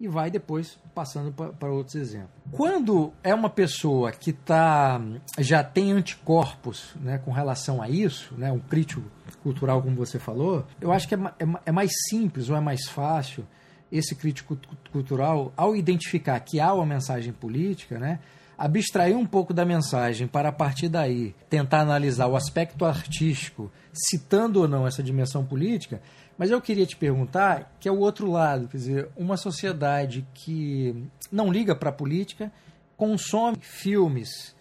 e 0.00 0.08
vai 0.08 0.30
depois 0.30 0.78
passando 0.94 1.32
para 1.32 1.70
outros 1.70 1.94
exemplos. 1.94 2.30
Quando 2.50 3.12
é 3.22 3.32
uma 3.32 3.48
pessoa 3.48 4.10
que 4.10 4.32
tá, 4.32 5.00
já 5.38 5.62
tem 5.62 5.92
anticorpos 5.92 6.94
né, 6.96 7.18
com 7.18 7.30
relação 7.30 7.80
a 7.80 7.88
isso, 7.88 8.34
né, 8.36 8.50
um 8.50 8.58
crítico 8.58 9.02
cultural, 9.42 9.80
como 9.80 9.94
você 9.94 10.18
falou, 10.18 10.66
eu 10.80 10.90
acho 10.90 11.06
que 11.06 11.14
é, 11.14 11.18
é, 11.18 11.60
é 11.66 11.72
mais 11.72 11.92
simples 12.08 12.48
ou 12.48 12.56
é 12.56 12.60
mais 12.60 12.88
fácil 12.88 13.46
esse 13.92 14.14
crítico 14.14 14.58
cultural, 14.90 15.52
ao 15.54 15.76
identificar 15.76 16.40
que 16.40 16.58
há 16.58 16.72
uma 16.72 16.86
mensagem 16.86 17.32
política, 17.32 17.98
né, 17.98 18.18
abstrair 18.56 19.16
um 19.16 19.26
pouco 19.26 19.52
da 19.52 19.66
mensagem 19.66 20.26
para 20.26 20.48
a 20.48 20.52
partir 20.52 20.88
daí 20.88 21.34
tentar 21.50 21.80
analisar 21.80 22.26
o 22.26 22.36
aspecto 22.36 22.86
artístico, 22.86 23.70
citando 23.92 24.60
ou 24.60 24.68
não 24.68 24.86
essa 24.86 25.02
dimensão 25.02 25.44
política, 25.44 26.00
mas 26.38 26.50
eu 26.50 26.60
queria 26.60 26.86
te 26.86 26.96
perguntar, 26.96 27.76
que 27.78 27.86
é 27.88 27.92
o 27.92 27.98
outro 27.98 28.30
lado, 28.30 28.66
quer 28.66 28.78
dizer, 28.78 29.08
uma 29.14 29.36
sociedade 29.36 30.26
que 30.32 30.94
não 31.30 31.52
liga 31.52 31.74
para 31.74 31.90
a 31.90 31.92
política, 31.92 32.50
consome 32.96 33.58
filmes 33.60 34.54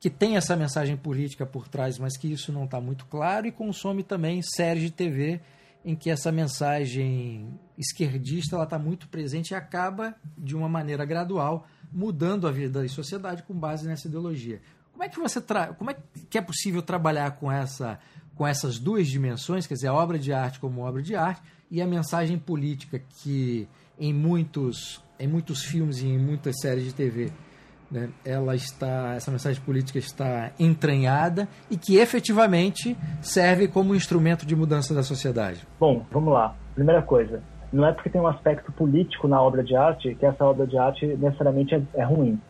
que 0.00 0.10
tem 0.10 0.36
essa 0.36 0.56
mensagem 0.56 0.96
política 0.96 1.46
por 1.46 1.68
trás, 1.68 1.98
mas 1.98 2.16
que 2.16 2.30
isso 2.30 2.52
não 2.52 2.64
está 2.64 2.80
muito 2.80 3.06
claro, 3.06 3.46
e 3.46 3.52
consome 3.52 4.02
também 4.02 4.42
séries 4.42 4.82
de 4.82 4.90
TV 4.90 5.40
em 5.84 5.94
que 5.94 6.08
essa 6.08 6.32
mensagem 6.32 7.60
esquerdista 7.76 8.60
está 8.62 8.78
muito 8.78 9.08
presente 9.08 9.50
e 9.50 9.54
acaba, 9.54 10.14
de 10.36 10.56
uma 10.56 10.68
maneira 10.68 11.04
gradual, 11.04 11.66
mudando 11.92 12.48
a 12.48 12.50
vida 12.50 12.82
da 12.82 12.88
sociedade 12.88 13.42
com 13.42 13.54
base 13.54 13.86
nessa 13.86 14.08
ideologia. 14.08 14.60
Como 14.92 15.02
é 15.02 15.08
que 15.08 15.18
você 15.18 15.40
tra... 15.40 15.74
como 15.74 15.90
é 15.90 15.96
que 16.30 16.38
é 16.38 16.40
possível 16.40 16.80
trabalhar 16.80 17.32
com 17.32 17.50
essa 17.50 17.98
com 18.34 18.44
essas 18.44 18.80
duas 18.80 19.06
dimensões, 19.06 19.64
quer 19.64 19.74
dizer, 19.74 19.86
a 19.86 19.94
obra 19.94 20.18
de 20.18 20.32
arte 20.32 20.58
como 20.58 20.80
obra 20.80 21.00
de 21.00 21.14
arte 21.14 21.40
e 21.70 21.80
a 21.80 21.86
mensagem 21.86 22.36
política 22.36 22.98
que 22.98 23.68
em 23.96 24.12
muitos, 24.12 25.00
em 25.20 25.28
muitos 25.28 25.62
filmes 25.62 25.98
e 25.98 26.06
em 26.06 26.18
muitas 26.18 26.56
séries 26.60 26.84
de 26.84 26.92
TV 26.92 27.32
né, 27.94 28.10
ela 28.24 28.56
está, 28.56 29.14
essa 29.14 29.30
mensagem 29.30 29.62
política 29.62 29.98
está 29.98 30.50
entranhada 30.58 31.46
e 31.70 31.76
que 31.76 31.96
efetivamente 31.96 32.96
serve 33.22 33.68
como 33.68 33.94
instrumento 33.94 34.44
de 34.44 34.56
mudança 34.56 34.92
da 34.92 35.04
sociedade. 35.04 35.64
Bom, 35.78 36.04
vamos 36.10 36.32
lá. 36.32 36.56
Primeira 36.74 37.02
coisa, 37.02 37.40
não 37.72 37.86
é 37.86 37.92
porque 37.92 38.10
tem 38.10 38.20
um 38.20 38.26
aspecto 38.26 38.72
político 38.72 39.28
na 39.28 39.40
obra 39.40 39.62
de 39.62 39.76
arte 39.76 40.16
que 40.16 40.26
essa 40.26 40.44
obra 40.44 40.66
de 40.66 40.76
arte 40.76 41.06
necessariamente 41.06 41.72
é, 41.72 41.82
é 41.94 42.04
ruim. 42.04 42.40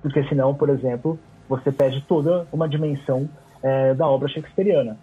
Porque 0.00 0.26
senão, 0.28 0.54
por 0.54 0.70
exemplo, 0.70 1.18
você 1.46 1.70
perde 1.70 2.00
toda 2.08 2.46
uma 2.50 2.66
dimensão 2.66 3.28
é, 3.62 3.92
da 3.92 4.08
obra 4.08 4.26
shakespeariana. 4.28 4.96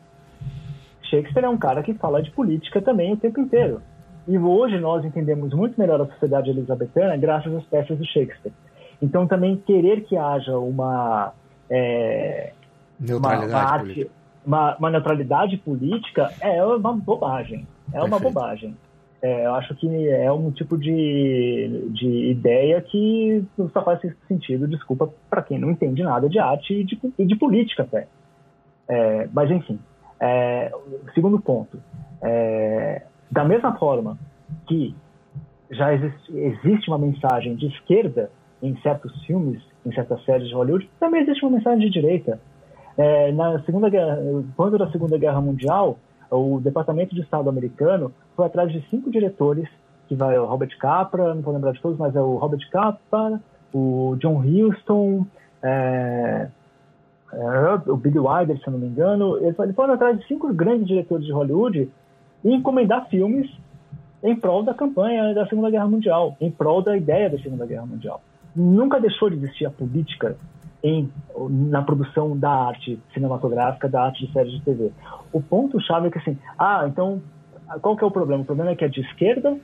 Shakespeare 1.03 1.45
é 1.45 1.49
um 1.49 1.57
cara 1.57 1.83
que 1.83 1.93
fala 1.93 2.23
de 2.23 2.31
política 2.31 2.81
também 2.81 3.13
o 3.13 3.17
tempo 3.17 3.39
inteiro. 3.39 3.81
E 4.27 4.35
hoje 4.35 4.79
nós 4.79 5.05
entendemos 5.05 5.53
muito 5.53 5.79
melhor 5.79 6.01
a 6.01 6.07
sociedade 6.07 6.49
elizabetana 6.49 7.15
graças 7.15 7.53
às 7.53 7.63
peças 7.65 7.95
do 7.99 8.05
Shakespeare. 8.05 8.53
Então 9.01 9.27
também 9.27 9.57
querer 9.57 10.01
que 10.01 10.17
haja 10.17 10.57
uma 10.57 11.33
é, 11.69 12.53
neutralidade 12.99 13.51
uma, 13.51 13.59
uma, 13.59 13.71
arte, 13.71 14.11
uma, 14.45 14.77
uma, 14.77 14.89
neutralidade 14.89 15.57
política 15.57 16.31
é 16.39 16.63
uma 16.63 16.93
bobagem. 16.93 17.67
É 17.87 17.91
Perfeito. 17.91 18.07
uma 18.07 18.19
bobagem. 18.19 18.75
É, 19.21 19.45
eu 19.45 19.55
acho 19.55 19.73
que 19.75 20.07
é 20.07 20.31
um 20.31 20.51
tipo 20.51 20.77
de, 20.77 21.89
de 21.91 22.29
ideia 22.29 22.79
que 22.81 23.43
só 23.73 23.83
faz 23.83 23.99
sentido, 24.27 24.67
desculpa, 24.67 25.09
para 25.29 25.41
quem 25.41 25.57
não 25.57 25.71
entende 25.71 26.03
nada 26.03 26.29
de 26.29 26.37
arte 26.37 26.73
e 26.73 26.83
de, 26.83 26.99
e 27.17 27.25
de 27.25 27.35
política 27.35 27.83
até. 27.83 28.07
É, 28.87 29.27
mas 29.33 29.49
enfim, 29.49 29.79
é, 30.19 30.71
segundo 31.13 31.39
ponto, 31.39 31.79
é, 32.21 33.01
da 33.31 33.43
mesma 33.43 33.75
forma 33.77 34.17
que 34.67 34.95
já 35.71 35.93
existe, 35.93 36.37
existe, 36.37 36.87
uma 36.87 36.99
mensagem 36.99 37.55
de 37.55 37.67
esquerda 37.67 38.29
em 38.61 38.75
certos 38.81 39.13
filmes, 39.25 39.61
em 39.85 39.91
certas 39.93 40.23
séries 40.23 40.47
de 40.47 40.53
Hollywood, 40.53 40.89
também 40.99 41.21
existe 41.21 41.43
uma 41.45 41.57
mensagem 41.57 41.79
de 41.79 41.89
direita. 41.89 42.39
É, 42.97 43.31
na 43.31 43.59
segunda 43.63 43.89
guerra, 43.89 44.17
quando 44.55 44.77
da 44.77 44.89
Segunda 44.89 45.17
Guerra 45.17 45.41
Mundial, 45.41 45.97
o 46.31 46.59
Departamento 46.59 47.13
de 47.13 47.21
Estado 47.21 47.49
americano 47.49 48.11
foi 48.35 48.45
atrás 48.45 48.71
de 48.71 48.81
cinco 48.89 49.11
diretores, 49.11 49.67
que 50.07 50.15
vai 50.15 50.37
o 50.37 50.45
Robert 50.45 50.75
Capra, 50.77 51.33
não 51.33 51.41
vou 51.41 51.53
lembrar 51.53 51.73
de 51.73 51.81
todos, 51.81 51.97
mas 51.97 52.15
é 52.15 52.21
o 52.21 52.37
Robert 52.37 52.67
Capra, 52.71 53.41
o 53.73 54.15
John 54.19 54.41
Huston, 54.41 55.25
é, 55.61 56.47
é, 57.33 57.91
o 57.91 57.97
Billy 57.97 58.19
Wilder, 58.19 58.57
se 58.59 58.67
eu 58.67 58.71
não 58.71 58.79
me 58.79 58.87
engano, 58.87 59.37
eles 59.37 59.55
foram 59.75 59.93
atrás 59.93 60.17
de 60.17 60.27
cinco 60.27 60.53
grandes 60.53 60.87
diretores 60.87 61.25
de 61.25 61.31
Hollywood 61.31 61.89
e 62.43 62.53
encomendar 62.53 63.07
filmes 63.09 63.49
em 64.23 64.35
prol 64.35 64.63
da 64.63 64.73
campanha 64.73 65.33
da 65.33 65.45
Segunda 65.47 65.69
Guerra 65.69 65.87
Mundial, 65.87 66.37
em 66.39 66.49
prol 66.49 66.81
da 66.81 66.95
ideia 66.95 67.29
da 67.29 67.37
Segunda 67.39 67.65
Guerra 67.65 67.85
Mundial. 67.85 68.21
Nunca 68.55 68.99
deixou 68.99 69.29
de 69.29 69.35
existir 69.35 69.65
a 69.65 69.69
política 69.69 70.37
em, 70.83 71.11
na 71.49 71.81
produção 71.81 72.37
da 72.37 72.51
arte 72.51 72.99
cinematográfica, 73.13 73.89
da 73.89 74.03
arte 74.03 74.25
de 74.25 74.31
séries 74.31 74.53
de 74.53 74.61
TV. 74.61 74.91
O 75.33 75.41
ponto-chave 75.41 76.07
é 76.07 76.11
que 76.11 76.19
assim, 76.19 76.37
ah, 76.57 76.85
então, 76.87 77.21
qual 77.81 77.97
que 77.97 78.03
é 78.03 78.07
o 78.07 78.11
problema? 78.11 78.43
O 78.43 78.45
problema 78.45 78.71
é 78.71 78.75
que 78.75 78.85
é 78.85 78.87
de 78.87 79.01
esquerda 79.01 79.57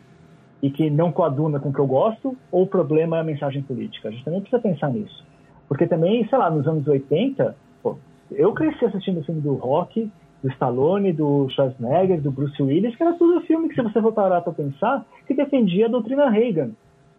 e 0.62 0.70
que 0.70 0.90
não 0.90 1.12
coaduna 1.12 1.60
com 1.60 1.70
o 1.70 1.74
que 1.74 1.80
eu 1.80 1.88
gosto, 1.88 2.36
ou 2.52 2.64
o 2.64 2.68
problema 2.68 3.18
é 3.18 3.22
a 3.22 3.24
mensagem 3.24 3.62
política? 3.62 4.10
A 4.10 4.12
gente 4.12 4.24
também 4.24 4.42
precisa 4.42 4.62
pensar 4.62 4.90
nisso. 4.90 5.24
Porque 5.68 5.88
também, 5.88 6.28
sei 6.28 6.38
lá, 6.38 6.50
nos 6.50 6.68
anos 6.68 6.88
80, 6.88 7.56
pô, 7.82 7.98
eu 8.32 8.54
cresci 8.54 8.86
assistindo 8.86 9.20
o 9.20 9.24
filme 9.24 9.42
do 9.42 9.54
Rock, 9.54 10.12
do 10.44 10.50
Stallone, 10.50 11.14
do 11.14 11.48
Schwarzenegger, 11.50 12.22
do 12.22 12.32
Bruce 12.32 12.62
Willis, 12.62 12.96
que 12.96 13.04
era 13.04 13.14
tudo 13.14 13.42
filme 13.42 13.70
que, 13.70 13.76
se 13.76 13.82
você 13.82 14.02
for 14.02 14.12
parar 14.12 14.42
para 14.42 14.54
pensar, 14.54 15.06
que 15.28 15.34
defendia 15.34 15.86
a 15.86 15.90
doutrina 15.90 16.30
Reagan. 16.30 16.72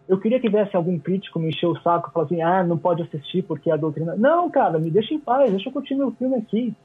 Eu 0.07 0.19
queria 0.19 0.39
que 0.39 0.47
tivesse 0.47 0.75
algum 0.75 0.99
crítico 0.99 1.39
me 1.39 1.49
encher 1.49 1.67
o 1.67 1.79
saco 1.81 2.09
e 2.09 2.13
falar 2.13 2.25
assim, 2.25 2.41
ah, 2.41 2.63
não 2.63 2.77
pode 2.77 3.01
assistir 3.01 3.41
porque 3.43 3.71
a 3.71 3.77
doutrina... 3.77 4.15
Não, 4.15 4.49
cara, 4.49 4.77
me 4.77 4.91
deixa 4.91 5.13
em 5.13 5.19
paz, 5.19 5.49
deixa 5.49 5.69
eu 5.69 5.73
continuar 5.73 6.07
o 6.07 6.11
filme 6.11 6.35
aqui. 6.35 6.75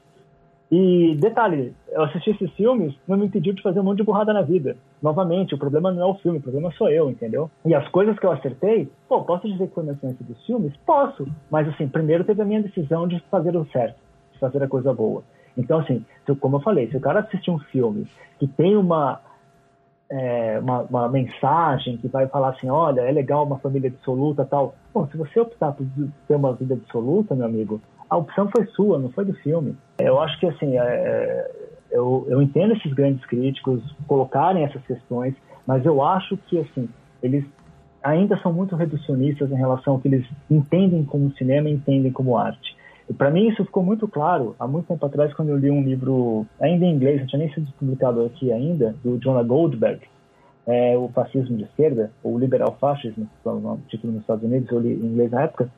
E 0.71 1.15
detalhe, 1.15 1.73
eu 1.89 2.03
assisti 2.03 2.29
esses 2.29 2.51
filmes, 2.51 2.93
não 3.07 3.17
me 3.17 3.25
impediu 3.25 3.53
de 3.53 3.61
fazer 3.61 3.79
um 3.79 3.83
monte 3.83 3.97
de 3.97 4.03
burrada 4.03 4.31
na 4.31 4.43
vida. 4.43 4.77
Novamente, 5.01 5.55
o 5.55 5.57
problema 5.57 5.91
não 5.91 6.03
é 6.03 6.05
o 6.05 6.15
filme, 6.15 6.37
o 6.37 6.41
problema 6.41 6.71
sou 6.73 6.89
eu, 6.89 7.09
entendeu? 7.09 7.49
E 7.65 7.73
as 7.73 7.87
coisas 7.89 8.17
que 8.19 8.25
eu 8.25 8.31
acertei, 8.31 8.87
pô, 9.07 9.23
posso 9.23 9.49
dizer 9.49 9.67
que 9.67 9.73
foi 9.73 9.83
na 9.83 9.95
ciência 9.95 10.23
dos 10.23 10.45
filmes? 10.45 10.71
Posso. 10.85 11.27
Mas 11.49 11.67
assim, 11.67 11.87
primeiro 11.87 12.23
teve 12.23 12.41
a 12.41 12.45
minha 12.45 12.61
decisão 12.61 13.07
de 13.07 13.19
fazer 13.31 13.57
o 13.57 13.65
certo, 13.71 13.97
de 14.31 14.39
fazer 14.39 14.61
a 14.61 14.67
coisa 14.67 14.93
boa. 14.93 15.23
Então, 15.57 15.79
assim, 15.79 16.05
como 16.39 16.57
eu 16.57 16.61
falei, 16.61 16.87
se 16.87 16.97
o 16.97 17.01
cara 17.01 17.21
assistir 17.21 17.49
um 17.49 17.59
filme 17.59 18.05
que 18.37 18.47
tem 18.47 18.77
uma, 18.77 19.19
é, 20.11 20.59
uma, 20.59 20.81
uma, 20.81 21.09
mensagem 21.09 21.97
que 21.97 22.07
vai 22.07 22.27
falar 22.27 22.49
assim, 22.49 22.69
olha, 22.69 23.01
é 23.01 23.11
legal 23.11 23.45
uma 23.45 23.59
família 23.59 23.89
absoluta 23.89 24.43
tal. 24.43 24.75
Bom, 24.93 25.07
se 25.07 25.17
você 25.17 25.39
optar 25.39 25.71
por 25.71 25.85
ter 26.27 26.35
uma 26.35 26.53
vida 26.53 26.73
absoluta, 26.73 27.35
meu 27.35 27.45
amigo, 27.45 27.79
a 28.09 28.17
opção 28.17 28.49
foi 28.49 28.65
sua, 28.67 28.97
não 28.97 29.09
foi 29.09 29.25
do 29.25 29.33
filme. 29.35 29.77
Eu 29.99 30.19
acho 30.19 30.39
que, 30.39 30.47
assim, 30.47 30.77
é, 30.77 30.81
é, 30.81 31.51
eu, 31.91 32.25
eu 32.27 32.41
entendo 32.41 32.73
esses 32.73 32.91
grandes 32.93 33.23
críticos 33.25 33.83
colocarem 34.07 34.63
essas 34.63 34.81
questões, 34.83 35.35
mas 35.67 35.85
eu 35.85 36.03
acho 36.03 36.35
que, 36.47 36.57
assim, 36.59 36.89
eles 37.21 37.45
ainda 38.01 38.37
são 38.41 38.51
muito 38.51 38.75
reducionistas 38.75 39.51
em 39.51 39.55
relação 39.55 39.93
ao 39.93 39.99
que 39.99 40.07
eles 40.07 40.25
entendem 40.49 41.03
como 41.03 41.31
cinema 41.33 41.69
e 41.69 41.73
entendem 41.73 42.11
como 42.11 42.37
arte. 42.37 42.75
Para 43.17 43.31
mim 43.31 43.47
isso 43.47 43.65
ficou 43.65 43.83
muito 43.83 44.07
claro 44.07 44.55
há 44.59 44.67
muito 44.67 44.87
tempo 44.87 45.05
atrás 45.05 45.33
quando 45.33 45.49
eu 45.49 45.57
li 45.57 45.71
um 45.71 45.81
livro 45.81 46.45
ainda 46.61 46.85
em 46.85 46.93
inglês, 46.93 47.19
não 47.19 47.27
tinha 47.27 47.39
nem 47.39 47.53
sido 47.53 47.71
publicado 47.79 48.23
aqui 48.23 48.51
ainda, 48.51 48.95
do 49.03 49.17
Jonah 49.17 49.43
Goldberg, 49.43 50.01
é, 50.67 50.95
o 50.95 51.07
fascismo 51.09 51.57
de 51.57 51.63
esquerda, 51.63 52.11
ou 52.23 52.37
liberal 52.37 52.77
fascismo, 52.79 53.27
que 53.41 53.49
é 53.49 53.51
o 53.51 53.79
título 53.87 54.13
nos 54.13 54.21
Estados 54.21 54.43
Unidos, 54.43 54.71
eu 54.71 54.79
li 54.79 54.93
em 54.93 55.07
inglês 55.07 55.31
na 55.31 55.41
época. 55.41 55.69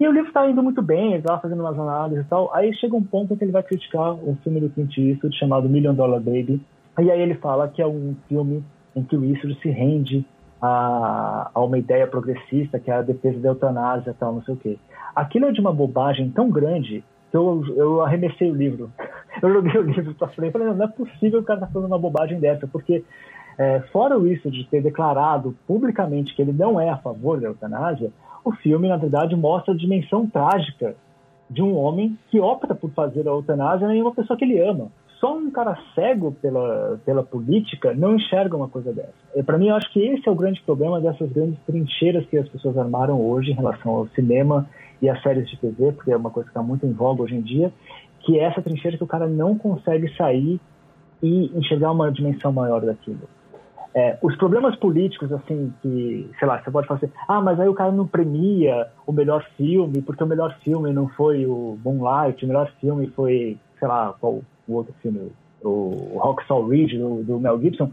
E 0.00 0.08
o 0.08 0.10
livro 0.10 0.28
estava 0.28 0.50
indo 0.50 0.62
muito 0.62 0.82
bem, 0.82 1.10
ele 1.10 1.18
estava 1.18 1.40
fazendo 1.40 1.60
umas 1.60 1.78
análises 1.78 2.24
e 2.24 2.28
tal. 2.28 2.52
Aí 2.52 2.74
chega 2.74 2.96
um 2.96 3.02
ponto 3.04 3.32
em 3.32 3.36
que 3.36 3.44
ele 3.44 3.52
vai 3.52 3.62
criticar 3.62 4.14
um 4.14 4.34
filme 4.42 4.58
do 4.58 4.68
Clint 4.70 4.98
Eastwood 4.98 5.38
chamado 5.38 5.68
Million 5.68 5.94
Dollar 5.94 6.18
Baby. 6.18 6.60
E 6.98 7.08
aí 7.08 7.20
ele 7.20 7.36
fala 7.36 7.68
que 7.68 7.80
é 7.80 7.86
um 7.86 8.16
filme 8.28 8.64
em 8.96 9.04
que 9.04 9.16
o 9.16 9.24
Eastwood 9.24 9.60
se 9.60 9.70
rende 9.70 10.26
a, 10.60 11.52
a 11.54 11.60
uma 11.60 11.78
ideia 11.78 12.06
progressista, 12.08 12.80
que 12.80 12.90
é 12.90 12.94
a 12.94 13.02
defesa 13.02 13.38
da 13.38 13.50
eutanásia 13.50 14.10
e 14.10 14.14
tal, 14.14 14.34
não 14.34 14.42
sei 14.42 14.54
o 14.54 14.56
quê. 14.56 14.78
Aquilo 15.14 15.46
é 15.46 15.52
de 15.52 15.60
uma 15.60 15.72
bobagem 15.72 16.30
tão 16.30 16.50
grande 16.50 17.04
que 17.30 17.36
eu, 17.36 17.64
eu 17.76 18.02
arremessei 18.02 18.50
o 18.50 18.54
livro. 18.54 18.90
Eu 19.40 19.50
joguei 19.50 19.80
o 19.80 19.82
livro 19.82 20.14
para 20.14 20.28
frente 20.28 20.50
e 20.50 20.52
falei, 20.52 20.68
não, 20.68 20.74
não 20.74 20.84
é 20.84 20.88
possível 20.88 21.40
o 21.40 21.42
cara 21.42 21.60
tá 21.60 21.66
falando 21.66 21.88
uma 21.88 21.98
bobagem 21.98 22.38
dessa, 22.38 22.66
porque 22.68 23.02
é, 23.58 23.80
fora 23.90 24.16
isso 24.28 24.50
de 24.50 24.64
ter 24.64 24.82
declarado 24.82 25.56
publicamente 25.66 26.34
que 26.36 26.42
ele 26.42 26.52
não 26.52 26.78
é 26.78 26.90
a 26.90 26.98
favor 26.98 27.40
da 27.40 27.48
eutanásia, 27.48 28.12
o 28.44 28.52
filme, 28.52 28.88
na 28.88 28.96
verdade, 28.96 29.34
mostra 29.34 29.72
a 29.72 29.76
dimensão 29.76 30.26
trágica 30.26 30.94
de 31.48 31.62
um 31.62 31.76
homem 31.76 32.16
que 32.30 32.40
opta 32.40 32.74
por 32.74 32.90
fazer 32.90 33.26
a 33.28 33.32
eutanásia 33.32 33.86
em 33.86 34.02
uma 34.02 34.14
pessoa 34.14 34.36
que 34.36 34.44
ele 34.44 34.60
ama. 34.60 34.88
Só 35.20 35.36
um 35.36 35.50
cara 35.50 35.78
cego 35.94 36.32
pela, 36.32 37.00
pela 37.04 37.22
política 37.22 37.94
não 37.94 38.16
enxerga 38.16 38.56
uma 38.56 38.68
coisa 38.68 38.92
dessa. 38.92 39.44
Para 39.44 39.56
mim, 39.56 39.68
eu 39.68 39.76
acho 39.76 39.92
que 39.92 40.00
esse 40.00 40.28
é 40.28 40.32
o 40.32 40.34
grande 40.34 40.60
problema 40.62 41.00
dessas 41.00 41.30
grandes 41.30 41.58
trincheiras 41.64 42.26
que 42.26 42.36
as 42.36 42.48
pessoas 42.48 42.76
armaram 42.76 43.20
hoje 43.20 43.52
em 43.52 43.54
relação 43.54 43.92
ao 43.92 44.08
cinema 44.08 44.68
e 45.02 45.10
às 45.10 45.20
séries 45.20 45.50
de 45.50 45.58
TV, 45.58 45.92
porque 45.92 46.12
é 46.12 46.16
uma 46.16 46.30
coisa 46.30 46.48
que 46.48 46.52
está 46.52 46.62
muito 46.62 46.86
em 46.86 46.92
voga 46.92 47.22
hoje 47.22 47.34
em 47.34 47.42
dia, 47.42 47.72
que 48.20 48.38
é 48.38 48.44
essa 48.44 48.62
trincheira 48.62 48.96
que 48.96 49.02
o 49.02 49.08
cara 49.08 49.26
não 49.26 49.58
consegue 49.58 50.08
sair 50.16 50.60
e 51.20 51.50
enxergar 51.58 51.90
uma 51.90 52.10
dimensão 52.10 52.52
maior 52.52 52.80
daquilo. 52.80 53.28
É, 53.94 54.16
os 54.22 54.34
problemas 54.36 54.74
políticos, 54.76 55.30
assim, 55.32 55.72
que, 55.82 56.30
sei 56.38 56.48
lá, 56.48 56.62
você 56.62 56.70
pode 56.70 56.86
falar 56.86 56.98
assim, 56.98 57.12
ah, 57.28 57.42
mas 57.42 57.60
aí 57.60 57.68
o 57.68 57.74
cara 57.74 57.92
não 57.92 58.06
premia 58.06 58.86
o 59.06 59.12
melhor 59.12 59.44
filme, 59.56 60.00
porque 60.00 60.24
o 60.24 60.26
melhor 60.26 60.56
filme 60.62 60.92
não 60.92 61.08
foi 61.08 61.44
o 61.44 61.76
Moonlight, 61.84 62.42
o 62.42 62.48
melhor 62.48 62.72
filme 62.80 63.08
foi, 63.08 63.58
sei 63.78 63.88
lá, 63.88 64.14
qual 64.18 64.40
o 64.66 64.72
outro 64.72 64.94
filme, 65.02 65.30
o 65.62 66.16
Rock'n'Roll 66.18 66.68
Ridge, 66.68 66.96
do, 66.96 67.22
do 67.22 67.38
Mel 67.38 67.60
Gibson. 67.60 67.92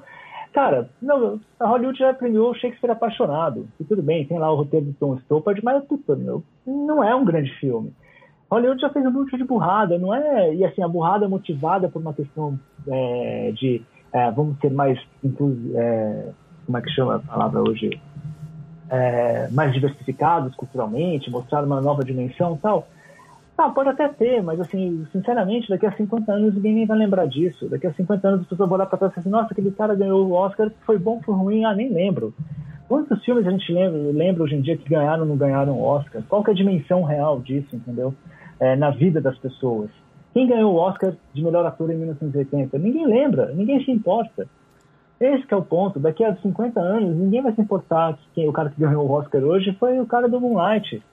Cara, 0.53 0.89
não, 1.01 1.39
a 1.59 1.67
Hollywood 1.67 1.99
já 1.99 2.13
premiou 2.13 2.55
Shakespeare 2.55 2.91
Apaixonado, 2.91 3.67
e 3.79 3.83
tudo 3.83 4.01
bem, 4.01 4.25
tem 4.25 4.39
lá 4.39 4.51
o 4.51 4.55
roteiro 4.55 4.87
do 4.87 4.93
Tom 4.93 5.15
Stoppard, 5.17 5.63
mas 5.63 5.83
puta, 5.85 6.15
meu, 6.15 6.43
não 6.65 7.03
é 7.03 7.13
um 7.15 7.23
grande 7.23 7.51
filme. 7.59 7.93
Hollywood 8.49 8.81
já 8.81 8.89
fez 8.89 9.05
um 9.05 9.11
monte 9.11 9.37
de 9.37 9.43
burrada, 9.43 9.99
não 9.99 10.13
é? 10.13 10.55
E 10.55 10.65
assim, 10.65 10.81
a 10.81 10.87
burrada 10.87 11.29
motivada 11.29 11.87
por 11.87 12.01
uma 12.01 12.13
questão 12.13 12.59
é, 12.87 13.51
de 13.53 13.83
é, 14.11 14.31
vamos 14.31 14.59
ser 14.59 14.71
mais 14.71 14.99
é, 15.75 16.29
como 16.65 16.77
é 16.77 16.81
que 16.81 16.89
chama 16.89 17.15
a 17.15 17.19
palavra 17.19 17.61
hoje? 17.61 18.01
É, 18.89 19.47
mais 19.51 19.71
diversificados 19.71 20.55
culturalmente, 20.55 21.29
mostrar 21.29 21.63
uma 21.63 21.79
nova 21.79 22.03
dimensão 22.03 22.57
tal. 22.57 22.87
Tá, 23.59 23.69
pode 23.69 23.89
até 23.89 24.07
ter, 24.07 24.41
mas 24.41 24.57
assim, 24.57 25.05
sinceramente, 25.11 25.67
daqui 25.67 25.85
a 25.85 25.91
50 25.91 26.31
anos 26.31 26.55
ninguém 26.55 26.75
nem 26.75 26.85
vai 26.85 26.97
lembrar 26.97 27.27
disso. 27.27 27.67
Daqui 27.67 27.87
a 27.87 27.93
50 27.93 28.25
anos 28.25 28.39
as 28.39 28.47
pessoas 28.47 28.69
vão 28.69 28.77
olhar 28.77 28.85
para 28.85 28.97
trás 28.97 29.13
e 29.17 29.19
assim, 29.19 29.29
nossa, 29.29 29.51
aquele 29.51 29.69
cara 29.71 29.93
ganhou 29.95 30.25
o 30.25 30.31
Oscar, 30.31 30.71
foi 30.85 30.97
bom, 30.97 31.19
foi 31.21 31.35
ruim, 31.35 31.65
ah, 31.65 31.75
nem 31.75 31.91
lembro. 31.91 32.33
Quantos 32.87 33.21
filmes 33.25 33.45
a 33.45 33.51
gente 33.51 33.69
lembra, 33.69 33.99
lembra 34.13 34.43
hoje 34.43 34.55
em 34.55 34.61
dia 34.61 34.77
que 34.77 34.87
ganharam 34.87 35.23
ou 35.23 35.27
não 35.27 35.35
ganharam 35.35 35.73
o 35.73 35.83
Oscar? 35.83 36.23
Qual 36.29 36.41
que 36.41 36.51
é 36.51 36.53
a 36.53 36.55
dimensão 36.55 37.03
real 37.03 37.41
disso, 37.41 37.75
entendeu? 37.75 38.13
É, 38.61 38.77
na 38.77 38.91
vida 38.91 39.19
das 39.19 39.37
pessoas. 39.37 39.89
Quem 40.33 40.47
ganhou 40.47 40.73
o 40.73 40.77
Oscar 40.77 41.11
de 41.33 41.43
melhor 41.43 41.65
ator 41.65 41.91
em 41.91 41.97
1980? 41.97 42.77
Ninguém 42.77 43.07
lembra, 43.07 43.51
ninguém 43.53 43.83
se 43.83 43.91
importa. 43.91 44.47
Esse 45.19 45.45
é 45.53 45.57
o 45.57 45.61
ponto. 45.61 45.99
Daqui 45.99 46.23
a 46.23 46.33
50 46.33 46.79
anos, 46.79 47.13
ninguém 47.13 47.41
vai 47.41 47.51
se 47.51 47.59
importar 47.59 48.13
que 48.13 48.23
quem, 48.35 48.47
o 48.47 48.53
cara 48.53 48.69
que 48.69 48.79
ganhou 48.79 49.05
o 49.05 49.11
Oscar 49.11 49.43
hoje 49.43 49.75
foi 49.77 49.99
o 49.99 50.05
cara 50.05 50.29
do 50.29 50.39
Moonlight, 50.39 51.03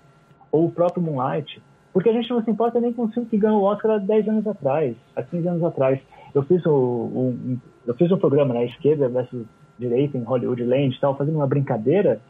ou 0.53 0.67
o 0.67 0.71
próprio 0.71 1.03
Moonlight. 1.03 1.61
Porque 1.97 2.11
a 2.11 2.13
gente 2.13 2.29
não 2.29 2.45
se 2.45 2.51
importa 2.51 2.79
nem 2.79 2.93
com 2.93 3.05
o 3.05 3.09
filme 3.09 3.27
que 3.27 3.39
ganhou 3.39 3.63
o 3.63 3.65
Oscar 3.65 3.93
há 3.93 3.97
10 3.97 4.29
anos 4.29 4.47
atrás, 4.47 4.95
há 5.17 5.23
15 5.23 5.49
anos 5.49 5.65
atrás. 5.65 5.99
Eu 6.35 6.43
fiz, 6.43 6.63
o, 6.67 6.71
um, 6.71 7.59
eu 7.87 7.95
fiz 7.95 8.13
um 8.13 8.19
programa 8.19 8.53
na 8.53 8.65
esquerda 8.65 9.09
versus 9.09 9.47
direita 9.79 10.19
em 10.19 10.23
Hollywood 10.23 10.63
Land 10.63 10.95
e 10.95 11.01
tal, 11.01 11.17
fazendo 11.17 11.37
uma 11.37 11.47
brincadeira. 11.47 12.21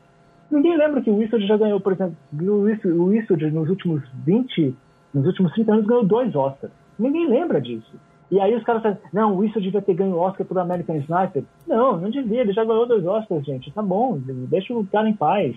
Ninguém 0.52 0.76
lembra 0.76 1.02
que 1.02 1.10
o 1.10 1.20
Eastwood 1.20 1.48
já 1.48 1.56
ganhou, 1.56 1.80
por 1.80 1.94
exemplo, 1.94 2.16
o 2.32 3.12
Eastwood 3.12 3.50
nos 3.50 3.68
últimos 3.68 4.04
20 4.24 4.72
nos 5.12 5.26
últimos 5.26 5.52
30 5.54 5.72
anos 5.72 5.86
ganhou 5.86 6.04
dois 6.04 6.32
Oscars. 6.36 6.72
Ninguém 6.96 7.28
lembra 7.28 7.60
disso. 7.60 7.96
E 8.30 8.38
aí 8.38 8.54
os 8.54 8.62
caras 8.62 8.82
falam, 8.82 8.98
não, 9.12 9.42
isso 9.42 9.60
devia 9.60 9.82
ter 9.82 9.94
ganho 9.94 10.16
Oscar 10.16 10.46
por 10.46 10.60
American 10.60 10.94
Sniper. 10.98 11.42
Não, 11.66 11.96
não 11.96 12.08
devia, 12.08 12.42
ele 12.42 12.52
já 12.52 12.64
ganhou 12.64 12.86
dois 12.86 13.04
Oscars, 13.04 13.44
gente. 13.44 13.72
Tá 13.72 13.82
bom, 13.82 14.16
deixa 14.48 14.72
o 14.72 14.86
cara 14.86 15.08
em 15.08 15.16
paz, 15.16 15.56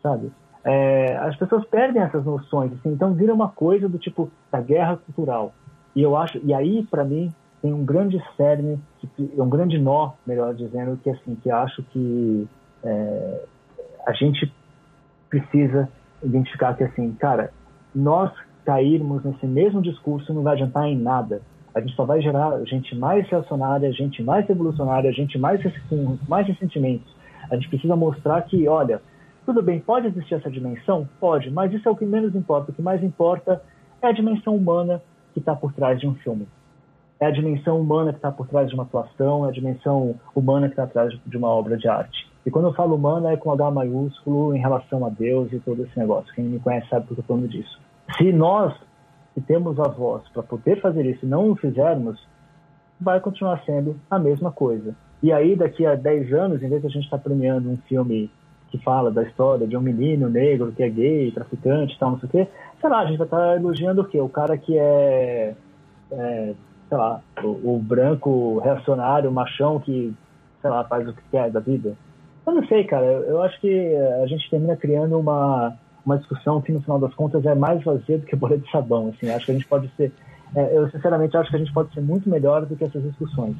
sabe? 0.00 0.30
É, 0.64 1.16
as 1.18 1.36
pessoas 1.36 1.64
perdem 1.66 2.02
essas 2.02 2.24
noções, 2.24 2.72
assim, 2.72 2.90
então 2.90 3.12
vira 3.12 3.34
uma 3.34 3.50
coisa 3.50 3.88
do 3.88 3.98
tipo 3.98 4.30
da 4.50 4.60
guerra 4.60 4.96
cultural. 4.96 5.52
E 5.94 6.02
eu 6.02 6.16
acho, 6.16 6.40
e 6.42 6.54
aí 6.54 6.82
para 6.90 7.04
mim 7.04 7.32
tem 7.60 7.72
um 7.72 7.84
grande 7.84 8.22
cerne, 8.36 8.80
um 9.38 9.48
grande 9.48 9.78
nó, 9.78 10.12
melhor 10.26 10.54
dizendo, 10.54 10.98
que 11.02 11.10
assim, 11.10 11.34
que 11.36 11.50
acho 11.50 11.82
que 11.84 12.48
é, 12.82 13.44
a 14.06 14.12
gente 14.12 14.50
precisa 15.28 15.88
identificar 16.22 16.74
que 16.74 16.84
assim, 16.84 17.12
cara, 17.12 17.52
nós 17.94 18.32
cairmos 18.64 19.22
nesse 19.22 19.46
mesmo 19.46 19.82
discurso 19.82 20.32
não 20.32 20.42
vai 20.42 20.54
adiantar 20.54 20.86
em 20.86 20.96
nada. 20.96 21.42
A 21.74 21.80
gente 21.80 21.94
só 21.94 22.04
vai 22.04 22.22
gerar 22.22 22.64
gente 22.64 22.94
mais 22.96 23.28
reacionária, 23.28 23.92
gente 23.92 24.22
mais 24.22 24.46
revolucionária, 24.46 25.12
gente 25.12 25.38
mais 25.38 25.60
com 25.88 26.16
mais 26.28 26.46
ressentimentos. 26.46 27.14
A 27.50 27.56
gente 27.56 27.68
precisa 27.68 27.96
mostrar 27.96 28.40
que, 28.42 28.66
olha, 28.68 29.02
tudo 29.44 29.62
bem, 29.62 29.80
pode 29.80 30.06
existir 30.06 30.34
essa 30.34 30.50
dimensão? 30.50 31.08
Pode, 31.20 31.50
mas 31.50 31.72
isso 31.72 31.88
é 31.88 31.92
o 31.92 31.96
que 31.96 32.04
menos 32.04 32.34
importa. 32.34 32.70
O 32.70 32.74
que 32.74 32.82
mais 32.82 33.02
importa 33.02 33.62
é 34.02 34.06
a 34.06 34.12
dimensão 34.12 34.56
humana 34.56 35.02
que 35.32 35.38
está 35.38 35.54
por 35.54 35.72
trás 35.72 35.98
de 35.98 36.06
um 36.06 36.14
filme. 36.14 36.46
É 37.20 37.26
a 37.26 37.30
dimensão 37.30 37.80
humana 37.80 38.12
que 38.12 38.18
está 38.18 38.30
por 38.30 38.48
trás 38.48 38.68
de 38.68 38.74
uma 38.74 38.82
atuação, 38.82 39.46
é 39.46 39.48
a 39.48 39.52
dimensão 39.52 40.14
humana 40.34 40.66
que 40.66 40.72
está 40.72 40.84
atrás 40.84 41.12
de 41.24 41.36
uma 41.36 41.48
obra 41.48 41.76
de 41.76 41.88
arte. 41.88 42.28
E 42.44 42.50
quando 42.50 42.68
eu 42.68 42.74
falo 42.74 42.96
humana 42.96 43.32
é 43.32 43.36
com 43.36 43.52
H 43.52 43.70
maiúsculo 43.70 44.54
em 44.54 44.60
relação 44.60 45.04
a 45.06 45.08
Deus 45.08 45.52
e 45.52 45.58
todo 45.58 45.82
esse 45.82 45.98
negócio. 45.98 46.32
Quem 46.34 46.44
me 46.44 46.58
conhece 46.58 46.88
sabe 46.88 47.06
que 47.06 47.12
eu 47.12 47.20
estou 47.20 47.36
falando 47.36 47.50
disso. 47.50 47.80
Se 48.18 48.32
nós 48.32 48.74
que 49.34 49.40
temos 49.40 49.78
a 49.80 49.88
voz 49.88 50.22
para 50.28 50.42
poder 50.42 50.80
fazer 50.80 51.04
isso 51.06 51.26
não 51.26 51.50
o 51.50 51.56
fizermos, 51.56 52.20
vai 53.00 53.20
continuar 53.20 53.62
sendo 53.64 53.96
a 54.10 54.18
mesma 54.18 54.52
coisa. 54.52 54.94
E 55.22 55.32
aí, 55.32 55.56
daqui 55.56 55.84
a 55.86 55.94
10 55.94 56.32
anos, 56.32 56.62
em 56.62 56.68
vez 56.68 56.82
de 56.82 56.86
a 56.86 56.90
gente 56.90 57.04
estar 57.04 57.18
tá 57.18 57.24
premiando 57.24 57.68
um 57.68 57.76
filme 57.88 58.30
que 58.74 58.84
fala 58.84 59.08
da 59.08 59.22
história 59.22 59.68
de 59.68 59.76
um 59.76 59.80
menino 59.80 60.28
negro 60.28 60.72
que 60.72 60.82
é 60.82 60.88
gay, 60.88 61.30
traficante 61.30 61.94
e 61.94 61.98
tal, 61.98 62.10
não 62.10 62.18
sei 62.18 62.28
o 62.28 62.32
quê, 62.32 62.48
sei 62.80 62.90
lá, 62.90 63.00
a 63.00 63.06
gente 63.06 63.18
vai 63.18 63.26
estar 63.26 63.38
tá 63.38 63.56
elogiando 63.56 64.02
o 64.02 64.04
quê? 64.04 64.20
O 64.20 64.28
cara 64.28 64.58
que 64.58 64.76
é, 64.76 65.54
é 66.10 66.54
sei 66.88 66.98
lá, 66.98 67.20
o, 67.42 67.76
o, 67.76 67.78
branco 67.78 68.58
reacionário, 68.58 69.30
machão 69.30 69.78
que, 69.78 70.12
sei 70.60 70.70
lá, 70.70 70.82
faz 70.84 71.08
o 71.08 71.12
que 71.12 71.22
quer 71.30 71.50
da 71.52 71.60
vida. 71.60 71.94
Eu 72.44 72.52
não 72.52 72.66
sei, 72.66 72.82
cara, 72.82 73.06
eu, 73.06 73.22
eu 73.22 73.42
acho 73.42 73.60
que 73.60 73.96
a 74.22 74.26
gente 74.26 74.50
termina 74.50 74.76
criando 74.76 75.18
uma 75.18 75.76
uma 76.04 76.18
discussão 76.18 76.60
que 76.60 76.70
no 76.70 76.82
final 76.82 76.98
das 76.98 77.14
contas 77.14 77.46
é 77.46 77.54
mais 77.54 77.82
vazia 77.82 78.18
do 78.18 78.26
que 78.26 78.36
bolha 78.36 78.58
de 78.58 78.70
sabão. 78.70 79.08
Assim, 79.08 79.30
acho 79.30 79.46
que 79.46 79.52
a 79.52 79.54
gente 79.54 79.66
pode 79.66 79.90
ser, 79.96 80.12
é, 80.54 80.76
eu 80.76 80.90
sinceramente 80.90 81.34
acho 81.34 81.48
que 81.48 81.56
a 81.56 81.58
gente 81.58 81.72
pode 81.72 81.94
ser 81.94 82.02
muito 82.02 82.28
melhor 82.28 82.66
do 82.66 82.76
que 82.76 82.84
essas 82.84 83.02
discussões. 83.02 83.56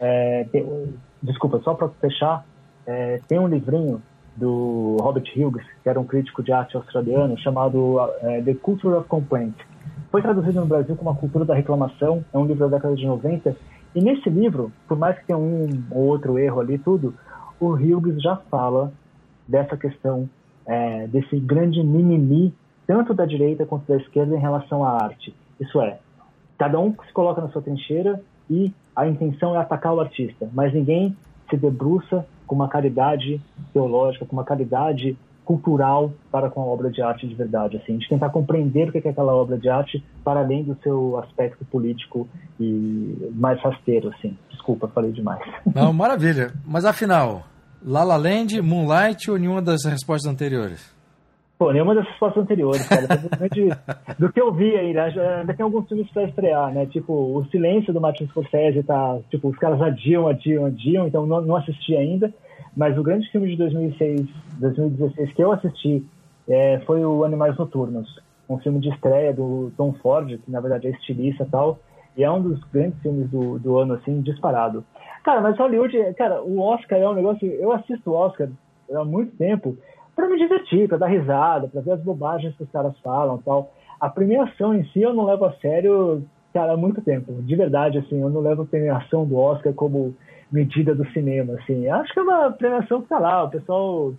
É, 0.00 0.44
tem, 0.50 0.94
desculpa, 1.22 1.60
só 1.62 1.74
para 1.74 1.88
fechar, 2.00 2.46
é, 2.86 3.20
tem 3.28 3.38
um 3.38 3.46
livrinho 3.48 4.00
do 4.36 4.96
Robert 5.00 5.24
Hughes, 5.34 5.66
que 5.82 5.88
era 5.88 5.98
um 5.98 6.04
crítico 6.04 6.42
de 6.42 6.52
arte 6.52 6.76
australiano, 6.76 7.38
chamado 7.38 7.98
é, 8.20 8.42
The 8.42 8.54
Culture 8.54 8.94
of 8.94 9.08
Complaint. 9.08 9.54
Foi 10.10 10.22
traduzido 10.22 10.60
no 10.60 10.66
Brasil 10.66 10.94
como 10.94 11.10
A 11.10 11.16
Cultura 11.16 11.44
da 11.44 11.54
Reclamação, 11.54 12.24
é 12.32 12.38
um 12.38 12.44
livro 12.44 12.68
da 12.68 12.76
década 12.76 12.94
de 12.94 13.06
90, 13.06 13.56
e 13.94 14.00
nesse 14.00 14.28
livro, 14.28 14.70
por 14.86 14.98
mais 14.98 15.18
que 15.18 15.26
tenha 15.26 15.38
um 15.38 15.68
ou 15.90 16.04
outro 16.04 16.38
erro 16.38 16.60
ali 16.60 16.78
tudo, 16.78 17.14
o 17.58 17.68
Hughes 17.70 18.22
já 18.22 18.36
fala 18.36 18.92
dessa 19.48 19.76
questão, 19.76 20.28
é, 20.66 21.06
desse 21.06 21.38
grande 21.38 21.82
mimimi, 21.82 22.54
tanto 22.86 23.14
da 23.14 23.24
direita 23.24 23.64
quanto 23.64 23.86
da 23.88 23.96
esquerda 23.96 24.36
em 24.36 24.38
relação 24.38 24.84
à 24.84 25.02
arte. 25.02 25.34
Isso 25.58 25.80
é, 25.80 25.98
cada 26.58 26.78
um 26.78 26.92
se 27.06 27.12
coloca 27.12 27.40
na 27.40 27.48
sua 27.48 27.62
trincheira 27.62 28.20
e 28.50 28.72
a 28.94 29.06
intenção 29.06 29.54
é 29.54 29.58
atacar 29.58 29.94
o 29.94 30.00
artista, 30.00 30.48
mas 30.52 30.72
ninguém 30.72 31.16
se 31.48 31.56
debruça 31.56 32.26
com 32.46 32.54
uma 32.54 32.68
caridade 32.68 33.40
teológica, 33.72 34.24
com 34.24 34.36
uma 34.36 34.44
caridade 34.44 35.16
cultural 35.44 36.12
para 36.30 36.50
com 36.50 36.60
a 36.60 36.64
obra 36.64 36.90
de 36.90 37.00
arte 37.00 37.26
de 37.26 37.34
verdade, 37.34 37.76
assim, 37.76 37.96
de 37.98 38.08
tentar 38.08 38.30
compreender 38.30 38.88
o 38.88 38.92
que 38.92 38.98
é 38.98 39.10
aquela 39.10 39.32
obra 39.32 39.56
de 39.56 39.68
arte 39.68 40.04
para 40.24 40.40
além 40.40 40.64
do 40.64 40.76
seu 40.82 41.16
aspecto 41.18 41.64
político 41.66 42.28
e 42.58 43.30
mais 43.34 43.60
rasteiro, 43.60 44.08
assim. 44.08 44.36
Desculpa, 44.50 44.88
falei 44.88 45.12
demais. 45.12 45.40
Não, 45.72 45.92
maravilha. 45.92 46.52
Mas 46.66 46.84
afinal, 46.84 47.44
La 47.84 48.02
La 48.02 48.16
Land, 48.16 48.60
Moonlight 48.60 49.30
ou 49.30 49.38
nenhuma 49.38 49.62
das 49.62 49.84
respostas 49.84 50.30
anteriores? 50.30 50.95
Pô, 51.58 51.72
nenhuma 51.72 51.94
das 51.94 52.06
respostas 52.06 52.42
anteriores, 52.42 52.86
cara. 52.86 53.06
do 54.18 54.30
que 54.30 54.40
eu 54.40 54.52
vi 54.52 54.76
ainda, 54.76 55.04
ainda 55.04 55.54
tem 55.54 55.64
alguns 55.64 55.88
filmes 55.88 56.10
pra 56.10 56.24
estrear, 56.24 56.72
né? 56.72 56.84
Tipo, 56.86 57.12
O 57.12 57.46
Silêncio 57.46 57.94
do 57.94 58.00
Martin 58.00 58.26
Scorsese 58.26 58.82
tá, 58.82 59.18
tipo, 59.30 59.48
os 59.48 59.56
caras 59.56 59.80
adiam, 59.80 60.28
adiam, 60.28 60.66
adiam, 60.66 61.06
então 61.06 61.24
não, 61.24 61.40
não 61.40 61.56
assisti 61.56 61.96
ainda. 61.96 62.32
Mas 62.76 62.98
o 62.98 63.02
grande 63.02 63.30
filme 63.30 63.48
de 63.48 63.56
2006, 63.56 64.28
2016 64.58 65.32
que 65.32 65.42
eu 65.42 65.50
assisti 65.50 66.04
é, 66.46 66.78
foi 66.80 67.02
o 67.04 67.24
Animais 67.24 67.56
Noturnos, 67.56 68.20
um 68.48 68.58
filme 68.58 68.78
de 68.78 68.90
estreia 68.90 69.32
do 69.32 69.72
Tom 69.78 69.94
Ford, 69.94 70.38
que 70.38 70.50
na 70.50 70.60
verdade 70.60 70.88
é 70.88 70.90
estilista 70.90 71.44
e 71.44 71.46
tal, 71.46 71.78
e 72.14 72.22
é 72.22 72.30
um 72.30 72.42
dos 72.42 72.62
grandes 72.64 73.00
filmes 73.00 73.30
do, 73.30 73.58
do 73.58 73.78
ano, 73.78 73.94
assim, 73.94 74.20
disparado. 74.20 74.84
Cara, 75.24 75.40
mas 75.40 75.58
Hollywood, 75.58 75.96
cara, 76.18 76.42
o 76.42 76.60
Oscar 76.60 76.98
é 76.98 77.08
um 77.08 77.14
negócio. 77.14 77.46
Eu 77.46 77.72
assisto 77.72 78.10
o 78.10 78.14
Oscar 78.14 78.48
há 78.94 79.04
muito 79.04 79.34
tempo 79.36 79.76
para 80.16 80.28
me 80.28 80.38
divertir, 80.38 80.88
para 80.88 80.96
dar 80.96 81.08
risada, 81.08 81.68
para 81.68 81.82
ver 81.82 81.92
as 81.92 82.00
bobagens 82.00 82.56
que 82.56 82.62
os 82.62 82.70
caras 82.70 82.98
falam 83.00 83.38
tal. 83.38 83.70
A 84.00 84.08
premiação 84.08 84.74
em 84.74 84.82
si 84.86 85.02
eu 85.02 85.12
não 85.12 85.26
levo 85.26 85.44
a 85.44 85.52
sério, 85.54 86.24
cara, 86.52 86.72
há 86.72 86.76
muito 86.76 87.02
tempo. 87.02 87.34
De 87.42 87.54
verdade, 87.54 87.98
assim, 87.98 88.20
eu 88.20 88.30
não 88.30 88.40
levo 88.40 88.62
a 88.62 88.66
premiação 88.66 89.26
do 89.26 89.36
Oscar 89.36 89.74
como 89.74 90.16
medida 90.50 90.94
do 90.94 91.06
cinema, 91.10 91.54
assim. 91.54 91.86
Acho 91.88 92.12
que 92.12 92.18
é 92.18 92.22
uma 92.22 92.50
premiação 92.50 93.02
que 93.02 93.08
tá 93.08 93.18
lá, 93.18 93.44
o 93.44 93.50
pessoal. 93.50 94.14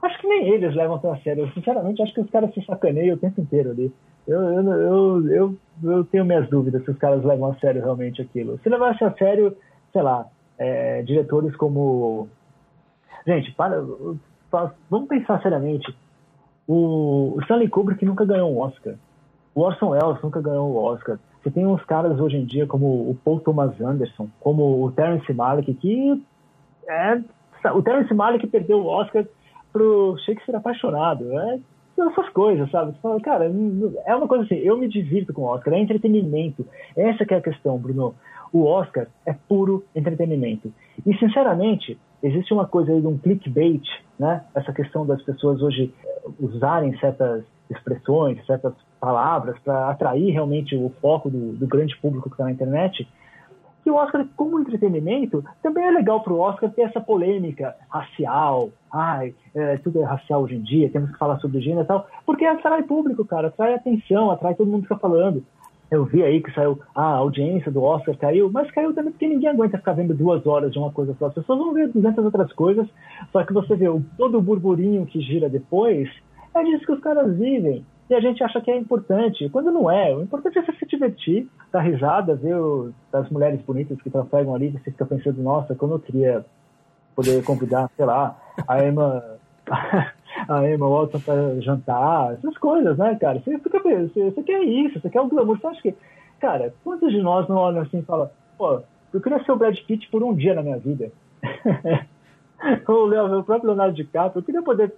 Acho 0.00 0.18
que 0.20 0.28
nem 0.28 0.48
eles 0.48 0.74
levam 0.74 0.98
tão 0.98 1.12
a 1.12 1.18
sério. 1.18 1.44
Eu, 1.44 1.50
sinceramente, 1.50 2.00
acho 2.00 2.14
que 2.14 2.20
os 2.20 2.30
caras 2.30 2.54
se 2.54 2.64
sacaneiam 2.64 3.16
o 3.16 3.18
tempo 3.18 3.40
inteiro 3.40 3.70
ali. 3.70 3.92
Eu, 4.26 4.40
eu, 4.40 5.28
eu, 5.28 5.56
eu, 5.82 6.04
tenho 6.04 6.24
minhas 6.24 6.48
dúvidas 6.48 6.84
se 6.84 6.90
os 6.90 6.98
caras 6.98 7.24
levam 7.24 7.50
a 7.50 7.54
sério 7.56 7.82
realmente 7.82 8.22
aquilo. 8.22 8.58
Se 8.62 8.68
levasse 8.68 9.02
a 9.02 9.12
sério, 9.14 9.56
sei 9.92 10.02
lá, 10.02 10.26
é, 10.58 11.02
diretores 11.02 11.54
como. 11.56 12.28
Gente, 13.26 13.52
para, 13.52 13.82
vamos 14.88 15.08
pensar 15.08 15.40
seriamente. 15.42 15.94
O 16.66 17.36
Stanley 17.42 17.68
Kubrick 17.68 18.04
nunca 18.04 18.24
ganhou 18.24 18.52
um 18.52 18.60
Oscar. 18.60 18.94
O 19.54 19.62
Orson 19.62 19.90
Welles 19.90 20.22
nunca 20.22 20.40
ganhou 20.40 20.72
um 20.72 20.76
Oscar. 20.76 21.18
Você 21.42 21.50
tem 21.50 21.66
uns 21.66 21.82
caras 21.84 22.18
hoje 22.20 22.36
em 22.36 22.44
dia 22.44 22.66
como 22.66 22.86
o 22.86 23.18
Paul 23.24 23.40
Thomas 23.40 23.80
Anderson, 23.80 24.28
como 24.40 24.84
o 24.84 24.92
Terence 24.92 25.32
Malick, 25.32 25.72
que 25.74 26.22
é, 26.88 27.20
o 27.74 27.82
Terence 27.82 28.12
Malick 28.12 28.46
perdeu 28.46 28.78
o 28.78 28.86
Oscar 28.86 29.24
pro 29.72 30.16
Shakespeare 30.18 30.56
apaixonado. 30.56 31.38
É, 31.38 31.58
essas 31.98 32.28
coisas, 32.30 32.70
sabe? 32.70 32.94
Cara, 33.22 33.50
é 34.06 34.14
uma 34.14 34.26
coisa 34.26 34.44
assim, 34.44 34.56
eu 34.56 34.76
me 34.76 34.88
divirto 34.88 35.32
com 35.32 35.42
o 35.42 35.46
Oscar, 35.46 35.74
é 35.74 35.80
entretenimento. 35.80 36.66
Essa 36.96 37.24
é 37.28 37.36
a 37.36 37.42
questão, 37.42 37.76
Bruno. 37.78 38.14
O 38.52 38.64
Oscar 38.64 39.06
é 39.24 39.32
puro 39.32 39.84
entretenimento. 39.94 40.72
E, 41.06 41.16
sinceramente, 41.18 41.98
existe 42.22 42.52
uma 42.52 42.66
coisa 42.66 42.92
aí 42.92 43.00
de 43.00 43.06
um 43.06 43.18
clickbait, 43.18 43.84
né? 44.18 44.44
Essa 44.54 44.72
questão 44.72 45.06
das 45.06 45.22
pessoas 45.22 45.62
hoje 45.62 45.92
eh, 46.04 46.28
usarem 46.38 46.96
certas 46.98 47.44
expressões, 47.70 48.44
certas 48.46 48.74
palavras 49.00 49.58
para 49.60 49.88
atrair 49.90 50.32
realmente 50.32 50.76
o 50.76 50.92
foco 51.00 51.30
do, 51.30 51.52
do 51.52 51.66
grande 51.66 51.96
público 51.98 52.28
que 52.28 52.34
está 52.34 52.44
na 52.44 52.50
internet. 52.50 53.08
Que 53.82 53.90
o 53.90 53.94
Oscar, 53.94 54.26
como 54.36 54.60
entretenimento, 54.60 55.42
também 55.62 55.84
é 55.86 55.90
legal 55.90 56.20
para 56.20 56.32
o 56.32 56.38
Oscar 56.40 56.70
ter 56.70 56.82
essa 56.82 57.00
polêmica 57.00 57.74
racial. 57.88 58.70
Ai, 58.92 59.34
é, 59.54 59.78
tudo 59.78 60.02
é 60.02 60.04
racial 60.04 60.42
hoje 60.42 60.56
em 60.56 60.62
dia, 60.62 60.90
temos 60.90 61.10
que 61.10 61.18
falar 61.18 61.38
sobre 61.38 61.62
gênero 61.62 61.84
e 61.84 61.86
tal. 61.86 62.06
Porque 62.26 62.44
atrai 62.44 62.82
público, 62.82 63.24
cara, 63.24 63.48
atrai 63.48 63.74
atenção, 63.74 64.30
atrai 64.30 64.54
todo 64.54 64.70
mundo 64.70 64.86
que 64.86 64.92
está 64.92 64.98
falando. 64.98 65.42
Eu 65.90 66.04
vi 66.04 66.22
aí 66.22 66.40
que 66.40 66.52
saiu 66.52 66.78
ah, 66.94 67.14
a 67.14 67.16
audiência 67.16 67.70
do 67.70 67.82
Oscar 67.82 68.16
caiu, 68.16 68.50
mas 68.50 68.70
caiu 68.70 68.94
também 68.94 69.10
porque 69.10 69.26
ninguém 69.26 69.50
aguenta 69.50 69.78
ficar 69.78 69.92
vendo 69.92 70.14
duas 70.14 70.46
horas 70.46 70.72
de 70.72 70.78
uma 70.78 70.92
coisa 70.92 71.14
só. 71.18 71.26
As 71.26 71.34
pessoas 71.34 71.58
vão 71.58 71.74
ver 71.74 71.88
200 71.88 72.24
outras 72.24 72.52
coisas, 72.52 72.86
só 73.32 73.44
que 73.44 73.52
você 73.52 73.74
vê 73.74 73.86
todo 74.16 74.38
o 74.38 74.42
burburinho 74.42 75.04
que 75.06 75.20
gira 75.20 75.48
depois, 75.48 76.08
é 76.54 76.62
disso 76.62 76.86
que 76.86 76.92
os 76.92 77.00
caras 77.00 77.36
vivem. 77.36 77.84
E 78.08 78.14
a 78.14 78.20
gente 78.20 78.42
acha 78.42 78.60
que 78.60 78.70
é 78.70 78.76
importante, 78.76 79.48
quando 79.50 79.70
não 79.70 79.88
é. 79.90 80.14
O 80.14 80.22
importante 80.22 80.58
é 80.58 80.62
você 80.62 80.72
se 80.72 80.86
divertir, 80.86 81.48
dar 81.72 81.80
risada, 81.80 82.34
ver 82.34 82.56
as 83.12 83.30
mulheres 83.30 83.60
bonitas 83.62 84.00
que 84.02 84.10
trafegam 84.10 84.54
ali, 84.54 84.70
você 84.70 84.90
fica 84.90 85.06
pensando, 85.06 85.40
nossa, 85.42 85.76
como 85.76 85.94
eu 85.94 85.98
queria 86.00 86.44
poder 87.14 87.44
convidar, 87.44 87.88
sei 87.96 88.04
lá, 88.04 88.36
a 88.66 88.84
Emma 88.84 89.22
a 90.48 90.68
Emma 90.68 90.88
Watson 90.88 91.20
para 91.20 91.60
jantar, 91.60 92.34
essas 92.34 92.56
coisas, 92.58 92.96
né, 92.98 93.16
cara? 93.20 93.40
Você, 93.40 93.58
fica, 93.58 93.78
você, 93.78 94.30
você 94.30 94.42
quer 94.42 94.62
isso, 94.62 95.00
você 95.00 95.10
quer 95.10 95.20
o 95.20 95.28
glamour. 95.28 95.58
Você 95.58 95.66
acha 95.66 95.82
que, 95.82 95.94
cara, 96.40 96.72
quantos 96.84 97.10
de 97.10 97.20
nós 97.20 97.48
não 97.48 97.56
olham 97.56 97.82
assim 97.82 97.98
e 97.98 98.02
falam, 98.02 98.30
pô, 98.56 98.80
eu 99.12 99.20
queria 99.20 99.42
ser 99.44 99.52
o 99.52 99.56
Brad 99.56 99.78
Pitt 99.86 100.08
por 100.10 100.22
um 100.22 100.34
dia 100.34 100.54
na 100.54 100.62
minha 100.62 100.78
vida? 100.78 101.10
Ou 102.86 103.08
o 103.38 103.42
próprio 103.42 103.68
Leonardo 103.68 103.94
DiCaprio, 103.94 104.40
eu 104.40 104.44
queria 104.44 104.62
poder, 104.62 104.94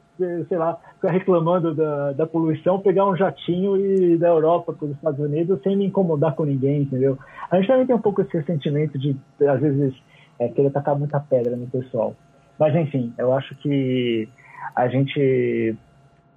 sei 0.48 0.58
lá, 0.58 0.76
ficar 0.96 1.12
reclamando 1.12 1.72
da, 1.72 2.12
da 2.12 2.26
poluição, 2.26 2.80
pegar 2.80 3.06
um 3.06 3.16
jatinho 3.16 3.76
e 3.76 4.16
da 4.16 4.28
Europa 4.28 4.72
para 4.72 4.84
os 4.84 4.90
Estados 4.90 5.20
Unidos 5.20 5.62
sem 5.62 5.76
me 5.76 5.86
incomodar 5.86 6.34
com 6.34 6.44
ninguém, 6.44 6.82
entendeu? 6.82 7.16
A 7.50 7.56
gente 7.56 7.68
também 7.68 7.86
tem 7.86 7.94
um 7.94 8.00
pouco 8.00 8.20
esse 8.20 8.42
sentimento 8.42 8.98
de, 8.98 9.16
às 9.48 9.60
vezes, 9.60 9.94
é, 10.40 10.48
querer 10.48 10.70
tacar 10.70 10.98
muita 10.98 11.20
pedra 11.20 11.56
no 11.56 11.68
pessoal. 11.68 12.16
Mas, 12.58 12.74
enfim, 12.74 13.14
eu 13.16 13.32
acho 13.32 13.54
que 13.56 14.28
a 14.74 14.88
gente, 14.88 15.76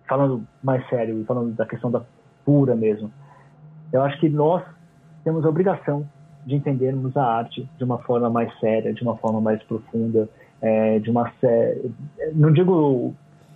falando 0.07 0.45
mais 0.63 0.88
sério 0.89 1.23
falando 1.26 1.53
da 1.53 1.65
questão 1.65 1.91
da 1.91 2.01
pura 2.43 2.76
mesmo, 2.76 3.11
eu 3.91 4.01
acho 4.01 4.19
que 4.19 4.30
nós 4.30 4.63
temos 5.23 5.45
a 5.45 5.49
obrigação 5.49 6.07
de 6.45 6.55
entendermos 6.55 7.15
a 7.17 7.23
arte 7.23 7.67
de 7.78 7.84
uma 7.84 7.97
forma 7.99 8.30
mais 8.30 8.57
séria, 8.59 8.93
de 8.93 9.01
uma 9.01 9.17
forma 9.17 9.41
mais 9.41 9.61
profunda, 9.63 10.30
é, 10.61 10.99
de 10.99 11.09
uma. 11.09 11.32
Não 12.34 12.51
digo 12.51 13.13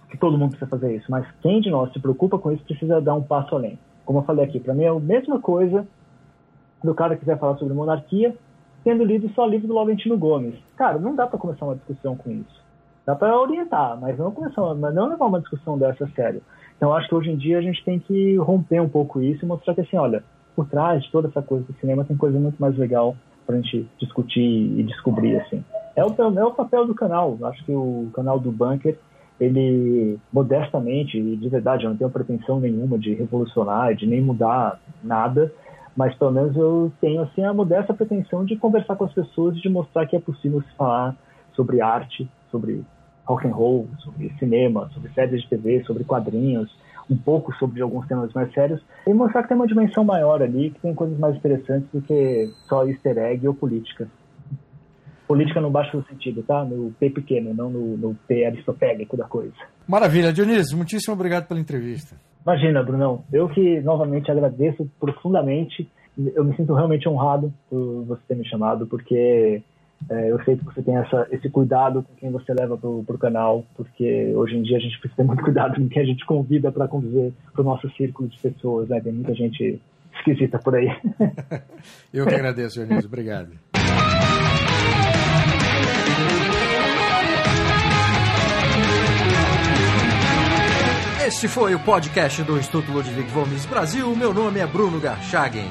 que 0.09 0.17
todo 0.17 0.38
mundo 0.38 0.51
precisa 0.51 0.70
fazer 0.70 0.95
isso, 0.95 1.05
mas 1.09 1.26
quem 1.41 1.61
de 1.61 1.70
nós 1.70 1.93
se 1.93 1.99
preocupa 1.99 2.39
com 2.39 2.51
isso 2.51 2.63
precisa 2.63 2.99
dar 2.99 3.13
um 3.13 3.22
passo 3.22 3.55
além. 3.55 3.78
Como 4.05 4.20
eu 4.20 4.24
falei 4.24 4.43
aqui, 4.45 4.59
para 4.59 4.74
mim 4.74 4.84
é 4.84 4.88
a 4.88 4.99
mesma 4.99 5.39
coisa 5.39 5.88
do 6.84 6.95
cara 6.95 7.13
que 7.13 7.20
quiser 7.20 7.38
falar 7.38 7.57
sobre 7.57 7.74
monarquia, 7.74 8.36
tendo 8.84 9.03
lido 9.03 9.30
só 9.36 9.45
livro 9.45 9.67
do 9.67 9.74
Laurentino 9.74 10.17
Gomes. 10.17 10.55
Cara, 10.76 10.97
não 10.97 11.15
dá 11.15 11.28
para 11.28 11.38
começar 11.38 11.65
uma 11.65 11.76
discussão 11.76 12.15
com 12.15 12.32
isso. 12.32 12.68
Dá 13.10 13.16
para 13.16 13.41
orientar, 13.41 13.99
mas 13.99 14.20
não 14.20 14.30
começar, 14.30 14.76
mas 14.76 14.93
não 14.93 15.10
levar 15.10 15.26
uma 15.26 15.39
discussão 15.39 15.80
dessa 15.80 16.05
a 16.05 16.10
sério. 16.10 16.43
Então, 16.78 16.93
acho 16.93 17.10
que 17.10 17.16
hoje 17.16 17.32
em 17.32 17.38
dia 17.38 17.57
a 17.57 17.62
gente 17.62 17.84
tem 17.84 17.97
que 17.97 18.36
romper 18.36 18.80
um 18.80 18.88
pouco 18.88 19.20
isso 19.20 19.43
e 19.43 19.47
mostrar 19.47 19.74
que, 19.74 19.82
assim, 19.82 19.97
olha, 19.97 20.24
por 20.55 20.70
trás 20.70 21.01
de 21.01 21.12
toda 21.12 21.28
essa 21.28 21.41
coisa 21.41 21.66
do 21.66 21.74
cinema 21.80 22.05
tem 22.05 22.16
coisa 22.16 22.39
muito 22.39 22.62
mais 22.62 22.78
legal 22.78 23.16
para 23.47 23.55
a 23.55 23.62
gente 23.62 23.89
discutir 23.99 24.43
e 24.43 24.84
descobrir, 24.84 25.38
assim. 25.38 25.66
É 25.95 26.05
o, 26.05 26.14
é 26.38 26.45
o 26.45 26.53
papel 26.53 26.86
do 26.86 26.93
canal. 26.93 27.36
Acho 27.45 27.66
que 27.66 27.72
o 27.72 28.12
canal 28.14 28.39
do 28.39 28.51
Bunker, 28.51 28.95
ele, 29.41 30.20
modestamente, 30.32 31.18
e 31.18 31.36
de 31.36 31.49
verdade, 31.49 31.86
eu 31.86 31.89
não 31.89 31.97
tenho 31.97 32.12
pretensão 32.12 32.60
nenhuma 32.60 32.99
de 32.99 33.16
revolucionar, 33.16 33.95
de 33.95 34.05
nem 34.05 34.22
mudar 34.22 34.80
nada, 35.03 35.51
mas 35.97 36.14
pelo 36.14 36.30
menos 36.30 36.55
eu 36.55 36.91
tenho, 37.01 37.24
assim, 37.24 37.43
a 37.43 37.55
modesta 37.55 37.91
pretensão 37.91 38.45
de 38.45 38.55
conversar 38.55 38.95
com 38.95 39.05
as 39.05 39.14
pessoas 39.14 39.57
e 39.57 39.62
de 39.62 39.68
mostrar 39.68 40.05
que 40.05 40.16
é 40.16 40.20
possível 40.20 40.62
se 40.62 40.76
falar 40.76 41.16
sobre 41.55 41.82
arte, 41.82 42.30
sobre 42.51 42.86
rock 43.30 43.48
and 43.48 43.52
roll, 43.52 43.88
sobre 44.00 44.34
cinema, 44.40 44.90
sobre 44.94 45.12
séries 45.14 45.44
de 45.44 45.50
TV, 45.50 45.84
sobre 45.84 46.04
quadrinhos, 46.04 46.76
um 47.10 47.16
pouco 47.16 47.54
sobre 47.56 47.82
alguns 47.82 48.08
temas 48.08 48.34
mais 48.34 48.52
sérios, 48.54 48.82
e 49.06 49.14
mostrar 49.14 49.44
que 49.44 49.50
tem 49.50 49.58
uma 49.58 49.68
dimensão 49.68 50.04
maior 50.04 50.42
ali, 50.42 50.72
que 50.72 50.80
tem 50.80 50.96
coisas 50.96 51.18
mais 51.20 51.36
interessantes 51.36 51.88
do 51.94 52.02
que 52.02 52.50
só 52.68 52.86
easter 52.88 53.18
egg 53.20 53.48
ou 53.48 53.54
política. 53.54 54.08
política 55.28 55.62
no 55.62 55.70
baixo 55.70 56.04
sentido, 56.10 56.42
tá? 56.42 56.66
No 56.66 56.92
P 57.00 57.12
pequeno, 57.12 57.54
não 57.54 57.70
no, 57.70 57.96
no 57.98 58.16
P 58.28 58.46
aristotélico 58.46 59.16
da 59.16 59.26
coisa. 59.26 59.54
Maravilha, 59.88 60.34
Dionísio, 60.34 60.76
muitíssimo 60.76 61.14
obrigado 61.14 61.48
pela 61.48 61.60
entrevista. 61.60 62.16
Imagina, 62.44 62.82
Brunão, 62.82 63.24
eu 63.32 63.48
que 63.50 63.80
novamente 63.82 64.32
agradeço 64.32 64.90
profundamente, 65.00 65.88
eu 66.18 66.44
me 66.44 66.56
sinto 66.56 66.74
realmente 66.74 67.08
honrado 67.08 67.54
por 67.70 68.06
você 68.06 68.22
ter 68.28 68.36
me 68.36 68.48
chamado, 68.48 68.88
porque 68.88 69.62
é, 70.08 70.32
eu 70.32 70.41
sei 70.43 70.56
que 70.56 70.64
você 70.64 70.82
tem 70.82 70.95
essa, 70.95 71.28
esse 71.32 71.50
cuidado 71.50 72.04
com 72.04 72.16
quem 72.16 72.32
você 72.32 72.54
leva 72.54 72.78
para 72.78 72.88
o 72.88 73.20
canal, 73.20 73.66
porque 73.76 74.34
hoje 74.36 74.56
em 74.56 74.62
dia 74.62 74.78
a 74.78 74.80
gente 74.80 74.97
precisa 75.00 75.18
ter 75.18 75.24
muito 75.24 75.41
cuidado 75.43 75.76
com 75.76 75.89
quem 75.89 76.02
a 76.02 76.06
gente 76.06 76.26
convida 76.26 76.72
para 76.72 76.88
conviver 76.88 77.34
para 77.52 77.62
o 77.62 77.66
nosso 77.66 77.89
círculo 77.95 78.30
de 78.30 78.39
pessoas, 78.39 78.88
né? 78.88 79.02
Tem 79.02 79.12
muita 79.12 79.34
gente 79.34 79.82
esquisita 80.18 80.60
por 80.60 80.76
aí. 80.76 80.88
eu 82.14 82.26
que 82.26 82.36
agradeço, 82.36 82.84
Dionísio. 82.84 83.08
Obrigado. 83.08 83.52
Este 91.28 91.47
foi 91.47 91.76
o 91.76 91.80
podcast 91.80 92.41
do 92.43 92.58
Instituto 92.58 92.91
Ludwig 92.91 93.32
Gomes 93.32 93.66
Brasil. 93.68 94.16
Meu 94.16 94.34
nome 94.34 94.60
é 94.60 94.66
Bruno 94.66 95.00
Garchagen. 95.00 95.70